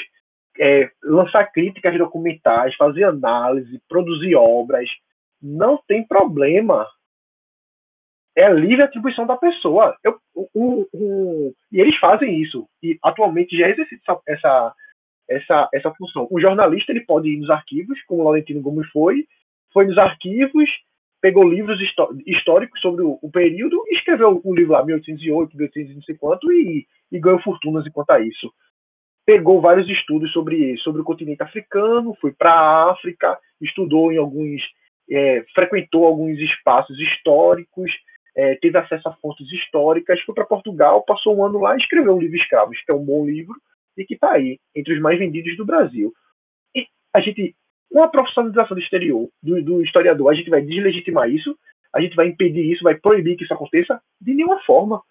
é, 0.60 0.90
lançar 1.04 1.52
críticas 1.52 1.98
documentais, 1.98 2.76
fazer 2.76 3.04
análise, 3.04 3.82
produzir 3.88 4.36
obras, 4.36 4.90
não 5.42 5.80
tem 5.88 6.06
problema. 6.06 6.88
É 8.36 8.52
livre 8.52 8.84
atribuição 8.84 9.26
da 9.26 9.38
pessoa. 9.38 9.96
Eu, 10.04 10.18
um, 10.54 10.86
um, 10.94 11.54
e 11.72 11.80
eles 11.80 11.98
fazem 11.98 12.42
isso. 12.42 12.68
E 12.84 12.98
atualmente 13.02 13.58
já 13.58 13.70
existe 13.70 14.00
essa, 14.28 14.74
essa, 15.30 15.70
essa 15.74 15.92
função. 15.92 16.28
O 16.30 16.40
jornalista 16.40 16.92
ele 16.92 17.06
pode 17.06 17.30
ir 17.30 17.38
nos 17.38 17.50
arquivos, 17.50 18.02
como 18.04 18.22
o 18.22 18.24
Laurentino 18.26 18.62
Gomes 18.62 18.90
foi, 18.92 19.26
foi 19.72 19.86
nos 19.86 19.98
arquivos, 19.98 20.70
pegou 21.22 21.48
livros 21.48 21.80
históricos 22.26 22.80
sobre 22.82 23.04
o, 23.04 23.18
o 23.22 23.32
período 23.32 23.84
escreveu 23.90 24.42
um 24.44 24.54
livro 24.54 24.74
lá, 24.74 24.86
1808, 24.86 25.58
1800 25.58 25.96
não 25.96 26.04
sei 26.04 26.16
quanto, 26.16 26.52
e, 26.52 26.86
e 27.12 27.20
ganhou 27.20 27.42
fortunas 27.42 27.86
enquanto 27.88 28.12
a 28.12 28.20
isso 28.20 28.54
pegou 29.26 29.60
vários 29.60 29.90
estudos 29.90 30.32
sobre, 30.32 30.78
sobre 30.78 31.02
o 31.02 31.04
continente 31.04 31.42
africano, 31.42 32.16
foi 32.22 32.32
para 32.32 32.52
a 32.52 32.92
África, 32.92 33.38
estudou 33.60 34.12
em 34.12 34.18
alguns, 34.18 34.62
é, 35.10 35.44
frequentou 35.54 36.06
alguns 36.06 36.38
espaços 36.38 36.98
históricos, 37.00 37.92
é, 38.36 38.56
teve 38.56 38.78
acesso 38.78 39.08
a 39.08 39.14
fontes 39.14 39.50
históricas, 39.52 40.22
foi 40.22 40.36
para 40.36 40.46
Portugal, 40.46 41.04
passou 41.04 41.38
um 41.38 41.46
ano 41.46 41.60
lá 41.60 41.76
e 41.76 41.80
escreveu 41.80 42.16
o 42.16 42.20
livro 42.20 42.36
Escravos, 42.38 42.82
que 42.84 42.92
é 42.92 42.96
um 42.96 43.04
bom 43.04 43.26
livro 43.26 43.56
e 43.98 44.06
que 44.06 44.16
está 44.16 44.34
aí, 44.34 44.60
entre 44.76 44.94
os 44.94 45.02
mais 45.02 45.18
vendidos 45.18 45.56
do 45.56 45.66
Brasil. 45.66 46.14
E 46.76 46.86
a 47.14 47.22
gente, 47.22 47.56
com 47.90 48.04
a 48.04 48.10
profissionalização 48.10 48.76
do 48.76 48.84
exterior, 48.84 49.30
do, 49.42 49.62
do 49.64 49.82
historiador, 49.82 50.32
a 50.32 50.36
gente 50.36 50.50
vai 50.50 50.62
deslegitimar 50.62 51.30
isso, 51.30 51.58
a 51.94 52.02
gente 52.02 52.16
vai 52.16 52.28
impedir 52.28 52.70
isso, 52.70 52.84
vai 52.84 52.96
proibir 52.96 53.38
que 53.38 53.46
isso 53.46 53.54
aconteça? 53.54 54.02
De 54.20 54.34
nenhuma 54.34 54.60
forma. 54.64 55.02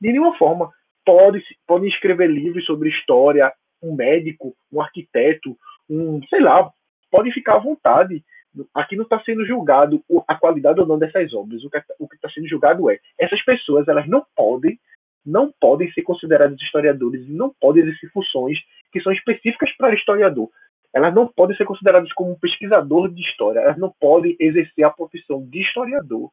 De 0.00 0.10
nenhuma 0.10 0.36
forma 0.38 0.72
pode, 1.04 1.44
podem 1.66 1.88
escrever 1.88 2.30
livros 2.30 2.64
sobre 2.64 2.88
história, 2.88 3.52
um 3.82 3.94
médico, 3.94 4.54
um 4.72 4.80
arquiteto, 4.80 5.56
um, 5.90 6.22
sei 6.28 6.40
lá, 6.40 6.70
podem 7.10 7.32
ficar 7.32 7.56
à 7.56 7.58
vontade. 7.58 8.24
Aqui 8.74 8.96
não 8.96 9.04
está 9.04 9.20
sendo 9.20 9.46
julgado 9.46 10.02
a 10.28 10.34
qualidade 10.34 10.80
ou 10.80 10.86
não 10.86 10.98
dessas 10.98 11.32
obras. 11.32 11.62
O 11.64 12.08
que 12.08 12.16
está 12.16 12.28
sendo 12.30 12.48
julgado 12.48 12.90
é 12.90 12.98
essas 13.18 13.42
pessoas 13.42 13.88
elas 13.88 14.06
não 14.06 14.24
podem 14.36 14.78
não 15.24 15.52
podem 15.60 15.90
ser 15.92 16.02
consideradas 16.02 16.60
historiadores 16.60 17.28
não 17.28 17.54
podem 17.60 17.84
exercer 17.84 18.10
funções 18.10 18.58
que 18.90 19.00
são 19.00 19.12
específicas 19.12 19.70
para 19.76 19.94
historiador. 19.94 20.50
Elas 20.92 21.14
não 21.14 21.26
podem 21.26 21.56
ser 21.56 21.64
consideradas 21.64 22.12
como 22.12 22.38
pesquisador 22.38 23.08
de 23.08 23.22
história. 23.22 23.60
Elas 23.60 23.78
não 23.78 23.92
podem 23.98 24.36
exercer 24.38 24.84
a 24.84 24.90
profissão 24.90 25.44
de 25.46 25.62
historiador. 25.62 26.30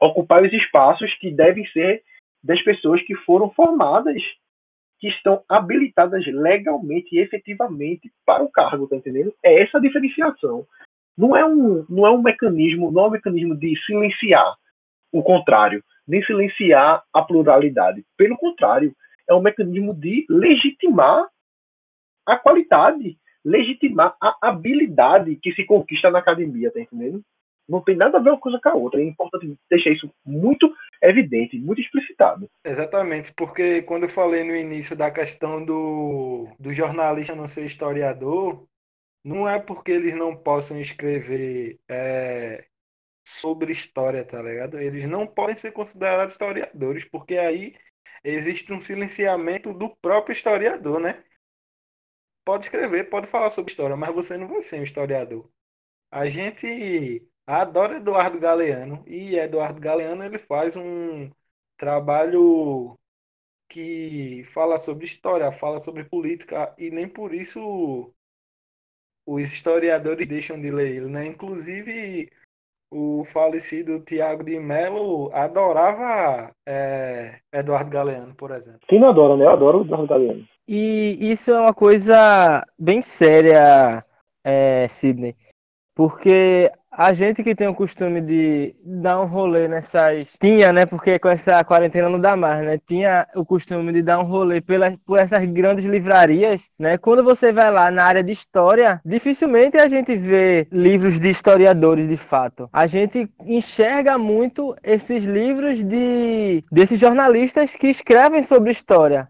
Ocupar 0.00 0.42
os 0.42 0.52
espaços 0.52 1.14
que 1.18 1.30
devem 1.30 1.64
ser 1.68 2.02
das 2.42 2.60
pessoas 2.62 3.00
que 3.02 3.14
foram 3.14 3.50
formadas, 3.50 4.20
que 4.98 5.08
estão 5.08 5.42
habilitadas 5.48 6.26
legalmente 6.26 7.14
e 7.14 7.20
efetivamente 7.20 8.12
para 8.26 8.42
o 8.42 8.50
cargo, 8.50 8.88
tá 8.88 8.96
entendendo? 8.96 9.32
É 9.42 9.62
essa 9.62 9.78
a 9.78 9.80
diferenciação. 9.80 10.66
Não 11.16 11.36
é 11.36 11.44
um, 11.44 11.84
não 11.88 12.06
é 12.06 12.10
um 12.10 12.22
mecanismo, 12.22 12.90
não 12.90 13.04
é 13.04 13.06
um 13.08 13.10
mecanismo 13.10 13.54
de 13.54 13.74
silenciar 13.86 14.54
o 15.12 15.22
contrário, 15.22 15.82
nem 16.06 16.22
silenciar 16.24 17.02
a 17.12 17.22
pluralidade. 17.22 18.04
Pelo 18.16 18.36
contrário, 18.36 18.94
é 19.28 19.34
um 19.34 19.40
mecanismo 19.40 19.94
de 19.94 20.26
legitimar 20.28 21.28
a 22.26 22.36
qualidade, 22.36 23.16
legitimar 23.44 24.16
a 24.20 24.36
habilidade 24.42 25.36
que 25.36 25.52
se 25.52 25.64
conquista 25.64 26.10
na 26.10 26.18
academia, 26.18 26.72
tá 26.72 26.80
entendendo? 26.80 27.22
Não 27.68 27.80
tem 27.80 27.96
nada 27.96 28.18
a 28.18 28.20
ver 28.20 28.30
uma 28.30 28.38
coisa 28.38 28.60
com 28.62 28.68
a 28.68 28.74
outra. 28.74 29.00
É 29.00 29.04
importante 29.04 29.56
deixar 29.70 29.90
isso 29.90 30.10
muito 30.24 30.70
evidente, 31.02 31.58
muito 31.58 31.80
explicitado. 31.80 32.48
Exatamente, 32.64 33.32
porque 33.34 33.82
quando 33.82 34.02
eu 34.02 34.08
falei 34.08 34.44
no 34.44 34.54
início 34.54 34.96
da 34.96 35.10
questão 35.10 35.64
do, 35.64 36.48
do 36.58 36.72
jornalista 36.72 37.34
não 37.34 37.48
ser 37.48 37.64
historiador, 37.64 38.66
não 39.24 39.48
é 39.48 39.58
porque 39.60 39.92
eles 39.92 40.14
não 40.14 40.36
possam 40.36 40.78
escrever 40.80 41.80
é, 41.88 42.66
sobre 43.24 43.72
história, 43.72 44.24
tá 44.24 44.42
ligado? 44.42 44.78
Eles 44.80 45.04
não 45.08 45.26
podem 45.26 45.56
ser 45.56 45.72
considerados 45.72 46.34
historiadores, 46.34 47.04
porque 47.06 47.38
aí 47.38 47.74
existe 48.24 48.72
um 48.72 48.80
silenciamento 48.80 49.72
do 49.72 49.94
próprio 49.96 50.32
historiador, 50.34 51.00
né? 51.00 51.24
Pode 52.44 52.64
escrever, 52.66 53.08
pode 53.10 53.26
falar 53.26 53.50
sobre 53.50 53.70
história, 53.72 53.96
mas 53.96 54.14
você 54.14 54.36
não 54.36 54.48
vai 54.48 54.60
ser 54.62 54.80
um 54.80 54.82
historiador. 54.82 55.50
A 56.10 56.28
gente 56.28 57.26
adora 57.46 57.96
Eduardo 57.96 58.38
Galeano 58.38 59.04
e 59.06 59.36
Eduardo 59.36 59.80
Galeano 59.80 60.24
ele 60.24 60.38
faz 60.38 60.76
um 60.76 61.30
trabalho 61.76 62.98
que 63.68 64.44
fala 64.52 64.78
sobre 64.78 65.04
história, 65.06 65.50
fala 65.52 65.80
sobre 65.80 66.04
política 66.04 66.74
e 66.78 66.90
nem 66.90 67.08
por 67.08 67.34
isso 67.34 68.14
os 69.26 69.42
historiadores 69.42 70.26
deixam 70.26 70.60
de 70.60 70.70
ler 70.70 70.96
ele, 70.96 71.08
né? 71.08 71.26
Inclusive 71.26 72.30
o 72.92 73.24
falecido 73.24 74.00
Tiago 74.00 74.44
de 74.44 74.58
Mello 74.60 75.30
adorava 75.32 76.54
é, 76.66 77.40
Eduardo 77.52 77.90
Galeano, 77.90 78.34
por 78.34 78.52
exemplo. 78.52 78.80
Quem 78.86 79.00
não 79.00 79.08
adora, 79.08 79.36
né? 79.36 79.44
Eu 79.44 79.50
adoro 79.50 79.78
o 79.78 79.82
Eduardo 79.82 80.06
Galeano. 80.06 80.46
E 80.66 81.18
isso 81.20 81.50
é 81.50 81.60
uma 81.60 81.74
coisa 81.74 82.64
bem 82.78 83.02
séria, 83.02 84.04
é, 84.44 84.86
Sidney, 84.88 85.36
porque 85.94 86.70
a 86.96 87.12
gente 87.12 87.42
que 87.42 87.54
tem 87.54 87.66
o 87.66 87.74
costume 87.74 88.20
de 88.20 88.74
dar 88.84 89.20
um 89.20 89.26
rolê 89.26 89.66
nessas. 89.66 90.26
Tinha, 90.40 90.72
né? 90.72 90.86
Porque 90.86 91.18
com 91.18 91.28
essa 91.28 91.62
quarentena 91.64 92.08
não 92.08 92.20
dá 92.20 92.36
mais, 92.36 92.62
né? 92.62 92.78
Tinha 92.86 93.26
o 93.34 93.44
costume 93.44 93.92
de 93.92 94.02
dar 94.02 94.18
um 94.20 94.22
rolê 94.24 94.60
pelas, 94.60 94.96
por 94.98 95.18
essas 95.18 95.44
grandes 95.46 95.84
livrarias, 95.84 96.60
né? 96.78 96.96
Quando 96.96 97.24
você 97.24 97.52
vai 97.52 97.70
lá 97.70 97.90
na 97.90 98.04
área 98.04 98.22
de 98.22 98.32
história, 98.32 99.00
dificilmente 99.04 99.76
a 99.76 99.88
gente 99.88 100.14
vê 100.14 100.68
livros 100.70 101.18
de 101.18 101.28
historiadores 101.28 102.08
de 102.08 102.16
fato. 102.16 102.68
A 102.72 102.86
gente 102.86 103.28
enxerga 103.44 104.16
muito 104.16 104.76
esses 104.82 105.24
livros 105.24 105.82
de 105.84 106.64
desses 106.70 106.98
jornalistas 106.98 107.74
que 107.74 107.88
escrevem 107.88 108.42
sobre 108.42 108.70
história, 108.70 109.28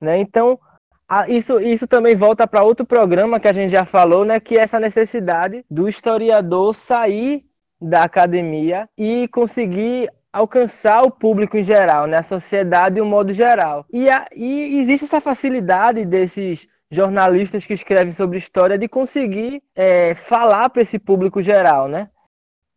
né? 0.00 0.18
Então 0.18 0.58
ah, 1.12 1.28
isso, 1.28 1.60
isso 1.60 1.88
também 1.88 2.14
volta 2.14 2.46
para 2.46 2.62
outro 2.62 2.86
programa 2.86 3.40
que 3.40 3.48
a 3.48 3.52
gente 3.52 3.72
já 3.72 3.84
falou, 3.84 4.24
né? 4.24 4.38
Que 4.38 4.56
é 4.56 4.60
essa 4.62 4.78
necessidade 4.78 5.64
do 5.68 5.88
historiador 5.88 6.72
sair 6.72 7.44
da 7.82 8.04
academia 8.04 8.88
e 8.96 9.26
conseguir 9.26 10.08
alcançar 10.32 11.02
o 11.02 11.10
público 11.10 11.56
em 11.56 11.64
geral, 11.64 12.06
né? 12.06 12.18
A 12.18 12.22
sociedade 12.22 12.94
de 12.94 13.00
um 13.00 13.06
modo 13.06 13.32
geral. 13.32 13.84
E, 13.92 14.08
a, 14.08 14.24
e 14.36 14.78
existe 14.78 15.04
essa 15.04 15.20
facilidade 15.20 16.04
desses 16.04 16.68
jornalistas 16.88 17.64
que 17.64 17.74
escrevem 17.74 18.12
sobre 18.12 18.38
história 18.38 18.78
de 18.78 18.86
conseguir 18.86 19.64
é, 19.74 20.14
falar 20.14 20.70
para 20.70 20.82
esse 20.82 20.96
público 20.96 21.42
geral, 21.42 21.88
né? 21.88 22.08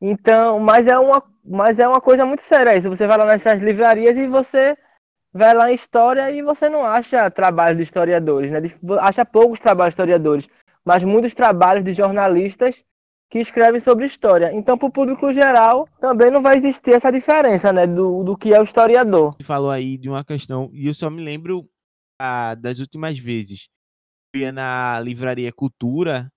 Então, 0.01 0.59
mas 0.59 0.87
é 0.87 0.97
uma, 0.97 1.21
mas 1.45 1.77
é 1.77 1.87
uma 1.87 2.01
coisa 2.01 2.25
muito 2.25 2.41
séria 2.41 2.75
isso. 2.75 2.89
Você 2.89 3.05
vai 3.05 3.15
lá 3.15 3.25
nessas 3.25 3.61
livrarias 3.61 4.17
e 4.17 4.25
você 4.25 4.75
vai 5.33 5.53
lá 5.53 5.71
em 5.71 5.75
história 5.75 6.29
e 6.31 6.41
você 6.41 6.69
não 6.69 6.85
acha 6.85 7.29
trabalhos 7.31 7.77
de 7.77 7.83
historiadores, 7.83 8.51
né? 8.51 8.59
Acha 9.01 9.25
poucos 9.25 9.59
trabalhos 9.59 9.91
de 9.91 9.93
historiadores, 9.95 10.47
mas 10.85 11.03
muitos 11.03 11.33
trabalhos 11.33 11.83
de 11.83 11.93
jornalistas 11.93 12.83
que 13.29 13.39
escrevem 13.39 13.81
sobre 13.81 14.05
história. 14.05 14.53
Então, 14.53 14.77
para 14.77 14.87
o 14.87 14.91
público 14.91 15.33
geral, 15.33 15.87
também 15.99 16.29
não 16.29 16.41
vai 16.41 16.57
existir 16.57 16.91
essa 16.91 17.11
diferença, 17.11 17.73
né, 17.73 17.87
do, 17.87 18.23
do 18.23 18.37
que 18.37 18.53
é 18.53 18.59
o 18.59 18.63
historiador. 18.63 19.35
Você 19.35 19.43
falou 19.43 19.71
aí 19.71 19.97
de 19.97 20.07
uma 20.07 20.23
questão, 20.23 20.69
e 20.71 20.85
eu 20.85 20.93
só 20.93 21.09
me 21.09 21.23
lembro 21.23 21.67
ah, 22.21 22.53
das 22.53 22.77
últimas 22.77 23.17
vezes. 23.17 23.69
Eu 24.35 24.41
ia 24.41 24.51
na 24.51 24.99
livraria 24.99 25.51
Cultura, 25.51 26.31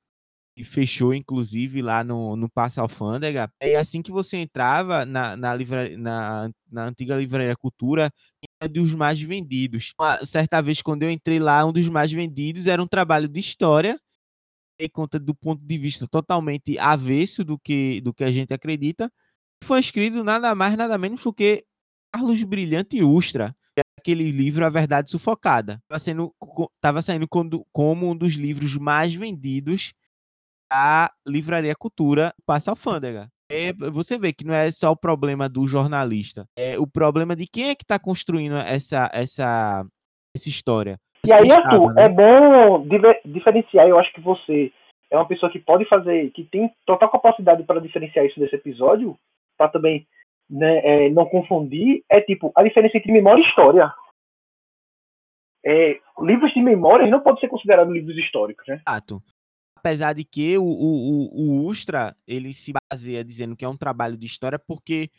e 0.57 0.65
fechou, 0.65 1.13
inclusive, 1.13 1.83
lá 1.83 2.03
no, 2.03 2.35
no 2.35 2.49
Passo 2.49 2.81
Alfândega. 2.81 3.51
E 3.63 3.77
assim 3.77 4.01
que 4.01 4.11
você 4.11 4.39
entrava 4.39 5.05
na, 5.05 5.37
na, 5.37 5.55
livra, 5.55 5.97
na, 5.99 6.51
na 6.71 6.87
antiga 6.87 7.17
Livraria 7.17 7.55
Cultura, 7.55 8.11
dos 8.71 8.95
mais 8.95 9.21
vendidos. 9.21 9.93
Uma 10.01 10.25
certa 10.25 10.61
vez, 10.63 10.83
quando 10.83 11.03
eu 11.03 11.11
entrei 11.11 11.39
lá, 11.39 11.65
um 11.65 11.73
dos 11.73 11.89
mais 11.89 12.11
vendidos 12.11 12.67
era 12.67 12.83
um 12.83 12.87
trabalho 12.87 13.29
de 13.29 13.41
história, 13.41 14.01
em 14.79 14.89
conta 14.89 15.19
do 15.19 15.35
ponto 15.35 15.63
de 15.65 15.79
vista 15.79 16.07
totalmente 16.09 16.79
avesso 16.79 17.45
do 17.45 17.59
que, 17.59 18.01
do 18.01 18.15
que 18.15 18.25
a 18.25 18.31
gente 18.33 18.53
acredita. 18.55 19.13
Foi 19.65 19.81
escrito 19.81 20.25
nada 20.25 20.55
mais, 20.55 20.77
nada 20.77 20.99
menos 20.99 21.23
do 21.23 21.33
que 21.33 21.65
Carlos 22.13 22.43
Brilhante 22.43 23.03
Ustra, 23.03 23.57
é 23.79 23.83
aquele 23.99 24.31
livro 24.31 24.65
A 24.65 24.71
Verdade 24.71 25.11
Sufocada. 25.11 25.83
Estava 25.91 26.33
tava 26.81 27.03
saindo 27.03 27.29
como 27.73 28.11
um 28.11 28.17
dos 28.17 28.35
livros 28.35 28.77
mais 28.77 29.15
vendidos 29.15 29.93
a 30.71 31.13
Livraria 31.27 31.75
Cultura 31.75 32.35
passa 32.45 32.71
alfândega. 32.71 33.31
É, 33.51 33.73
você 33.73 34.19
vê 34.19 34.33
que 34.33 34.45
não 34.45 34.55
é 34.55 34.71
só 34.71 34.91
o 34.91 34.97
problema 34.97 35.49
do 35.49 35.69
jornalista, 35.69 36.49
é 36.59 36.79
o 36.79 36.87
problema 36.87 37.37
de 37.37 37.47
quem 37.47 37.71
é 37.71 37.75
que 37.77 37.85
está 37.85 37.99
construindo 37.99 38.57
essa, 38.57 39.09
essa, 39.13 39.87
essa 40.37 40.49
história. 40.49 40.99
E 41.25 41.33
aí, 41.33 41.51
Arthur, 41.51 41.95
né? 41.95 42.05
é 42.05 42.09
bom 42.09 42.85
diferenciar. 43.25 43.87
Eu 43.87 43.99
acho 43.99 44.13
que 44.13 44.21
você 44.21 44.73
é 45.11 45.17
uma 45.17 45.27
pessoa 45.27 45.51
que 45.51 45.61
pode 45.61 45.85
fazer, 45.89 46.31
que 46.33 46.45
tem 46.45 46.73
total 46.85 47.11
capacidade 47.11 47.63
para 47.63 47.81
diferenciar 47.81 48.27
isso 48.27 48.39
desse 48.41 48.57
episódio, 48.57 49.17
para 49.57 49.69
também 49.69 50.07
né, 50.51 51.07
é, 51.07 51.11
não 51.11 51.27
confundir. 51.27 52.03
É 52.11 52.21
tipo 52.21 52.53
a 52.55 52.65
diferença 52.65 52.97
entre 52.97 53.13
memória 53.13 53.43
e 53.43 53.47
história. 53.47 53.93
É, 55.65 55.99
livros 56.21 56.53
de 56.53 56.63
memórias 56.63 57.11
não 57.11 57.21
podem 57.21 57.41
ser 57.41 57.49
considerados 57.49 57.93
livros 57.93 58.17
históricos, 58.17 58.67
né? 58.67 58.81
Exato 58.87 59.23
apesar 59.87 60.15
de 60.15 60.25
que 60.25 60.59
o, 60.59 60.65
o, 60.65 61.31
o, 61.33 61.65
Ustra 61.65 62.17
ele 62.27 62.53
se 62.53 62.73
baseia 62.73 63.23
dizendo 63.23 63.55
que 63.57 63.65
é 63.65 63.69
um 63.69 63.77
trabalho 63.77 64.17
de 64.17 64.27
história 64.27 64.59
porque 64.59 65.13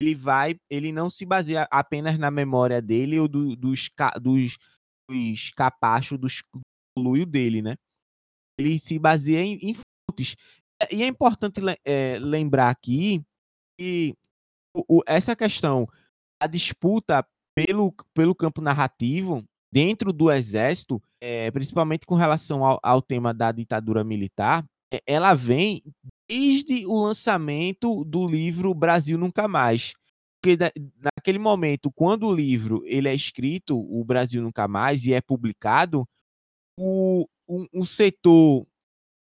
ele 0.00 0.14
vai, 0.14 0.56
ele 0.70 0.92
não 0.92 1.10
se 1.10 1.26
baseia 1.26 1.66
apenas 1.68 2.16
na 2.16 2.30
memória 2.30 2.80
dele 2.80 3.18
ou 3.18 3.26
do, 3.26 3.56
dos, 3.56 3.90
dos, 4.20 4.58
dos 5.10 5.50
capachos, 5.50 6.18
dos 6.18 6.40
fluido 6.96 7.32
dele, 7.32 7.62
né? 7.62 7.76
Ele 8.58 8.78
se 8.78 8.96
baseia 8.96 9.40
em, 9.40 9.58
em 9.60 9.74
fontes. 9.74 10.36
E 10.92 11.02
é 11.02 11.06
importante 11.08 11.60
é, 11.84 12.16
lembrar 12.20 12.70
aqui 12.70 13.24
que 13.76 14.14
o, 14.72 15.02
essa 15.04 15.34
questão, 15.34 15.88
a 16.40 16.46
disputa 16.46 17.26
pelo, 17.56 17.92
pelo 18.14 18.36
campo 18.36 18.60
narrativo 18.60 19.44
dentro 19.72 20.12
do 20.12 20.30
exército, 20.30 21.02
é, 21.20 21.50
principalmente 21.50 22.04
com 22.04 22.14
relação 22.14 22.64
ao, 22.64 22.78
ao, 22.82 23.00
tema 23.00 23.32
da 23.32 23.50
ditadura 23.50 24.04
militar, 24.04 24.64
é, 24.92 25.00
ela 25.06 25.34
vem 25.34 25.82
desde 26.28 26.84
o 26.86 27.02
lançamento 27.02 28.04
do 28.04 28.28
livro 28.28 28.74
Brasil 28.74 29.16
Nunca 29.16 29.48
Mais. 29.48 29.94
Porque 30.40 30.56
da, 30.56 30.70
naquele 31.16 31.38
momento, 31.38 31.90
quando 31.90 32.26
o 32.26 32.34
livro 32.34 32.82
ele 32.84 33.08
é 33.08 33.14
escrito, 33.14 33.78
o 33.78 34.04
Brasil 34.04 34.42
Nunca 34.42 34.68
Mais, 34.68 35.06
e 35.06 35.14
é 35.14 35.20
publicado, 35.22 36.06
o, 36.78 37.26
um, 37.48 37.66
um 37.72 37.84
setor, 37.84 38.66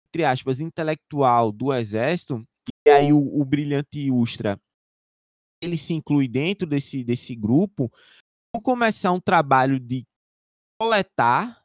entre 0.09 0.25
aspas, 0.25 0.61
intelectual 0.61 1.53
do 1.53 1.75
exército, 1.75 2.43
e 2.87 2.91
aí 2.91 3.13
o, 3.13 3.19
o 3.19 3.45
Brilhante 3.45 4.11
Ustra, 4.11 4.59
ele 5.63 5.77
se 5.77 5.93
inclui 5.93 6.29
dentro 6.29 6.67
desse, 6.67 7.05
desse 7.05 7.35
grupo, 7.35 7.91
começar 8.63 9.13
um 9.13 9.21
trabalho 9.21 9.79
de 9.79 10.05
coletar 10.79 11.62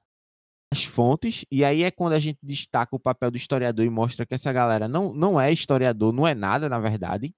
as 0.73 0.83
fontes, 0.83 1.45
e 1.51 1.63
aí 1.63 1.83
é 1.83 1.91
quando 1.91 2.13
a 2.13 2.19
gente 2.19 2.39
destaca 2.41 2.95
o 2.95 2.99
papel 2.99 3.29
do 3.29 3.37
historiador 3.37 3.85
e 3.85 3.89
mostra 3.89 4.25
que 4.25 4.33
essa 4.33 4.51
galera 4.51 4.87
não, 4.87 5.13
não 5.13 5.39
é 5.39 5.51
historiador, 5.51 6.11
não 6.11 6.27
é 6.27 6.33
nada, 6.33 6.67
na 6.67 6.79
verdade. 6.79 7.33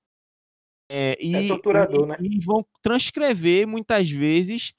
É, 0.89 1.17
e, 1.19 1.35
é 1.35 1.47
torturador, 1.49 2.05
e, 2.05 2.07
né? 2.07 2.15
E 2.21 2.39
vão 2.39 2.65
transcrever, 2.81 3.67
muitas 3.67 4.09
vezes, 4.09 4.73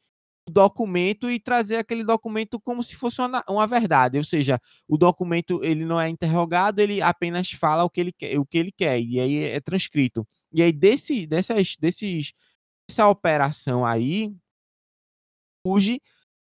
o 0.49 0.53
documento 0.53 1.31
e 1.31 1.39
trazer 1.39 1.77
aquele 1.77 2.05
documento 2.05 2.59
como 2.61 2.83
se 2.83 2.97
fosse 2.97 3.21
uma, 3.21 3.45
uma 3.49 3.67
verdade. 3.67 4.17
Ou 4.17 4.25
seja, 4.25 4.61
o 4.89 4.97
documento 4.97 5.63
ele 5.63 5.85
não 5.85 6.01
é 6.01 6.09
interrogado, 6.09 6.81
ele 6.81 7.03
apenas 7.03 7.51
fala 7.51 7.85
o 7.85 7.91
que 7.91 8.01
ele 8.01 8.13
quer, 8.13 8.39
o 8.39 8.47
que 8.47 8.57
ele 8.57 8.73
quer 8.73 9.01
e 9.01 9.21
aí 9.21 9.45
é 9.45 9.61
transcrito. 9.61 10.27
E 10.53 10.63
aí, 10.63 10.73
desse, 10.73 11.27
dessas, 11.27 11.77
desses, 11.79 12.33
dessa 12.89 13.09
operação 13.09 13.85
aí, 13.85 14.35
surge 15.67 16.01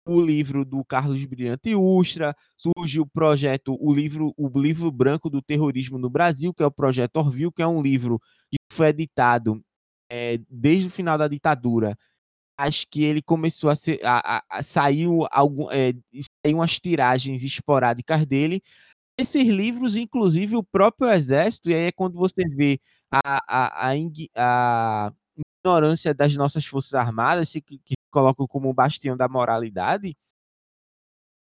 o 0.09 0.21
livro 0.21 0.65
do 0.65 0.83
Carlos 0.83 1.23
Brilhante 1.25 1.75
Ustra, 1.75 2.35
surge 2.57 2.99
o 2.99 3.05
projeto, 3.05 3.77
o 3.79 3.93
livro, 3.93 4.33
o 4.37 4.49
livro 4.59 4.91
branco 4.91 5.29
do 5.29 5.41
terrorismo 5.41 5.97
no 5.97 6.09
Brasil, 6.09 6.53
que 6.53 6.63
é 6.63 6.65
o 6.65 6.71
projeto 6.71 7.17
Orville, 7.17 7.51
que 7.51 7.61
é 7.61 7.67
um 7.67 7.81
livro 7.81 8.19
que 8.49 8.57
foi 8.73 8.87
editado 8.87 9.61
é, 10.11 10.39
desde 10.49 10.87
o 10.87 10.89
final 10.91 11.17
da 11.17 11.27
ditadura. 11.27 11.97
Acho 12.57 12.87
que 12.89 13.03
ele 13.03 13.21
começou 13.21 13.69
a, 13.69 13.75
ser, 13.75 13.99
a, 14.05 14.37
a, 14.37 14.43
a 14.59 14.63
saiu 14.63 15.27
algum, 15.31 15.69
é, 15.71 15.93
umas 16.47 16.79
tiragens 16.79 17.43
esporádicas 17.43 18.25
dele. 18.25 18.61
Esses 19.17 19.47
livros, 19.47 19.95
inclusive 19.97 20.55
o 20.55 20.63
próprio 20.63 21.09
exército, 21.11 21.69
e 21.69 21.75
aí 21.75 21.87
é 21.87 21.91
quando 21.91 22.17
você 22.17 22.43
vê 22.49 22.79
a, 23.11 23.19
a, 23.47 23.87
a, 23.87 23.89
a 23.89 23.95
ignorância 25.65 26.13
das 26.13 26.35
nossas 26.35 26.65
forças 26.65 26.93
armadas, 26.93 27.51
que, 27.51 27.61
que 27.61 27.93
colocam 28.09 28.47
como 28.47 28.73
bastião 28.73 29.15
da 29.15 29.27
moralidade, 29.27 30.17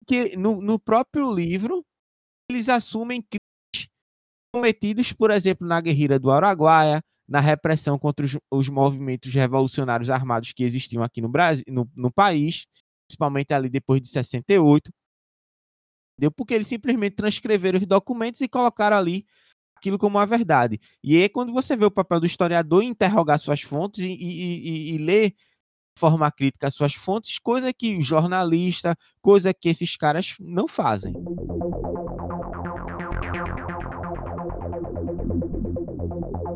que 0.06 0.36
no, 0.36 0.60
no 0.60 0.78
próprio 0.78 1.32
livro 1.32 1.84
eles 2.50 2.68
assumem 2.68 3.22
crimes 3.22 3.90
cometidos, 4.54 5.12
por 5.12 5.30
exemplo, 5.30 5.66
na 5.66 5.80
guerrilha 5.80 6.18
do 6.18 6.30
Araguaia, 6.30 7.02
na 7.28 7.40
repressão 7.40 7.98
contra 7.98 8.24
os, 8.24 8.36
os, 8.50 8.68
movimentos 8.68 9.32
revolucionários 9.32 10.08
armados 10.08 10.52
que 10.52 10.64
existiam 10.64 11.02
aqui 11.02 11.20
no 11.20 11.28
Brasil, 11.28 11.64
no, 11.68 11.88
no 11.94 12.10
país, 12.10 12.66
principalmente 13.06 13.52
ali 13.52 13.68
depois 13.68 14.00
de 14.00 14.08
68. 14.08 14.90
Entendeu? 16.16 16.32
Porque 16.32 16.54
eles 16.54 16.66
simplesmente 16.66 17.16
transcreveram 17.16 17.78
os 17.78 17.86
documentos 17.86 18.40
e 18.40 18.48
colocaram 18.48 18.96
ali 18.96 19.26
aquilo 19.76 19.98
como 19.98 20.18
uma 20.18 20.26
verdade. 20.26 20.80
E 21.04 21.16
aí, 21.16 21.28
quando 21.28 21.52
você 21.52 21.76
vê 21.76 21.84
o 21.84 21.90
papel 21.90 22.20
do 22.20 22.26
historiador 22.26 22.82
interrogar 22.82 23.38
suas 23.38 23.60
fontes 23.60 24.04
e, 24.04 24.08
e, 24.08 24.92
e, 24.92 24.94
e 24.94 24.98
ler 24.98 25.34
forma 25.98 26.30
crítica 26.30 26.70
suas 26.70 26.94
fontes, 26.94 27.38
coisa 27.38 27.72
que 27.72 28.00
jornalista, 28.00 28.96
coisa 29.20 29.52
que 29.52 29.68
esses 29.68 29.96
caras 29.96 30.36
não 30.40 30.68
fazem. 30.68 31.12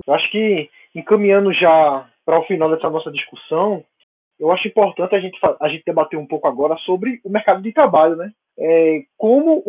Eu 0.06 0.14
acho 0.14 0.30
que, 0.30 0.70
encaminhando 0.94 1.52
já 1.52 2.08
para 2.24 2.38
o 2.38 2.44
final 2.44 2.70
dessa 2.70 2.88
nossa 2.88 3.10
discussão, 3.10 3.84
eu 4.38 4.50
acho 4.50 4.66
importante 4.66 5.14
a 5.14 5.20
gente, 5.20 5.38
a 5.60 5.68
gente 5.68 5.84
debater 5.86 6.18
um 6.18 6.26
pouco 6.26 6.48
agora 6.48 6.76
sobre 6.78 7.20
o 7.24 7.30
mercado 7.30 7.62
de 7.62 7.72
trabalho, 7.72 8.16
né? 8.16 8.32
É, 8.58 9.04
como 9.16 9.62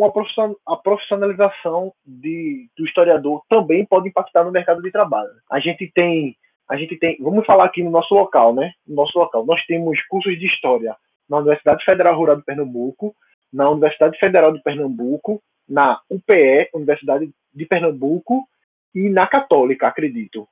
a 0.66 0.76
profissionalização 0.76 1.92
de, 2.04 2.68
do 2.76 2.84
historiador 2.84 3.42
também 3.48 3.86
pode 3.86 4.08
impactar 4.08 4.44
no 4.44 4.50
mercado 4.52 4.82
de 4.82 4.90
trabalho. 4.90 5.30
A 5.50 5.58
gente 5.58 5.90
tem, 5.94 6.36
a 6.68 6.76
gente 6.76 6.96
tem, 6.96 7.16
vamos 7.20 7.44
falar 7.44 7.64
aqui 7.64 7.82
no 7.82 7.90
nosso 7.90 8.14
local, 8.14 8.54
né? 8.54 8.72
No 8.86 8.96
nosso 8.96 9.18
local, 9.18 9.44
nós 9.44 9.64
temos 9.66 10.00
cursos 10.06 10.38
de 10.38 10.46
história 10.46 10.96
na 11.28 11.38
Universidade 11.38 11.84
Federal 11.84 12.16
Rural 12.16 12.36
de 12.36 12.44
Pernambuco, 12.44 13.14
na 13.52 13.70
Universidade 13.70 14.18
Federal 14.18 14.52
de 14.52 14.62
Pernambuco, 14.62 15.42
na 15.68 16.00
UPE, 16.10 16.70
Universidade 16.74 17.30
de 17.52 17.66
Pernambuco, 17.66 18.46
e 18.94 19.08
na 19.08 19.26
Católica, 19.26 19.88
acredito. 19.88 20.46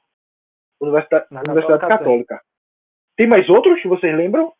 Universidade, 0.81 1.27
na 1.31 1.41
Universidade 1.41 1.87
Católica. 1.87 2.37
Tem. 3.17 3.25
tem 3.25 3.27
mais 3.27 3.49
outros 3.49 3.81
que 3.81 3.89
vocês 3.89 4.17
lembram? 4.17 4.53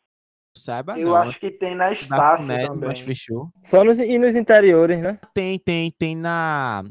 Saiba 0.57 0.99
Eu 0.99 1.09
não. 1.09 1.17
acho 1.17 1.41
que 1.41 1.51
tem 1.51 1.75
na 1.75 1.93
Estácio 1.93 2.47
também. 2.47 2.89
Mas 2.89 3.01
fechou. 3.01 3.49
Só 3.65 3.83
nos, 3.83 3.99
e 3.99 4.19
nos 4.19 4.37
interiores, 4.37 5.01
né? 5.01 5.19
Tem, 5.35 5.59
tem, 5.59 5.91
tem 5.91 6.15
na 6.15 6.85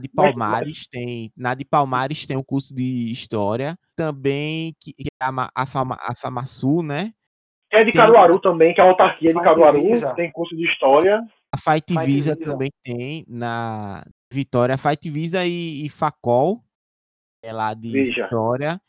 de 0.00 0.08
Palmares, 0.08 0.88
tem 0.88 1.32
na 1.36 1.54
de 1.54 1.64
Palmares 1.64 2.26
tem 2.26 2.36
o 2.36 2.44
curso 2.44 2.74
de 2.74 3.12
História, 3.12 3.78
também 3.96 4.74
que, 4.80 4.92
que 4.92 5.08
é 5.20 5.24
a, 5.24 5.50
a, 5.54 5.66
Fama, 5.66 5.96
a 6.00 6.14
Famasul, 6.14 6.82
né? 6.82 7.12
É 7.70 7.84
de 7.84 7.92
tem, 7.92 8.00
Caruaru 8.00 8.38
também, 8.40 8.72
que 8.74 8.80
é 8.80 8.84
a 8.84 8.86
autarquia 8.86 9.32
de 9.32 9.40
Caruaru, 9.40 9.82
Visa. 9.82 10.14
tem 10.14 10.30
curso 10.30 10.56
de 10.56 10.64
História. 10.64 11.20
A 11.52 11.56
Fight, 11.58 11.92
Fight 11.92 12.06
Visa, 12.06 12.34
Visa, 12.34 12.52
também 12.52 12.70
tem 12.84 13.24
na 13.28 14.04
Vitória, 14.32 14.78
Fight 14.78 15.08
Visa 15.10 15.44
e, 15.44 15.86
e 15.86 15.88
Facol, 15.88 16.60
é 17.42 17.52
lá 17.52 17.74
de 17.74 17.90
Veja. 17.90 18.24
Vitória. 18.24 18.80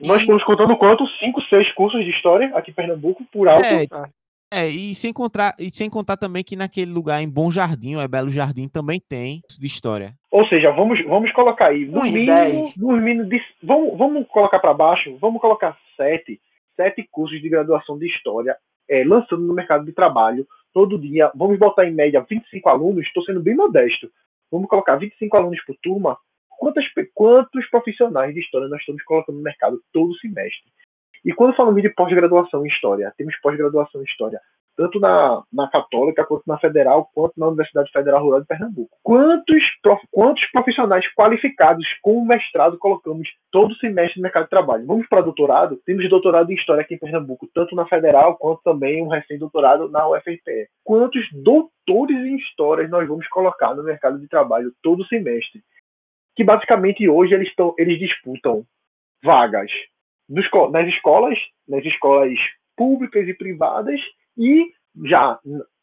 Nós 0.00 0.20
estamos 0.20 0.44
contando 0.44 0.76
quanto? 0.76 1.06
Cinco, 1.18 1.40
seis 1.42 1.72
cursos 1.72 2.04
de 2.04 2.10
história 2.10 2.54
aqui 2.54 2.70
em 2.70 2.74
Pernambuco, 2.74 3.24
por 3.32 3.48
alto. 3.48 3.64
É, 3.64 3.86
é, 4.56 4.68
e 4.68 4.94
sem, 4.94 5.12
contar, 5.12 5.54
e 5.58 5.70
sem 5.70 5.90
contar 5.90 6.16
também 6.16 6.42
que 6.42 6.56
naquele 6.56 6.90
lugar 6.90 7.20
em 7.20 7.28
Bom 7.28 7.50
Jardim, 7.50 7.96
ou 7.96 8.00
é 8.00 8.08
Belo 8.08 8.30
Jardim, 8.30 8.68
também 8.68 8.98
tem 8.98 9.42
de 9.60 9.66
história. 9.66 10.14
Ou 10.30 10.46
seja, 10.46 10.70
vamos, 10.70 11.04
vamos 11.04 11.30
colocar 11.32 11.66
aí, 11.66 11.84
no 11.84 12.00
mínimo, 12.02 12.72
no 12.78 12.96
mínimo 12.96 13.28
de, 13.28 13.38
vamos, 13.62 13.98
vamos 13.98 14.26
colocar 14.28 14.58
para 14.58 14.72
baixo, 14.72 15.16
vamos 15.20 15.42
colocar 15.42 15.76
sete, 15.94 16.40
sete 16.74 17.06
cursos 17.10 17.40
de 17.42 17.48
graduação 17.50 17.98
de 17.98 18.06
história 18.06 18.56
é, 18.88 19.04
lançando 19.04 19.42
no 19.42 19.52
mercado 19.52 19.84
de 19.84 19.92
trabalho 19.92 20.46
todo 20.72 20.98
dia. 20.98 21.30
Vamos 21.34 21.58
botar 21.58 21.84
em 21.84 21.92
média 21.92 22.24
25 22.28 22.68
alunos, 22.68 23.06
estou 23.06 23.22
sendo 23.24 23.42
bem 23.42 23.54
modesto. 23.54 24.10
Vamos 24.50 24.68
colocar 24.68 24.96
25 24.96 25.36
alunos 25.36 25.62
por 25.64 25.76
turma. 25.82 26.16
Quantos, 26.58 26.84
quantos 27.14 27.68
profissionais 27.68 28.32
de 28.32 28.40
história 28.40 28.68
nós 28.68 28.80
estamos 28.80 29.02
colocando 29.02 29.36
no 29.36 29.42
mercado 29.42 29.78
todo 29.92 30.16
semestre? 30.18 30.70
E 31.24 31.32
quando 31.32 31.56
falamos 31.56 31.82
de 31.82 31.90
pós-graduação 31.90 32.64
em 32.64 32.68
História, 32.68 33.12
temos 33.16 33.36
pós-graduação 33.40 34.00
em 34.00 34.04
História 34.04 34.40
tanto 34.76 35.00
na, 35.00 35.42
na 35.52 35.68
Católica, 35.68 36.24
quanto 36.24 36.42
na 36.46 36.58
Federal, 36.58 37.08
quanto 37.14 37.32
na 37.38 37.48
Universidade 37.48 37.90
Federal 37.90 38.22
Rural 38.22 38.42
de 38.42 38.46
Pernambuco. 38.46 38.96
Quantos, 39.02 39.62
prof, 39.82 40.02
quantos 40.10 40.44
profissionais 40.52 41.04
qualificados 41.14 41.86
com 42.02 42.24
mestrado 42.24 42.78
colocamos 42.78 43.28
todo 43.50 43.74
semestre 43.76 44.20
no 44.20 44.24
mercado 44.24 44.44
de 44.44 44.50
trabalho? 44.50 44.86
Vamos 44.86 45.08
para 45.08 45.22
doutorado? 45.22 45.80
Temos 45.86 46.08
doutorado 46.08 46.50
em 46.52 46.54
História 46.54 46.82
aqui 46.82 46.94
em 46.94 46.98
Pernambuco, 46.98 47.48
tanto 47.54 47.74
na 47.74 47.86
Federal, 47.86 48.36
quanto 48.36 48.60
também 48.62 49.02
um 49.02 49.08
recém-doutorado 49.08 49.88
na 49.88 50.06
UFRPE. 50.08 50.68
Quantos 50.84 51.26
doutores 51.32 52.18
em 52.18 52.36
História 52.36 52.86
nós 52.86 53.08
vamos 53.08 53.26
colocar 53.28 53.74
no 53.74 53.82
mercado 53.82 54.18
de 54.20 54.28
trabalho 54.28 54.72
todo 54.82 55.06
semestre? 55.06 55.62
Que 56.36 56.44
basicamente 56.44 57.08
hoje 57.08 57.32
eles, 57.32 57.52
tão, 57.54 57.74
eles 57.78 57.98
disputam 57.98 58.62
vagas 59.24 59.70
nas 60.28 60.88
escolas, 60.88 61.38
nas 61.68 61.84
escolas 61.84 62.38
públicas 62.76 63.26
e 63.28 63.34
privadas 63.34 64.00
e 64.36 64.72
já 65.04 65.38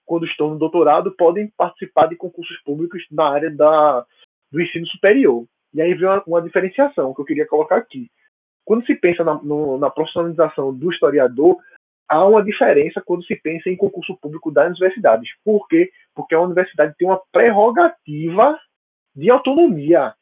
quando 0.06 0.26
estão 0.26 0.50
no 0.50 0.60
doutorado 0.60 1.12
podem 1.12 1.52
participar 1.58 2.08
de 2.08 2.16
concursos 2.16 2.58
públicos 2.64 3.04
na 3.12 3.30
área 3.30 3.50
da, 3.50 4.06
do 4.52 4.62
ensino 4.62 4.86
superior. 4.88 5.46
E 5.74 5.82
aí 5.82 5.94
vem 5.94 6.08
uma, 6.08 6.24
uma 6.28 6.42
diferenciação 6.42 7.14
que 7.14 7.22
eu 7.22 7.26
queria 7.26 7.48
colocar 7.48 7.78
aqui. 7.78 8.10
Quando 8.66 8.86
se 8.86 8.96
pensa 8.96 9.24
na, 9.24 9.36
no, 9.42 9.78
na 9.78 9.90
profissionalização 9.90 10.74
do 10.74 10.92
historiador, 10.92 11.58
há 12.08 12.26
uma 12.26 12.44
diferença 12.44 13.02
quando 13.02 13.26
se 13.26 13.36
pensa 13.36 13.70
em 13.70 13.76
concurso 13.76 14.16
público 14.18 14.52
das 14.52 14.68
universidades. 14.68 15.30
Por 15.44 15.68
quê? 15.68 15.92
Porque 16.14 16.36
a 16.36 16.42
universidade 16.42 16.96
tem 16.98 17.08
uma 17.08 17.22
prerrogativa 17.32 18.60
de 19.16 19.30
autonomia. 19.30 20.14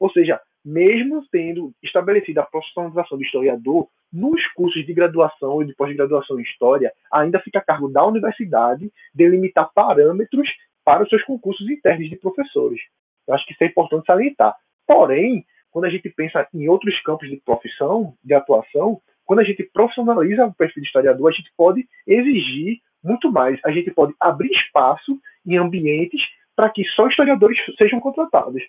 Ou 0.00 0.10
seja, 0.10 0.40
mesmo 0.64 1.24
tendo 1.30 1.72
estabelecida 1.82 2.40
a 2.40 2.46
profissionalização 2.46 3.18
do 3.18 3.24
historiador, 3.24 3.88
nos 4.12 4.46
cursos 4.54 4.86
de 4.86 4.94
graduação 4.94 5.60
e 5.60 5.66
de 5.66 5.74
pós-graduação 5.74 6.38
em 6.38 6.42
História, 6.42 6.92
ainda 7.12 7.40
fica 7.40 7.58
a 7.58 7.64
cargo 7.64 7.88
da 7.88 8.06
universidade 8.06 8.90
delimitar 9.14 9.70
parâmetros 9.74 10.48
para 10.84 11.02
os 11.02 11.08
seus 11.08 11.22
concursos 11.24 11.68
internos 11.68 12.08
de 12.08 12.16
professores. 12.16 12.80
Eu 13.26 13.34
acho 13.34 13.46
que 13.46 13.52
isso 13.52 13.64
é 13.64 13.66
importante 13.66 14.06
salientar. 14.06 14.54
Porém, 14.86 15.44
quando 15.70 15.86
a 15.86 15.90
gente 15.90 16.08
pensa 16.10 16.46
em 16.54 16.68
outros 16.68 17.00
campos 17.02 17.28
de 17.28 17.36
profissão, 17.38 18.14
de 18.22 18.32
atuação, 18.34 19.00
quando 19.24 19.40
a 19.40 19.44
gente 19.44 19.62
profissionaliza 19.72 20.46
o 20.46 20.54
perfil 20.54 20.82
de 20.82 20.86
historiador, 20.86 21.28
a 21.28 21.34
gente 21.34 21.50
pode 21.56 21.86
exigir 22.06 22.78
muito 23.02 23.32
mais. 23.32 23.58
A 23.64 23.72
gente 23.72 23.90
pode 23.90 24.14
abrir 24.20 24.50
espaço 24.52 25.18
em 25.46 25.56
ambientes 25.56 26.20
para 26.54 26.70
que 26.70 26.84
só 26.90 27.08
historiadores 27.08 27.58
sejam 27.76 27.98
contratados. 28.00 28.62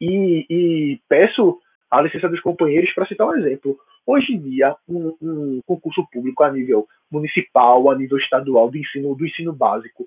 E, 0.00 0.46
e 0.50 1.00
peço 1.08 1.58
a 1.90 2.00
licença 2.02 2.28
dos 2.28 2.40
companheiros 2.40 2.92
para 2.92 3.06
citar 3.06 3.26
um 3.26 3.36
exemplo. 3.36 3.78
Hoje 4.06 4.34
em 4.34 4.40
dia, 4.40 4.76
um, 4.88 5.16
um, 5.22 5.60
concurso 5.66 6.06
público 6.12 6.42
a 6.42 6.52
nível 6.52 6.86
municipal, 7.10 7.90
a 7.90 7.96
nível 7.96 8.18
estadual, 8.18 8.70
do 8.70 8.76
ensino, 8.76 9.14
do 9.14 9.24
ensino 9.24 9.52
básico, 9.52 10.06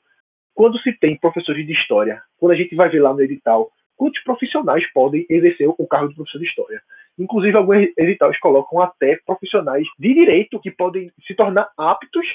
quando 0.53 0.77
se 0.79 0.91
tem 0.93 1.17
professores 1.17 1.65
de 1.65 1.73
história, 1.73 2.21
quando 2.37 2.51
a 2.51 2.55
gente 2.55 2.75
vai 2.75 2.89
ver 2.89 2.99
lá 2.99 3.13
no 3.13 3.21
edital, 3.21 3.71
quantos 3.95 4.21
profissionais 4.23 4.85
podem 4.91 5.25
exercer 5.29 5.67
o 5.69 5.87
cargo 5.87 6.09
de 6.09 6.15
professor 6.15 6.39
de 6.39 6.45
história? 6.45 6.81
Inclusive, 7.17 7.57
alguns 7.57 7.87
editais 7.97 8.39
colocam 8.39 8.81
até 8.81 9.19
profissionais 9.25 9.87
de 9.97 10.13
direito 10.13 10.59
que 10.59 10.69
podem 10.69 11.11
se 11.25 11.33
tornar 11.33 11.69
aptos 11.77 12.27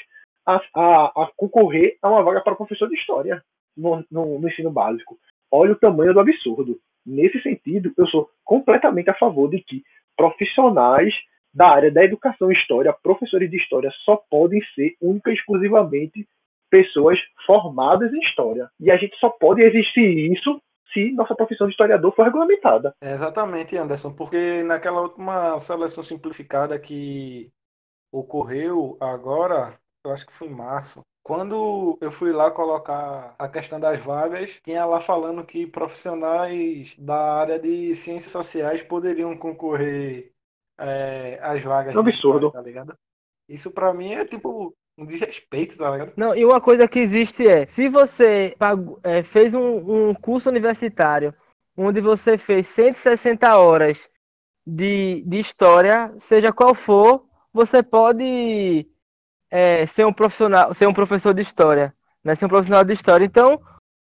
a, 0.45 0.55
a, 0.75 1.05
a 1.05 1.29
concorrer 1.37 1.97
a 2.01 2.09
uma 2.09 2.23
vaga 2.23 2.41
para 2.41 2.55
professor 2.55 2.89
de 2.89 2.95
história 2.95 3.41
no, 3.77 4.03
no, 4.11 4.39
no 4.39 4.49
ensino 4.49 4.71
básico. 4.71 5.17
Olha 5.49 5.71
o 5.71 5.79
tamanho 5.79 6.13
do 6.13 6.19
absurdo. 6.19 6.79
Nesse 7.05 7.41
sentido, 7.41 7.93
eu 7.97 8.07
sou 8.07 8.29
completamente 8.43 9.09
a 9.09 9.13
favor 9.15 9.49
de 9.49 9.59
que 9.59 9.83
profissionais 10.15 11.13
da 11.53 11.67
área 11.67 11.91
da 11.91 12.03
educação 12.03 12.51
e 12.51 12.55
história, 12.55 12.95
professores 13.03 13.49
de 13.49 13.57
história, 13.57 13.91
só 14.03 14.15
podem 14.29 14.61
ser 14.73 14.95
única 15.01 15.29
e 15.29 15.33
exclusivamente 15.33 16.27
pessoas 16.69 17.19
formadas 17.45 18.11
em 18.11 18.19
história. 18.19 18.67
E 18.79 18.89
a 18.89 18.97
gente 18.97 19.15
só 19.17 19.29
pode 19.29 19.61
existir 19.61 20.31
isso 20.31 20.59
se 20.91 21.11
nossa 21.11 21.35
profissão 21.35 21.67
de 21.67 21.73
historiador 21.73 22.13
for 22.15 22.23
regulamentada. 22.23 22.95
É 23.01 23.13
exatamente, 23.13 23.77
Anderson, 23.77 24.13
porque 24.13 24.63
naquela 24.63 25.01
última 25.01 25.59
seleção 25.59 26.03
simplificada 26.03 26.79
que 26.79 27.51
ocorreu 28.11 28.97
agora, 28.99 29.77
eu 30.05 30.11
acho 30.11 30.25
que 30.25 30.33
foi 30.33 30.47
em 30.47 30.55
março, 30.55 31.01
quando 31.23 31.97
eu 32.01 32.11
fui 32.11 32.33
lá 32.33 32.51
colocar 32.51 33.33
a 33.39 33.47
questão 33.47 33.79
das 33.79 34.03
vagas, 34.03 34.59
tinha 34.61 34.85
lá 34.85 34.99
falando 34.99 35.45
que 35.45 35.65
profissionais 35.65 36.93
da 36.99 37.35
área 37.35 37.57
de 37.57 37.95
ciências 37.95 38.31
sociais 38.31 38.83
poderiam 38.83 39.35
concorrer 39.37 40.33
é, 40.77 41.39
às 41.41 41.63
vagas. 41.63 41.95
É 41.95 41.97
um 41.97 42.01
absurdo. 42.01 42.51
Tá 42.51 42.61
ligado? 42.61 42.97
Isso 43.47 43.71
para 43.71 43.93
mim 43.93 44.11
é 44.11 44.25
tipo 44.25 44.75
um 44.97 45.05
desrespeito, 45.05 45.77
tá 45.77 45.89
ligado? 45.91 46.13
Não, 46.17 46.35
e 46.35 46.43
uma 46.43 46.59
coisa 46.59 46.87
que 46.87 46.99
existe 46.99 47.47
é, 47.47 47.65
se 47.67 47.87
você 47.87 48.53
pagou, 48.59 48.99
é, 49.01 49.23
fez 49.23 49.53
um, 49.53 50.09
um 50.09 50.13
curso 50.13 50.49
universitário 50.49 51.33
onde 51.75 52.01
você 52.01 52.37
fez 52.37 52.67
160 52.67 53.57
horas 53.57 54.09
de, 54.67 55.23
de 55.25 55.39
história, 55.39 56.13
seja 56.19 56.51
qual 56.51 56.75
for 56.75 57.25
você 57.53 57.81
pode 57.81 58.87
é, 59.53 59.85
ser 59.85 60.03
um 60.03 60.11
profissional, 60.11 60.73
ser 60.73 60.87
um 60.87 60.93
professor 60.93 61.31
de 61.31 61.43
história, 61.43 61.93
né? 62.25 62.33
Ser 62.33 62.45
um 62.45 62.49
profissional 62.49 62.83
de 62.83 62.91
história. 62.91 63.23
Então, 63.23 63.61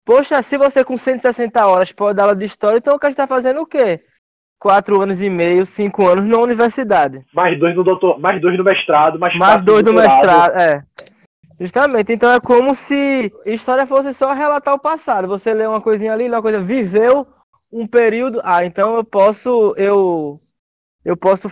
poxa, 0.03 0.41
se 0.41 0.57
você 0.57 0.83
com 0.83 0.97
160 0.97 1.63
horas 1.63 1.91
pode 1.91 2.17
dar 2.17 2.23
aula 2.23 2.35
de 2.35 2.45
história, 2.45 2.79
então 2.79 2.95
o 2.95 2.99
cara 2.99 3.11
está 3.11 3.27
fazendo 3.27 3.61
o 3.61 3.65
quê? 3.67 4.01
Quatro 4.59 4.99
anos 4.99 5.21
e 5.21 5.29
meio, 5.29 5.67
cinco 5.67 6.07
anos 6.07 6.25
na 6.25 6.39
universidade. 6.39 7.23
Mais 7.35 7.57
dois 7.59 7.75
no 7.75 7.83
doutor, 7.83 8.19
mais 8.19 8.41
dois 8.41 8.57
no 8.57 8.63
mestrado, 8.63 9.19
mais, 9.19 9.37
mais 9.37 9.63
dois 9.63 9.83
no 9.83 9.93
mestrado, 9.93 10.59
é. 10.59 10.81
Justamente, 11.59 12.11
então 12.13 12.31
é 12.31 12.39
como 12.39 12.73
se 12.73 13.31
história 13.45 13.85
fosse 13.85 14.15
só 14.15 14.33
relatar 14.33 14.73
o 14.73 14.79
passado. 14.79 15.27
Você 15.27 15.53
lê 15.53 15.67
uma 15.67 15.81
coisinha 15.81 16.13
ali, 16.13 16.27
lê 16.27 16.35
uma 16.35 16.41
coisa, 16.41 16.59
viveu 16.59 17.27
um 17.71 17.85
período. 17.85 18.41
Ah, 18.43 18.65
então 18.65 18.95
eu 18.95 19.03
posso, 19.03 19.75
eu 19.77 20.39
eu 21.07 21.15
posso 21.15 21.47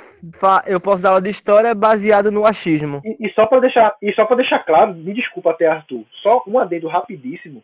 eu 0.67 0.81
posso 0.81 1.01
dar 1.01 1.11
aula 1.11 1.21
de 1.21 1.29
história 1.29 1.73
baseado 1.73 2.29
no 2.29 2.45
achismo. 2.45 3.01
E, 3.05 3.25
e 3.25 3.33
só 3.33 3.45
para 3.45 3.61
deixar 3.61 3.95
e 4.01 4.11
só 4.13 4.25
para 4.25 4.35
deixar 4.35 4.59
claro, 4.59 4.93
me 4.93 5.13
desculpa 5.13 5.51
até 5.51 5.65
Arthur, 5.65 6.03
só 6.21 6.43
um 6.45 6.59
adendo 6.59 6.89
rapidíssimo 6.89 7.63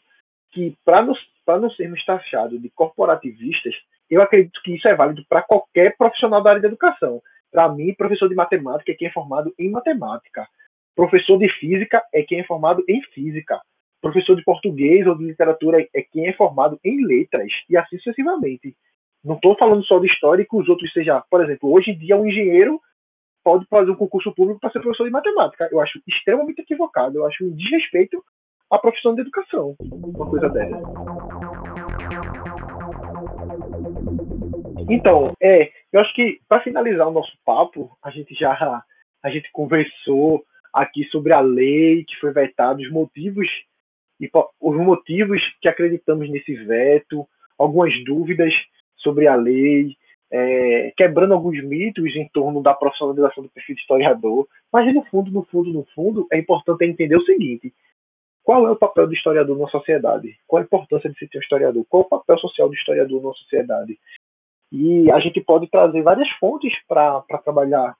que 0.53 0.73
para 0.85 1.01
nos 1.01 1.19
para 1.45 1.59
não 1.59 1.69
sermos 1.71 2.03
taxados 2.05 2.61
de 2.61 2.69
corporativistas, 2.69 3.73
eu 4.09 4.21
acredito 4.21 4.61
que 4.63 4.75
isso 4.75 4.87
é 4.87 4.95
válido 4.95 5.25
para 5.27 5.41
qualquer 5.41 5.97
profissional 5.97 6.41
da 6.41 6.51
área 6.51 6.61
da 6.61 6.67
educação. 6.69 7.21
Para 7.51 7.67
mim, 7.67 7.93
professor 7.93 8.29
de 8.29 8.35
matemática 8.35 8.91
é 8.91 8.95
quem 8.95 9.09
é 9.09 9.11
formado 9.11 9.53
em 9.59 9.69
matemática. 9.69 10.47
Professor 10.95 11.37
de 11.37 11.49
física 11.59 12.01
é 12.13 12.21
quem 12.21 12.39
é 12.39 12.43
formado 12.45 12.83
em 12.87 13.01
física. 13.13 13.59
Professor 14.01 14.35
de 14.35 14.43
português 14.43 15.05
ou 15.07 15.17
de 15.17 15.25
literatura 15.25 15.85
é 15.93 16.01
quem 16.03 16.27
é 16.27 16.33
formado 16.33 16.79
em 16.85 17.05
letras 17.05 17.51
e 17.69 17.75
assim 17.75 17.97
sucessivamente. 17.97 18.75
Não 19.23 19.35
estou 19.35 19.55
falando 19.55 19.83
só 19.85 19.99
de 19.99 20.07
história 20.07 20.45
que 20.47 20.55
os 20.55 20.67
outros 20.67 20.91
sejam. 20.91 21.21
Por 21.29 21.43
exemplo, 21.43 21.71
hoje 21.71 21.91
em 21.91 21.97
dia 21.97 22.17
um 22.17 22.25
engenheiro 22.25 22.79
pode 23.43 23.65
fazer 23.67 23.91
um 23.91 23.95
concurso 23.95 24.33
público 24.33 24.59
para 24.59 24.71
ser 24.71 24.81
professor 24.81 25.05
de 25.05 25.11
matemática. 25.11 25.69
Eu 25.71 25.79
acho 25.79 26.01
extremamente 26.07 26.61
equivocado. 26.61 27.17
Eu 27.17 27.25
acho 27.25 27.45
um 27.45 27.55
desrespeito 27.55 28.23
à 28.69 28.79
profissão 28.79 29.13
de 29.13 29.21
educação. 29.21 29.75
Uma 29.79 30.29
coisa 30.29 30.49
dessa. 30.49 30.75
Então, 34.89 35.33
é, 35.41 35.71
eu 35.93 35.99
acho 35.99 36.13
que 36.15 36.39
para 36.47 36.63
finalizar 36.63 37.07
o 37.07 37.13
nosso 37.13 37.31
papo, 37.45 37.95
a 38.03 38.09
gente 38.09 38.33
já 38.33 38.83
a 39.23 39.29
gente 39.29 39.51
conversou 39.51 40.43
aqui 40.73 41.03
sobre 41.05 41.31
a 41.31 41.41
lei 41.41 42.03
que 42.05 42.15
foi 42.15 42.31
vetada, 42.31 42.81
os 42.81 42.89
motivos 42.89 43.47
e 44.19 44.29
os 44.59 44.77
motivos 44.77 45.41
que 45.61 45.67
acreditamos 45.67 46.29
nesse 46.29 46.55
veto, 46.55 47.27
algumas 47.57 47.93
dúvidas 48.03 48.53
sobre 49.01 49.27
a 49.27 49.35
lei, 49.35 49.95
é, 50.31 50.93
quebrando 50.95 51.33
alguns 51.33 51.61
mitos 51.63 52.15
em 52.15 52.27
torno 52.29 52.61
da 52.61 52.73
profissionalização 52.73 53.43
do 53.43 53.49
perfil 53.49 53.75
de 53.75 53.81
historiador. 53.81 54.47
Mas 54.71 54.93
no 54.93 55.03
fundo, 55.05 55.31
no 55.31 55.43
fundo, 55.43 55.73
no 55.73 55.83
fundo, 55.93 56.27
é 56.31 56.37
importante 56.37 56.85
entender 56.85 57.17
o 57.17 57.25
seguinte: 57.25 57.73
qual 58.43 58.65
é 58.65 58.71
o 58.71 58.75
papel 58.75 59.07
do 59.07 59.13
historiador 59.13 59.57
na 59.57 59.67
sociedade? 59.67 60.37
Qual 60.47 60.61
a 60.61 60.65
importância 60.65 61.09
de 61.09 61.17
se 61.17 61.27
ter 61.27 61.37
um 61.37 61.41
historiador? 61.41 61.85
Qual 61.89 62.03
é 62.03 62.05
o 62.05 62.09
papel 62.09 62.37
social 62.39 62.69
do 62.69 62.75
historiador 62.75 63.21
na 63.21 63.33
sociedade? 63.33 63.99
E 64.71 65.11
a 65.11 65.19
gente 65.19 65.41
pode 65.41 65.67
trazer 65.67 66.01
várias 66.01 66.29
fontes 66.39 66.73
para 66.87 67.21
trabalhar 67.43 67.95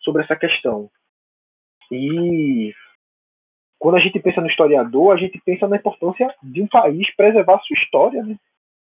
sobre 0.00 0.22
essa 0.22 0.36
questão. 0.36 0.88
E 1.90 2.72
quando 3.78 3.96
a 3.96 4.00
gente 4.00 4.20
pensa 4.20 4.40
no 4.40 4.48
historiador, 4.48 5.12
a 5.12 5.16
gente 5.16 5.40
pensa 5.44 5.66
na 5.66 5.76
importância 5.76 6.32
de 6.42 6.62
um 6.62 6.68
país 6.68 7.14
preservar 7.16 7.56
a 7.56 7.60
sua 7.60 7.76
história, 7.76 8.22
né? 8.22 8.36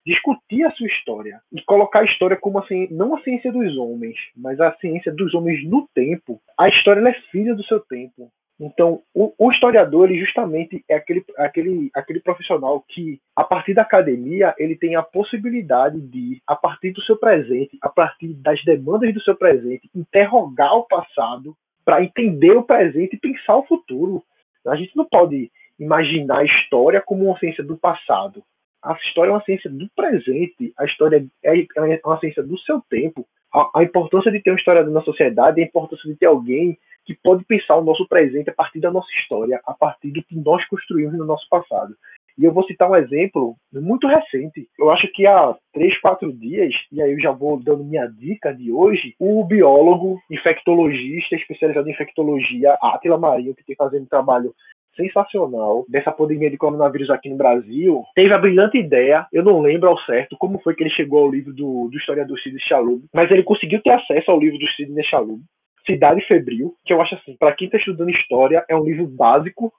Discutir 0.06 0.64
a 0.66 0.72
sua 0.72 0.88
história 0.88 1.39
e 1.51 1.62
colocar 1.64 1.99
a 1.99 2.06
história 2.06 2.38
como 2.38 2.60
assim, 2.60 2.88
não 2.91 3.16
a 3.16 3.22
ciência 3.22 3.51
dos 3.51 3.78
homens, 3.78 4.18
mas 4.36 4.60
a 4.60 4.74
ciência 4.76 5.12
dos 5.12 5.34
homens 5.34 5.64
no 5.68 5.88
tempo. 5.93 6.41
A 6.58 6.68
história 6.70 7.08
é 7.08 7.14
filha 7.32 7.56
do 7.56 7.64
seu 7.64 7.80
tempo. 7.80 8.32
Então, 8.60 9.01
o, 9.14 9.34
o, 9.38 9.51
historiador, 9.51 10.10
ele 10.10 10.20
justamente 10.20 10.84
é 10.88 10.95
aquele, 10.95 11.26
aquele, 11.38 11.89
aquele 11.93 12.20
profissional 12.20 12.84
que, 12.88 13.20
a 13.36 13.43
partir 13.43 13.74
da 13.74 13.82
academia, 13.82 14.54
ele 14.58 14.76
tem 14.76 14.95
a 14.95 15.01
possibilidade 15.01 15.99
de, 15.99 16.41
a 16.47 16.56
partir 16.56 16.91
do 16.91 17.01
seu 17.01 17.18
presente, 17.18 17.78
a 17.82 17.89
partir 17.89 18.34
das 18.36 18.64
demandas 18.64 19.14
do 19.14 19.22
seu 19.22 19.36
presente, 19.36 19.89
interrogar 19.93 20.76
o 20.76 20.88
passado 20.88 21.56
para 21.84 22.04
entender 22.04 22.51
o 22.51 22.64
presente 22.64 23.16
e 23.16 23.20
pensar 23.20 23.58
o 23.58 23.66
futuro. 23.66 24.24
A 24.68 24.76
gente 24.76 24.95
não 24.95 25.06
pode 25.06 25.51
imaginar 25.80 26.39
a 26.39 26.45
história 26.45 27.01
como 27.01 27.26
uma 27.26 27.39
ciência 27.39 27.64
do 27.64 27.76
passado 27.76 28.43
a 28.84 28.94
história 28.94 29.30
é 29.30 29.34
uma 29.34 29.44
ciência 29.44 29.70
do 29.70 29.90
presente, 29.96 30.74
a 30.78 30.86
história 30.86 31.26
é, 31.44 31.60
é 31.60 32.02
uma 32.06 32.20
ciência 32.20 32.44
do 32.44 32.58
seu 32.60 32.82
tempo. 32.90 33.26
A, 33.54 33.80
a 33.80 33.84
importância 33.84 34.32
de 34.32 34.42
ter 34.42 34.52
um 34.52 34.56
historiador 34.56 34.92
na 34.92 35.02
sociedade, 35.02 35.62
a 35.62 35.66
importância 35.66 36.10
de 36.10 36.18
ter 36.18 36.26
alguém 36.26 36.78
que 37.06 37.14
pode 37.16 37.44
pensar 37.46 37.76
o 37.78 37.84
nosso 37.84 38.08
presente 38.08 38.50
a 38.50 38.54
partir 38.54 38.80
da 38.80 38.92
nossa 38.92 39.10
história, 39.20 39.62
a 39.66 39.74
partir 39.74 40.12
do 40.12 40.24
que 40.24 40.36
nós 40.36 40.66
construímos 40.68 41.18
no 41.18 41.26
nosso 41.26 41.48
passado. 41.50 41.96
E 42.38 42.46
eu 42.46 42.52
vou 42.52 42.64
citar 42.64 42.90
um 42.90 42.96
exemplo 42.96 43.56
muito 43.72 44.08
recente. 44.08 44.68
Eu 44.80 44.90
acho 44.90 45.08
que 45.14 45.26
há 45.28 45.56
três, 45.72 46.00
quatro 46.00 46.34
dias, 46.34 46.74
e 46.92 47.02
aí 47.02 47.12
eu 47.12 47.20
já 47.20 47.32
vou 47.32 47.62
dando 47.62 47.84
minha 47.84 48.08
dica 48.08 48.54
de 48.54 48.72
hoje, 48.72 49.14
o 49.20 49.44
biólogo, 49.44 50.20
infectologista, 50.32 51.36
especializado 51.36 51.88
em 51.88 51.92
infectologia, 51.92 52.76
Atila 52.82 53.20
Marinho, 53.20 53.54
que 53.54 53.64
tem 53.64 53.76
fazendo 53.76 54.04
um 54.04 54.08
trabalho 54.08 54.54
sensacional 54.96 55.86
dessa 55.89 56.12
pandemia 56.12 56.50
de 56.50 56.58
coronavírus 56.58 57.10
aqui 57.10 57.30
no 57.30 57.38
Brasil, 57.38 58.04
teve 58.16 58.34
a 58.34 58.38
brilhante 58.38 58.78
ideia, 58.78 59.28
eu 59.32 59.44
não 59.44 59.62
lembro 59.62 59.89
ao 59.89 60.00
certo 60.02 60.38
como 60.38 60.60
foi 60.60 60.76
que 60.76 60.84
ele 60.84 60.89
chegou 60.89 61.20
ao 61.20 61.32
livro 61.32 61.54
do, 61.54 61.89
do 61.89 61.98
historiador 61.98 62.39
Sidney 62.39 62.62
Chalub, 62.62 63.04
mas 63.14 63.30
ele 63.32 63.44
conseguiu 63.44 63.82
ter 63.82 63.91
acesso 63.91 64.32
ao 64.32 64.39
livro 64.39 64.58
do 64.58 64.68
Sidney 64.68 65.04
Chalub, 65.06 65.41
Cidade 65.86 66.22
Febril, 66.28 66.76
que 66.86 66.94
eu 66.94 67.02
acho 67.02 67.16
assim, 67.16 67.36
para 67.38 67.54
quem 67.54 67.66
está 67.66 67.78
estudando 67.78 68.10
história, 68.10 68.64
é 68.70 68.76
um 68.76 68.84
livro 68.84 69.06
básico 69.06 69.74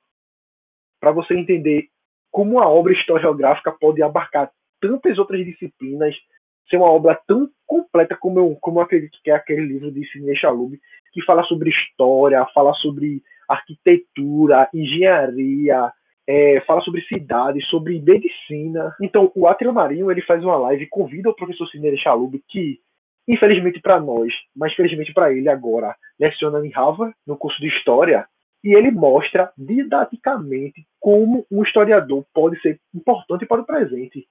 para 1.00 1.12
você 1.12 1.34
entender 1.34 1.88
como 2.30 2.58
a 2.58 2.68
obra 2.68 2.92
historiográfica 2.92 3.72
pode 3.72 4.02
abarcar 4.02 4.50
tantas 4.80 5.18
outras 5.18 5.44
disciplinas, 5.44 6.14
ser 6.68 6.76
uma 6.76 6.90
obra 6.90 7.18
tão 7.26 7.48
completa 7.66 8.16
como 8.16 8.38
eu, 8.38 8.56
como 8.60 8.78
eu 8.78 8.82
acredito 8.82 9.18
que 9.22 9.30
é 9.30 9.34
aquele 9.34 9.62
livro 9.62 9.90
de 9.90 10.06
Sidney 10.10 10.36
Chalub, 10.36 10.78
que 11.12 11.24
fala 11.24 11.42
sobre 11.44 11.70
história, 11.70 12.46
fala 12.54 12.72
sobre 12.74 13.22
arquitetura, 13.48 14.68
engenharia, 14.74 15.92
é, 16.26 16.60
fala 16.66 16.80
sobre 16.80 17.02
cidades, 17.02 17.66
sobre 17.68 18.00
medicina. 18.00 18.94
Então, 19.00 19.30
o 19.34 19.46
Atila 19.46 19.72
Marinho 19.72 20.10
ele 20.10 20.22
faz 20.22 20.42
uma 20.42 20.56
live 20.56 20.86
convida 20.88 21.30
o 21.30 21.34
professor 21.34 21.68
Sidney 21.68 21.96
Chalub, 21.98 22.42
que, 22.48 22.78
infelizmente 23.28 23.80
para 23.80 24.00
nós, 24.00 24.32
mas 24.56 24.74
felizmente 24.74 25.12
para 25.12 25.32
ele 25.32 25.48
agora, 25.48 25.94
leciona 26.18 26.64
em 26.66 26.70
Harvard, 26.70 27.14
no 27.26 27.36
curso 27.36 27.60
de 27.60 27.68
História, 27.68 28.26
e 28.62 28.74
ele 28.74 28.90
mostra 28.90 29.52
didaticamente 29.58 30.86
como 30.98 31.46
um 31.50 31.62
historiador 31.62 32.24
pode 32.32 32.58
ser 32.62 32.80
importante 32.94 33.44
para 33.44 33.60
o 33.60 33.66
presente, 33.66 34.26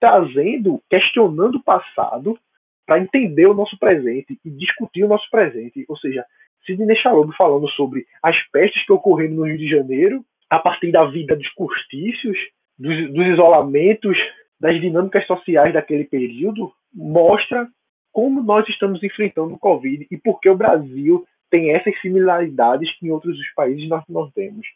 trazendo, 0.00 0.82
questionando 0.88 1.56
o 1.56 1.62
passado 1.62 2.38
para 2.86 3.00
entender 3.00 3.46
o 3.46 3.54
nosso 3.54 3.78
presente 3.78 4.38
e 4.44 4.50
discutir 4.50 5.04
o 5.04 5.08
nosso 5.08 5.28
presente. 5.30 5.84
Ou 5.88 5.96
seja, 5.98 6.24
Sidney 6.64 6.96
Chaloub 6.96 7.30
falando 7.36 7.68
sobre 7.70 8.06
as 8.22 8.36
pestes 8.50 8.84
que 8.84 8.92
ocorreram 8.92 9.34
no 9.34 9.46
Rio 9.46 9.58
de 9.58 9.68
Janeiro, 9.68 10.24
a 10.48 10.58
partir 10.58 10.90
da 10.90 11.04
vida 11.04 11.36
dos 11.36 11.48
cortícios, 11.50 12.38
dos, 12.78 13.12
dos 13.12 13.26
isolamentos, 13.26 14.16
das 14.58 14.80
dinâmicas 14.80 15.26
sociais 15.26 15.72
daquele 15.72 16.04
período, 16.04 16.72
mostra 16.92 17.68
como 18.12 18.42
nós 18.42 18.68
estamos 18.68 19.02
enfrentando 19.02 19.54
o 19.54 19.58
Covid 19.58 20.06
e 20.10 20.16
por 20.16 20.40
que 20.40 20.48
o 20.48 20.56
Brasil 20.56 21.26
tem 21.50 21.70
essas 21.70 21.98
similaridades 22.00 22.90
que 22.98 23.06
em 23.06 23.10
outros 23.10 23.36
países 23.54 23.88
nós 23.88 24.02
não 24.08 24.30
temos. 24.30 24.66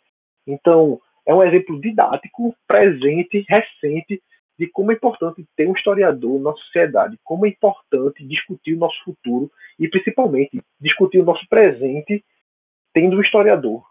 Então, 0.46 1.00
é 1.26 1.34
um 1.34 1.42
exemplo 1.42 1.80
didático, 1.80 2.54
presente, 2.66 3.44
recente, 3.48 4.22
de 4.62 4.68
como 4.68 4.92
é 4.92 4.94
importante 4.94 5.44
ter 5.56 5.66
um 5.66 5.74
historiador 5.74 6.40
na 6.40 6.52
sociedade, 6.52 7.18
como 7.24 7.44
é 7.44 7.48
importante 7.48 8.24
discutir 8.24 8.74
o 8.74 8.78
nosso 8.78 8.96
futuro 9.04 9.50
e, 9.76 9.88
principalmente, 9.88 10.62
discutir 10.80 11.18
o 11.18 11.24
nosso 11.24 11.44
presente 11.48 12.24
tendo 12.94 13.16
um 13.16 13.20
historiador, 13.20 13.84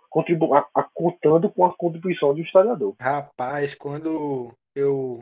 contando 0.93 1.49
com 1.49 1.65
a 1.65 1.76
contribuição 1.76 2.34
de 2.34 2.41
um 2.41 2.45
historiador. 2.45 2.95
Rapaz, 3.01 3.76
quando 3.76 4.53
eu 4.74 5.22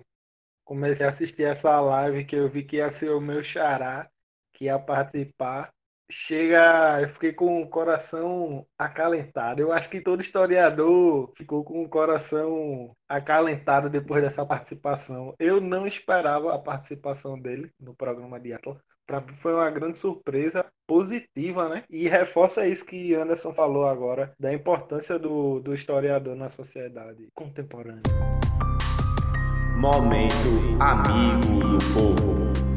comecei 0.63 1.03
a 1.03 1.09
assistir 1.09 1.43
essa 1.43 1.81
live, 1.81 2.25
que 2.25 2.35
eu 2.35 2.47
vi 2.47 2.61
que 2.61 2.75
ia 2.75 2.91
ser 2.91 3.09
o 3.09 3.19
meu 3.19 3.41
xará, 3.41 4.07
que 4.53 4.65
ia 4.65 4.77
participar, 4.77 5.71
chega, 6.09 7.01
eu 7.01 7.09
fiquei 7.09 7.31
com 7.31 7.61
o 7.61 7.67
coração 7.67 8.65
acalentado. 8.77 9.61
Eu 9.61 9.71
acho 9.71 9.89
que 9.89 10.01
todo 10.01 10.21
historiador 10.21 11.31
ficou 11.35 11.63
com 11.63 11.83
o 11.83 11.89
coração 11.89 12.95
acalentado 13.07 13.89
depois 13.89 14.23
dessa 14.23 14.45
participação. 14.45 15.35
Eu 15.39 15.61
não 15.61 15.85
esperava 15.85 16.53
a 16.53 16.59
participação 16.59 17.39
dele 17.39 17.71
no 17.79 17.93
programa 17.93 18.39
de 18.39 18.53
Atlas. 18.53 18.77
Para 19.05 19.21
mim 19.21 19.35
foi 19.37 19.53
uma 19.53 19.69
grande 19.71 19.97
surpresa 19.97 20.65
positiva, 20.85 21.67
né? 21.67 21.83
E 21.89 22.07
reforça 22.07 22.67
isso 22.67 22.85
que 22.85 23.15
Anderson 23.15 23.53
falou 23.53 23.87
agora, 23.87 24.33
da 24.39 24.53
importância 24.53 25.17
do, 25.17 25.59
do 25.59 25.73
historiador 25.73 26.35
na 26.35 26.47
sociedade 26.47 27.27
contemporânea. 27.33 28.03
Momento 29.75 30.77
amigo 30.79 31.59
do 31.59 31.77
povo. 31.93 32.68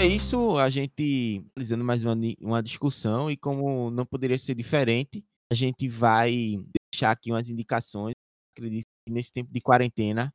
É 0.00 0.06
isso, 0.06 0.56
a 0.56 0.70
gente 0.70 1.44
realizando 1.54 1.84
mais 1.84 2.06
uma, 2.06 2.16
uma 2.40 2.62
discussão 2.62 3.30
e 3.30 3.36
como 3.36 3.90
não 3.90 4.06
poderia 4.06 4.38
ser 4.38 4.54
diferente, 4.54 5.22
a 5.52 5.54
gente 5.54 5.86
vai 5.90 6.56
deixar 6.90 7.10
aqui 7.10 7.30
umas 7.30 7.50
indicações. 7.50 8.14
Acredito 8.56 8.86
que 9.06 9.12
nesse 9.12 9.30
tempo 9.30 9.52
de 9.52 9.60
quarentena, 9.60 10.32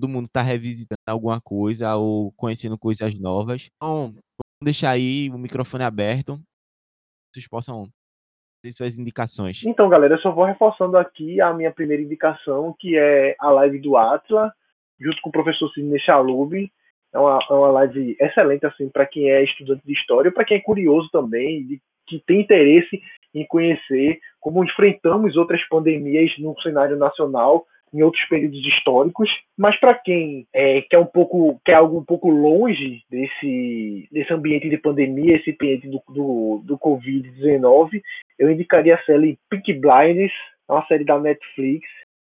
todo 0.00 0.10
mundo 0.10 0.24
está 0.24 0.40
revisitando 0.40 0.96
alguma 1.06 1.38
coisa 1.38 1.94
ou 1.96 2.32
conhecendo 2.32 2.78
coisas 2.78 3.14
novas. 3.14 3.68
Então, 3.76 4.06
vamos 4.06 4.64
deixar 4.64 4.92
aí 4.92 5.28
o 5.28 5.36
microfone 5.36 5.84
aberto. 5.84 6.40
Vocês 7.30 7.46
possam 7.46 7.84
ter 8.62 8.72
suas 8.72 8.96
indicações. 8.96 9.66
Então, 9.66 9.86
galera, 9.90 10.14
eu 10.14 10.20
só 10.20 10.32
vou 10.32 10.46
reforçando 10.46 10.96
aqui 10.96 11.42
a 11.42 11.52
minha 11.52 11.70
primeira 11.70 12.02
indicação, 12.02 12.74
que 12.80 12.96
é 12.96 13.36
a 13.38 13.50
live 13.50 13.80
do 13.80 13.98
Atla, 13.98 14.50
junto 14.98 15.20
com 15.20 15.28
o 15.28 15.32
professor 15.32 15.70
Sidney 15.74 16.00
Chalub. 16.00 16.72
É 17.14 17.18
uma, 17.18 17.38
é 17.48 17.52
uma 17.52 17.70
live 17.70 18.16
excelente 18.20 18.66
assim 18.66 18.88
para 18.88 19.06
quem 19.06 19.30
é 19.30 19.44
estudante 19.44 19.82
de 19.86 19.92
história, 19.92 20.32
para 20.32 20.44
quem 20.44 20.56
é 20.56 20.60
curioso 20.60 21.08
também, 21.12 21.64
de, 21.64 21.80
que 22.06 22.20
tem 22.26 22.40
interesse 22.40 23.00
em 23.34 23.46
conhecer 23.46 24.18
como 24.40 24.64
enfrentamos 24.64 25.36
outras 25.36 25.62
pandemias 25.68 26.32
no 26.38 26.60
cenário 26.60 26.96
nacional 26.96 27.64
em 27.94 28.02
outros 28.02 28.24
períodos 28.28 28.58
históricos, 28.66 29.30
mas 29.56 29.78
para 29.78 29.94
quem 29.94 30.48
é, 30.52 30.82
quer 30.82 30.98
um 30.98 31.06
pouco 31.06 31.60
quer 31.64 31.74
algo 31.74 32.00
um 32.00 32.04
pouco 32.04 32.28
longe 32.28 33.04
desse 33.08 34.08
desse 34.10 34.32
ambiente 34.32 34.68
de 34.68 34.76
pandemia, 34.76 35.36
esse 35.36 35.52
ambiente 35.52 35.88
do, 35.88 36.02
do, 36.08 36.62
do 36.64 36.76
Covid-19, 36.76 38.02
eu 38.36 38.50
indicaria 38.50 38.96
a 38.96 39.04
série 39.04 39.38
Pink 39.48 39.72
Blinders, 39.74 40.32
é 40.68 40.72
uma 40.72 40.84
série 40.86 41.04
da 41.04 41.20
Netflix, 41.20 41.88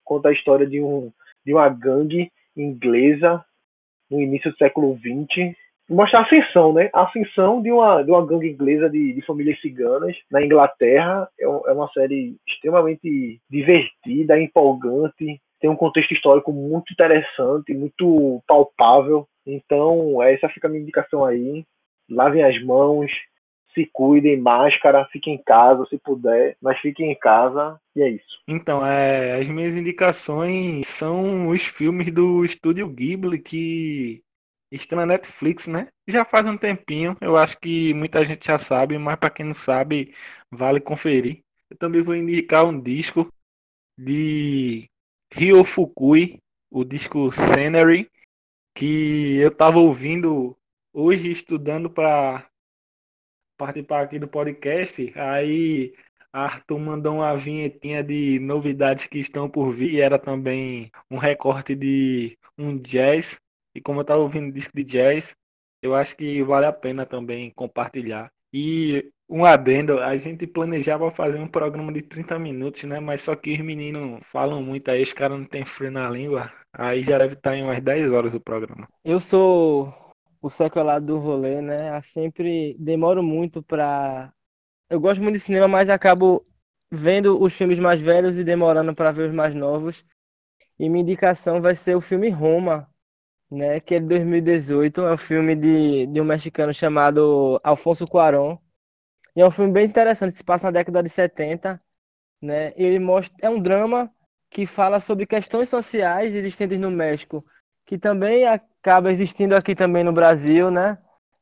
conta 0.05 0.29
a 0.29 0.33
história 0.33 0.65
de 0.65 0.81
um 0.81 1.11
de 1.45 1.53
uma 1.53 1.67
gangue 1.67 2.31
inglesa 2.55 3.43
no 4.09 4.21
início 4.21 4.51
do 4.51 4.57
século 4.57 4.97
XX 4.97 5.55
mostra 5.89 6.19
a 6.19 6.23
ascensão, 6.23 6.71
né? 6.71 6.89
A 6.93 7.03
ascensão 7.03 7.61
de 7.61 7.71
uma, 7.71 8.03
de 8.03 8.11
uma 8.11 8.25
gangue 8.25 8.49
inglesa 8.49 8.89
de, 8.89 9.13
de 9.13 9.21
famílias 9.25 9.59
ciganas 9.59 10.15
na 10.31 10.43
Inglaterra. 10.43 11.27
É, 11.39 11.43
é, 11.43 11.47
uma 11.47 11.89
série 11.89 12.37
extremamente 12.47 13.39
divertida, 13.49 14.39
empolgante, 14.39 15.41
tem 15.59 15.69
um 15.69 15.75
contexto 15.75 16.13
histórico 16.13 16.53
muito 16.53 16.93
interessante, 16.93 17.73
muito 17.73 18.41
palpável. 18.47 19.27
Então, 19.45 20.21
essa 20.21 20.47
fica 20.49 20.67
a 20.67 20.69
minha 20.69 20.83
indicação 20.83 21.25
aí. 21.25 21.65
Lavem 22.09 22.43
as 22.43 22.61
mãos, 22.63 23.11
se 23.79 23.89
cuidem, 23.93 24.37
máscara, 24.37 25.07
fiquem 25.11 25.35
em 25.35 25.43
casa 25.43 25.85
se 25.85 25.97
puder, 25.97 26.57
mas 26.61 26.77
fiquem 26.79 27.11
em 27.11 27.15
casa 27.15 27.79
e 27.95 28.01
é 28.01 28.09
isso. 28.09 28.41
Então, 28.47 28.85
é, 28.85 29.39
as 29.39 29.47
minhas 29.47 29.75
indicações 29.75 30.85
são 30.87 31.47
os 31.47 31.63
filmes 31.63 32.13
do 32.13 32.43
Estúdio 32.43 32.89
Ghibli 32.89 33.39
que 33.39 34.21
estão 34.69 34.97
na 34.97 35.05
Netflix, 35.05 35.67
né? 35.67 35.87
Já 36.07 36.25
faz 36.25 36.45
um 36.45 36.57
tempinho, 36.57 37.15
eu 37.21 37.37
acho 37.37 37.57
que 37.59 37.93
muita 37.93 38.23
gente 38.25 38.47
já 38.47 38.57
sabe, 38.57 38.97
mas 38.97 39.17
para 39.17 39.29
quem 39.29 39.45
não 39.45 39.53
sabe, 39.53 40.13
vale 40.51 40.81
conferir. 40.81 41.41
Eu 41.69 41.77
também 41.77 42.01
vou 42.01 42.15
indicar 42.15 42.65
um 42.65 42.79
disco 42.79 43.31
de 43.97 44.89
Ryo 45.33 45.63
Fukui, 45.63 46.39
o 46.69 46.83
disco 46.83 47.31
Scenery, 47.31 48.09
que 48.75 49.37
eu 49.37 49.49
estava 49.49 49.79
ouvindo 49.79 50.57
hoje 50.93 51.31
estudando 51.31 51.89
para 51.89 52.45
participar 53.59 54.03
aqui 54.03 54.17
do 54.17 54.27
podcast. 54.27 55.11
Aí 55.15 55.93
Arthur 56.31 56.79
mandou 56.79 57.15
uma 57.15 57.35
vinhetinha 57.35 58.01
de 58.01 58.39
novidades 58.39 59.05
que 59.05 59.19
estão 59.19 59.49
por 59.49 59.73
vir. 59.73 59.95
E 59.95 60.01
era 60.01 60.17
também 60.17 60.89
um 61.11 61.17
recorte 61.17 61.75
de 61.75 62.37
um 62.57 62.77
jazz. 62.77 63.37
E 63.75 63.81
como 63.81 63.99
eu 63.99 64.03
estava 64.03 64.21
ouvindo 64.21 64.53
disco 64.53 64.71
de 64.73 64.83
jazz, 64.83 65.35
eu 65.81 65.93
acho 65.93 66.15
que 66.15 66.41
vale 66.43 66.65
a 66.65 66.73
pena 66.73 67.05
também 67.05 67.51
compartilhar. 67.51 68.31
E 68.51 69.11
um 69.29 69.45
adendo, 69.45 69.99
a 69.99 70.17
gente 70.17 70.47
planejava 70.47 71.11
fazer 71.11 71.37
um 71.37 71.47
programa 71.47 71.93
de 71.93 72.01
30 72.01 72.39
minutos, 72.39 72.83
né? 72.83 72.99
Mas 72.99 73.21
só 73.21 73.35
que 73.35 73.53
os 73.53 73.59
meninos 73.59 74.21
falam 74.31 74.63
muito 74.63 74.89
aí, 74.89 75.03
os 75.03 75.13
caras 75.13 75.37
não 75.37 75.45
tem 75.45 75.65
frio 75.65 75.91
na 75.91 76.09
língua. 76.09 76.51
Aí 76.73 77.03
já 77.03 77.17
deve 77.17 77.33
estar 77.33 77.55
em 77.55 77.63
umas 77.63 77.81
10 77.81 78.11
horas 78.11 78.33
o 78.33 78.39
programa. 78.39 78.87
Eu 79.03 79.19
sou 79.19 79.93
o 80.41 80.49
sequelado 80.49 81.05
do 81.05 81.19
rolê, 81.19 81.61
né? 81.61 81.97
Eu 81.97 82.01
sempre 82.03 82.75
demoro 82.79 83.23
muito 83.23 83.61
pra. 83.63 84.33
Eu 84.89 84.99
gosto 84.99 85.21
muito 85.21 85.35
de 85.35 85.41
cinema, 85.41 85.67
mas 85.67 85.89
acabo 85.89 86.45
vendo 86.91 87.41
os 87.41 87.53
filmes 87.53 87.79
mais 87.79 88.01
velhos 88.01 88.37
e 88.37 88.43
demorando 88.43 88.95
para 88.95 89.11
ver 89.11 89.29
os 89.29 89.35
mais 89.35 89.53
novos. 89.55 90.05
E 90.79 90.89
minha 90.89 91.03
indicação 91.03 91.61
vai 91.61 91.75
ser 91.75 91.95
o 91.95 92.01
filme 92.01 92.29
Roma, 92.29 92.89
né? 93.51 93.79
Que 93.79 93.95
é 93.95 93.99
de 93.99 94.07
2018. 94.07 95.01
É 95.01 95.13
um 95.13 95.17
filme 95.17 95.55
de, 95.55 96.07
de 96.07 96.21
um 96.21 96.25
mexicano 96.25 96.73
chamado 96.73 97.59
Alfonso 97.63 98.07
Cuarón. 98.07 98.57
E 99.35 99.41
é 99.41 99.47
um 99.47 99.51
filme 99.51 99.71
bem 99.71 99.85
interessante, 99.85 100.37
se 100.37 100.43
passa 100.43 100.67
na 100.67 100.71
década 100.71 101.03
de 101.03 101.09
70, 101.09 101.81
né? 102.41 102.73
Ele 102.75 102.99
mostra. 102.99 103.37
É 103.41 103.49
um 103.49 103.61
drama 103.61 104.11
que 104.49 104.65
fala 104.65 104.99
sobre 104.99 105.25
questões 105.27 105.69
sociais 105.69 106.35
existentes 106.35 106.79
no 106.79 106.91
México, 106.91 107.45
que 107.85 107.97
também 107.97 108.45
acaba 108.81 109.11
existindo 109.11 109.55
aqui 109.55 109.75
também 109.75 110.03
no 110.03 110.13
Brasil, 110.13 110.71
né? 110.71 110.97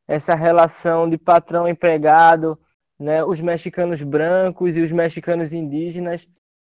Essa 0.08 0.36
relação 0.36 1.10
de 1.10 1.18
patrão-empregado, 1.18 2.60
né? 3.00 3.24
Os 3.24 3.40
mexicanos 3.40 4.02
brancos 4.02 4.76
e 4.76 4.82
os 4.82 4.92
mexicanos 4.92 5.54
indígenas. 5.54 6.28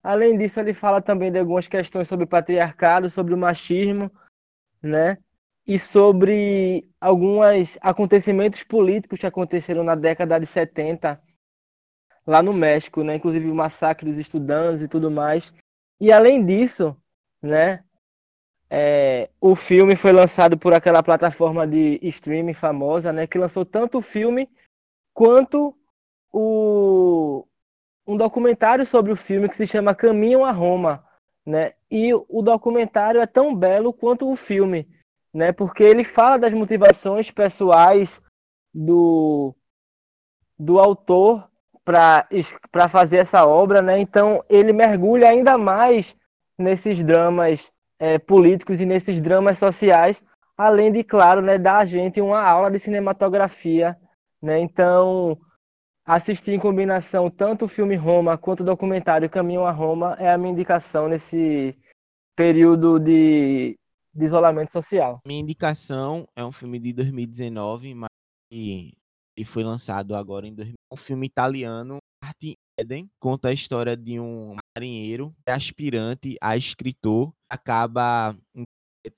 Além 0.04 0.38
disso, 0.38 0.60
ele 0.60 0.74
fala 0.74 1.02
também 1.02 1.32
de 1.32 1.40
algumas 1.40 1.68
questões 1.68 2.08
sobre 2.08 2.26
patriarcado, 2.26 3.10
sobre 3.10 3.34
o 3.34 3.38
machismo, 3.38 4.12
né? 4.82 5.18
E 5.66 5.78
sobre 5.80 6.88
alguns 7.00 7.78
acontecimentos 7.82 8.64
políticos 8.64 9.20
que 9.20 9.28
aconteceram 9.28 9.84
na 9.84 9.96
década 9.96 10.40
de 10.40 10.46
70 10.46 11.22
lá 12.26 12.42
no 12.44 12.54
México, 12.54 13.04
né? 13.04 13.16
Inclusive 13.16 13.50
o 13.50 13.56
massacre 13.56 14.10
dos 14.10 14.20
estudantes 14.20 14.82
e 14.84 14.88
tudo 14.88 15.10
mais. 15.10 15.54
E 16.00 16.12
além 16.12 16.46
disso, 16.46 16.96
né? 17.42 17.84
É, 18.74 19.30
o 19.42 19.54
filme 19.54 19.98
foi 19.98 20.14
lançado 20.14 20.58
por 20.58 20.74
aquela 20.74 21.04
plataforma 21.04 21.68
de 21.68 22.00
streaming 22.04 22.54
famosa, 22.54 23.12
né? 23.12 23.28
Que 23.28 23.38
lançou 23.38 23.66
tanto 23.66 23.98
o 23.98 24.02
filme 24.02 24.50
quanto 25.14 25.76
o, 26.32 27.46
um 28.08 28.16
documentário 28.16 28.86
sobre 28.86 29.12
o 29.12 29.18
filme 29.18 29.50
que 29.50 29.58
se 29.58 29.68
chama 29.68 29.94
Caminho 29.94 30.46
a 30.46 30.52
Roma, 30.52 31.06
né? 31.46 31.74
E 31.92 32.14
o 32.14 32.42
documentário 32.42 33.20
é 33.20 33.28
tão 33.28 33.54
belo 33.54 33.92
quanto 33.92 34.32
o 34.32 34.38
filme, 34.38 34.88
né? 35.34 35.52
Porque 35.52 35.84
ele 35.84 36.06
fala 36.06 36.38
das 36.38 36.54
motivações 36.54 37.30
pessoais 37.30 38.22
do 38.74 39.54
do 40.58 40.80
autor 40.80 41.52
para 41.84 42.88
fazer 42.90 43.18
essa 43.18 43.46
obra, 43.46 43.82
né? 43.82 44.00
Então 44.00 44.42
ele 44.50 44.72
mergulha 44.72 45.28
ainda 45.28 45.58
mais 45.58 46.16
nesses 46.58 47.04
dramas 47.04 47.70
é, 48.02 48.18
políticos 48.18 48.82
e 48.82 48.86
nesses 48.86 49.22
dramas 49.22 49.60
sociais, 49.60 50.18
além 50.58 50.92
de, 50.92 51.04
claro, 51.04 51.40
né, 51.40 51.60
dar 51.60 51.78
a 51.78 51.86
gente 51.86 52.20
uma 52.20 52.42
aula 52.42 52.72
de 52.72 52.80
cinematografia. 52.80 53.96
Né? 54.42 54.60
Então, 54.60 55.38
assistir 56.04 56.54
em 56.54 56.60
combinação 56.60 57.30
tanto 57.30 57.66
o 57.66 57.68
filme 57.68 57.96
Roma 57.96 58.40
quanto 58.40 58.62
o 58.62 58.66
documentário 58.66 59.30
Caminho 59.30 59.66
a 59.66 59.72
Roma 59.72 60.16
é 60.20 60.32
a 60.32 60.38
minha 60.38 60.52
indicação 60.52 61.08
nesse 61.08 61.78
período 62.36 63.00
de, 63.00 63.78
de 64.12 64.26
isolamento 64.26 64.72
social. 64.72 65.22
Minha 65.24 65.42
indicação 65.42 66.28
é 66.36 66.44
um 66.44 66.52
filme 66.52 66.80
de 66.80 66.94
2019, 66.94 67.94
mas 67.94 68.10
e, 68.52 68.98
e 69.38 69.46
foi 69.46 69.64
lançado 69.64 70.16
agora 70.16 70.48
em 70.48 70.56
2000. 70.56 70.74
Um 70.92 70.98
filme 70.98 71.28
italiano, 71.28 71.98
Martin 72.24 72.56
Eden, 72.80 73.12
conta 73.20 73.50
a 73.50 73.54
história 73.54 73.96
de 73.96 74.20
um 74.20 74.56
marinheiro, 74.76 75.32
é 75.46 75.52
aspirante 75.52 76.36
a 76.42 76.58
escritor, 76.58 77.32
acaba 77.52 78.38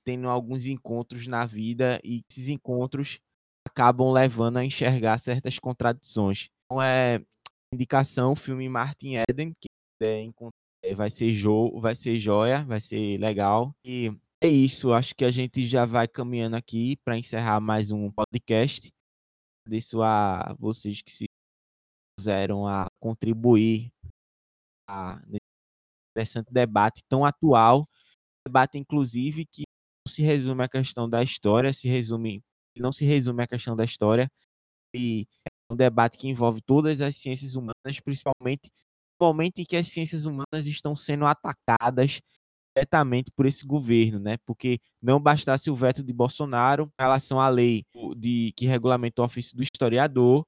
tendo 0.02 0.28
alguns 0.28 0.66
encontros 0.66 1.26
na 1.26 1.46
vida 1.46 2.00
e 2.02 2.22
esses 2.28 2.48
encontros 2.48 3.20
acabam 3.66 4.10
levando 4.10 4.56
a 4.56 4.64
enxergar 4.64 5.18
certas 5.18 5.58
contradições. 5.58 6.48
Então 6.64 6.82
é 6.82 7.24
indicação 7.72 8.32
o 8.32 8.36
filme 8.36 8.68
Martin 8.68 9.16
Eden, 9.28 9.52
que 9.60 9.68
é, 10.02 10.94
vai 10.94 11.10
ser 11.10 11.32
jo, 11.32 11.78
vai 11.80 11.94
ser 11.94 12.18
joia, 12.18 12.64
vai 12.64 12.80
ser 12.80 13.18
legal. 13.18 13.74
E 13.84 14.10
é 14.42 14.48
isso, 14.48 14.92
acho 14.92 15.14
que 15.14 15.24
a 15.24 15.30
gente 15.30 15.66
já 15.66 15.84
vai 15.84 16.08
caminhando 16.08 16.56
aqui 16.56 16.96
para 17.04 17.16
encerrar 17.16 17.60
mais 17.60 17.90
um 17.90 18.10
podcast. 18.10 18.92
Agradeço 19.64 20.02
a 20.02 20.54
vocês 20.58 21.00
que 21.00 21.12
se 21.12 21.24
puseram 22.18 22.66
a 22.66 22.86
contribuir 23.00 23.90
a, 24.88 25.16
nesse 25.26 25.38
interessante 26.14 26.52
debate 26.52 27.02
tão 27.08 27.24
atual, 27.24 27.88
debate 28.46 28.78
inclusive 28.78 29.46
que 29.46 29.62
não 30.06 30.12
se 30.12 30.22
resume 30.22 30.64
à 30.64 30.68
questão 30.68 31.08
da 31.08 31.22
história, 31.22 31.72
se 31.72 31.88
resume, 31.88 32.42
não 32.78 32.92
se 32.92 33.04
resume 33.04 33.42
à 33.42 33.46
questão 33.46 33.76
da 33.76 33.84
história 33.84 34.30
e 34.94 35.26
é 35.46 35.50
um 35.72 35.76
debate 35.76 36.18
que 36.18 36.28
envolve 36.28 36.60
todas 36.62 37.00
as 37.00 37.16
ciências 37.16 37.56
humanas, 37.56 38.00
principalmente 38.04 38.70
no 39.20 39.26
momento 39.26 39.58
em 39.60 39.64
que 39.64 39.76
as 39.76 39.88
ciências 39.88 40.26
humanas 40.26 40.66
estão 40.66 40.94
sendo 40.96 41.26
atacadas 41.26 42.20
diretamente 42.76 43.30
por 43.36 43.46
esse 43.46 43.64
governo, 43.66 44.18
né? 44.18 44.36
Porque 44.44 44.80
não 45.00 45.20
bastasse 45.20 45.70
o 45.70 45.76
veto 45.76 46.02
de 46.02 46.12
Bolsonaro 46.12 46.84
em 46.98 47.02
relação 47.02 47.40
à 47.40 47.48
lei 47.48 47.84
de, 48.16 48.52
que 48.56 48.66
regulamenta 48.66 49.22
o 49.22 49.24
ofício 49.24 49.56
do 49.56 49.62
historiador, 49.62 50.46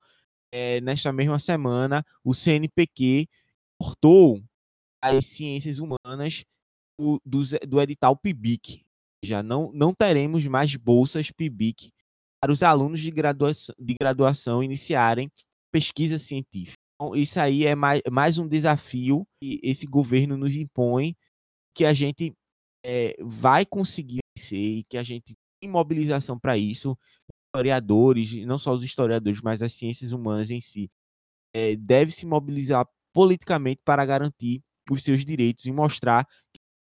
é, 0.53 0.81
nesta 0.81 1.13
mesma 1.13 1.39
semana, 1.39 2.05
o 2.25 2.35
CNPq 2.35 3.29
cortou 3.81 4.43
as 5.03 5.27
ciências 5.27 5.79
humanas 5.79 6.45
do, 6.99 7.21
do, 7.25 7.43
do 7.67 7.81
edital 7.81 8.17
PIBIC. 8.17 8.85
Já 9.25 9.43
não, 9.43 9.73
não 9.73 9.95
teremos 9.95 10.47
mais 10.47 10.75
bolsas 10.77 11.31
PIBIC 11.31 11.91
para 12.41 12.53
os 12.53 12.63
alunos 12.63 13.01
de 13.01 13.11
graduação, 13.11 13.75
de 13.79 13.95
graduação 14.01 14.63
iniciarem 14.63 15.31
pesquisa 15.73 16.19
científica. 16.19 16.77
Então, 16.95 17.15
isso 17.15 17.39
aí 17.39 17.67
é 17.67 17.75
mais, 17.75 18.01
mais 18.11 18.39
um 18.39 18.49
desafio 18.49 19.27
que 19.41 19.61
esse 19.63 19.87
governo 19.87 20.37
nos 20.37 20.57
impõe, 20.57 21.15
que 21.75 21.85
a 21.85 21.93
gente 21.93 22.33
é, 22.85 23.17
vai 23.21 23.67
conseguir 23.67 24.21
ser 24.39 24.57
e 24.57 24.85
que 24.85 24.97
a 24.97 25.03
gente 25.03 25.35
tem 25.61 25.69
mobilização 25.69 26.39
para 26.39 26.57
isso. 26.57 26.97
Historiadores, 27.49 28.35
não 28.47 28.59
só 28.59 28.75
os 28.75 28.85
historiadores, 28.85 29.41
mas 29.43 29.63
as 29.63 29.73
ciências 29.73 30.13
humanas 30.13 30.51
em 30.51 30.61
si, 30.61 30.91
é, 31.55 31.77
deve 31.77 32.13
se 32.13 32.27
mobilizar 32.27 32.87
politicamente 33.13 33.81
para 33.85 34.05
garantir 34.05 34.63
os 34.91 35.03
seus 35.03 35.25
direitos 35.25 35.65
e 35.65 35.73
mostrar 35.73 36.27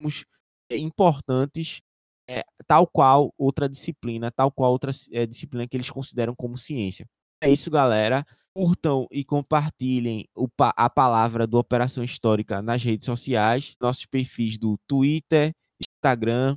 somos 0.05 0.25
é, 0.71 0.77
importantes, 0.77 1.81
é, 2.29 2.43
tal 2.67 2.87
qual 2.87 3.33
outra 3.39 3.69
disciplina, 3.69 4.31
tal 4.31 4.51
qual 4.51 4.73
outra 4.73 4.93
é, 5.13 5.27
disciplina 5.27 5.67
que 5.67 5.77
eles 5.77 5.91
consideram 5.91 6.35
como 6.35 6.59
ciência. 6.59 7.07
É 7.43 7.51
isso, 7.51 7.71
galera. 7.71 8.27
Curtam 8.55 9.07
e 9.11 9.25
compartilhem 9.25 10.27
o, 10.37 10.49
a 10.59 10.89
palavra 10.89 11.47
do 11.47 11.59
Operação 11.59 12.05
Histórica 12.05 12.63
nas 12.63 12.83
redes 12.83 13.07
sociais, 13.07 13.75
nossos 13.81 14.07
perfis 14.07 14.57
do 14.57 14.79
Twitter, 14.87 15.53
Instagram. 15.81 16.57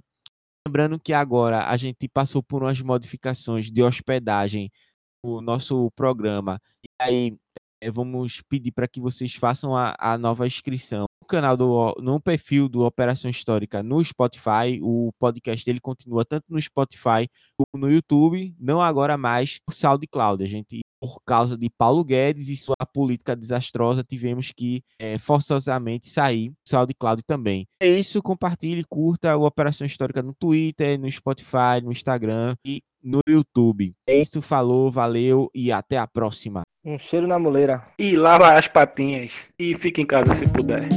Lembrando 0.68 1.00
que 1.00 1.14
agora 1.14 1.68
a 1.68 1.78
gente 1.78 2.08
passou 2.08 2.44
por 2.44 2.62
umas 2.62 2.80
modificações 2.82 3.72
de 3.72 3.82
hospedagem 3.82 4.70
no 5.24 5.42
nosso 5.42 5.90
programa. 5.92 6.62
E 6.84 6.88
aí 7.04 7.38
é, 7.82 7.90
vamos 7.90 8.42
pedir 8.48 8.72
para 8.72 8.88
que 8.88 9.02
vocês 9.02 9.34
façam 9.34 9.76
a, 9.76 9.96
a 9.98 10.18
nova 10.18 10.46
inscrição 10.46 11.07
canal 11.28 11.56
do 11.56 11.96
no 12.00 12.20
perfil 12.20 12.68
do 12.68 12.82
Operação 12.82 13.30
Histórica 13.30 13.84
no 13.84 14.04
Spotify. 14.04 14.80
O 14.82 15.12
podcast 15.20 15.66
dele 15.66 15.80
continua 15.80 16.26
tanto 16.26 16.46
no 16.50 16.62
Spotify 16.62 17.30
como 17.58 17.86
no 17.86 17.92
YouTube, 17.92 18.56
não 18.60 18.82
agora 18.82 19.18
mais 19.18 19.60
o 19.70 19.72
SoundCloud. 19.72 20.44
A 20.44 20.48
gente 20.48 20.82
por 21.00 21.22
causa 21.24 21.58
de 21.58 21.70
Paulo 21.70 22.04
Guedes 22.04 22.50
e 22.50 22.58
sua 22.58 22.76
política 22.92 23.36
desastrosa, 23.36 24.04
tivemos 24.04 24.52
que 24.52 24.84
é, 25.00 25.18
forçosamente 25.18 26.08
sair 26.08 26.50
do 26.50 26.56
SoundCloud 26.68 27.24
também. 27.24 27.68
É 27.80 27.88
isso, 27.88 28.22
compartilhe, 28.22 28.84
curta 28.84 29.36
o 29.38 29.46
Operação 29.46 29.86
Histórica 29.86 30.24
no 30.24 30.34
Twitter, 30.34 31.00
no 31.00 31.12
Spotify, 31.12 31.82
no 31.84 31.92
Instagram 31.92 32.56
e 32.66 32.82
no 33.04 33.20
YouTube. 33.28 33.94
É 34.08 34.18
isso, 34.18 34.42
falou, 34.42 34.92
valeu 34.92 35.50
e 35.54 35.72
até 35.72 35.98
a 35.98 36.08
próxima. 36.08 36.64
Um 36.84 36.98
cheiro 36.98 37.28
na 37.28 37.38
moleira. 37.38 37.84
E 38.00 38.16
lava 38.16 38.54
as 38.54 38.68
patinhas. 38.68 39.32
E 39.60 39.76
fique 39.76 40.02
em 40.02 40.06
casa 40.06 40.34
se 40.36 40.48
puder. 40.48 40.88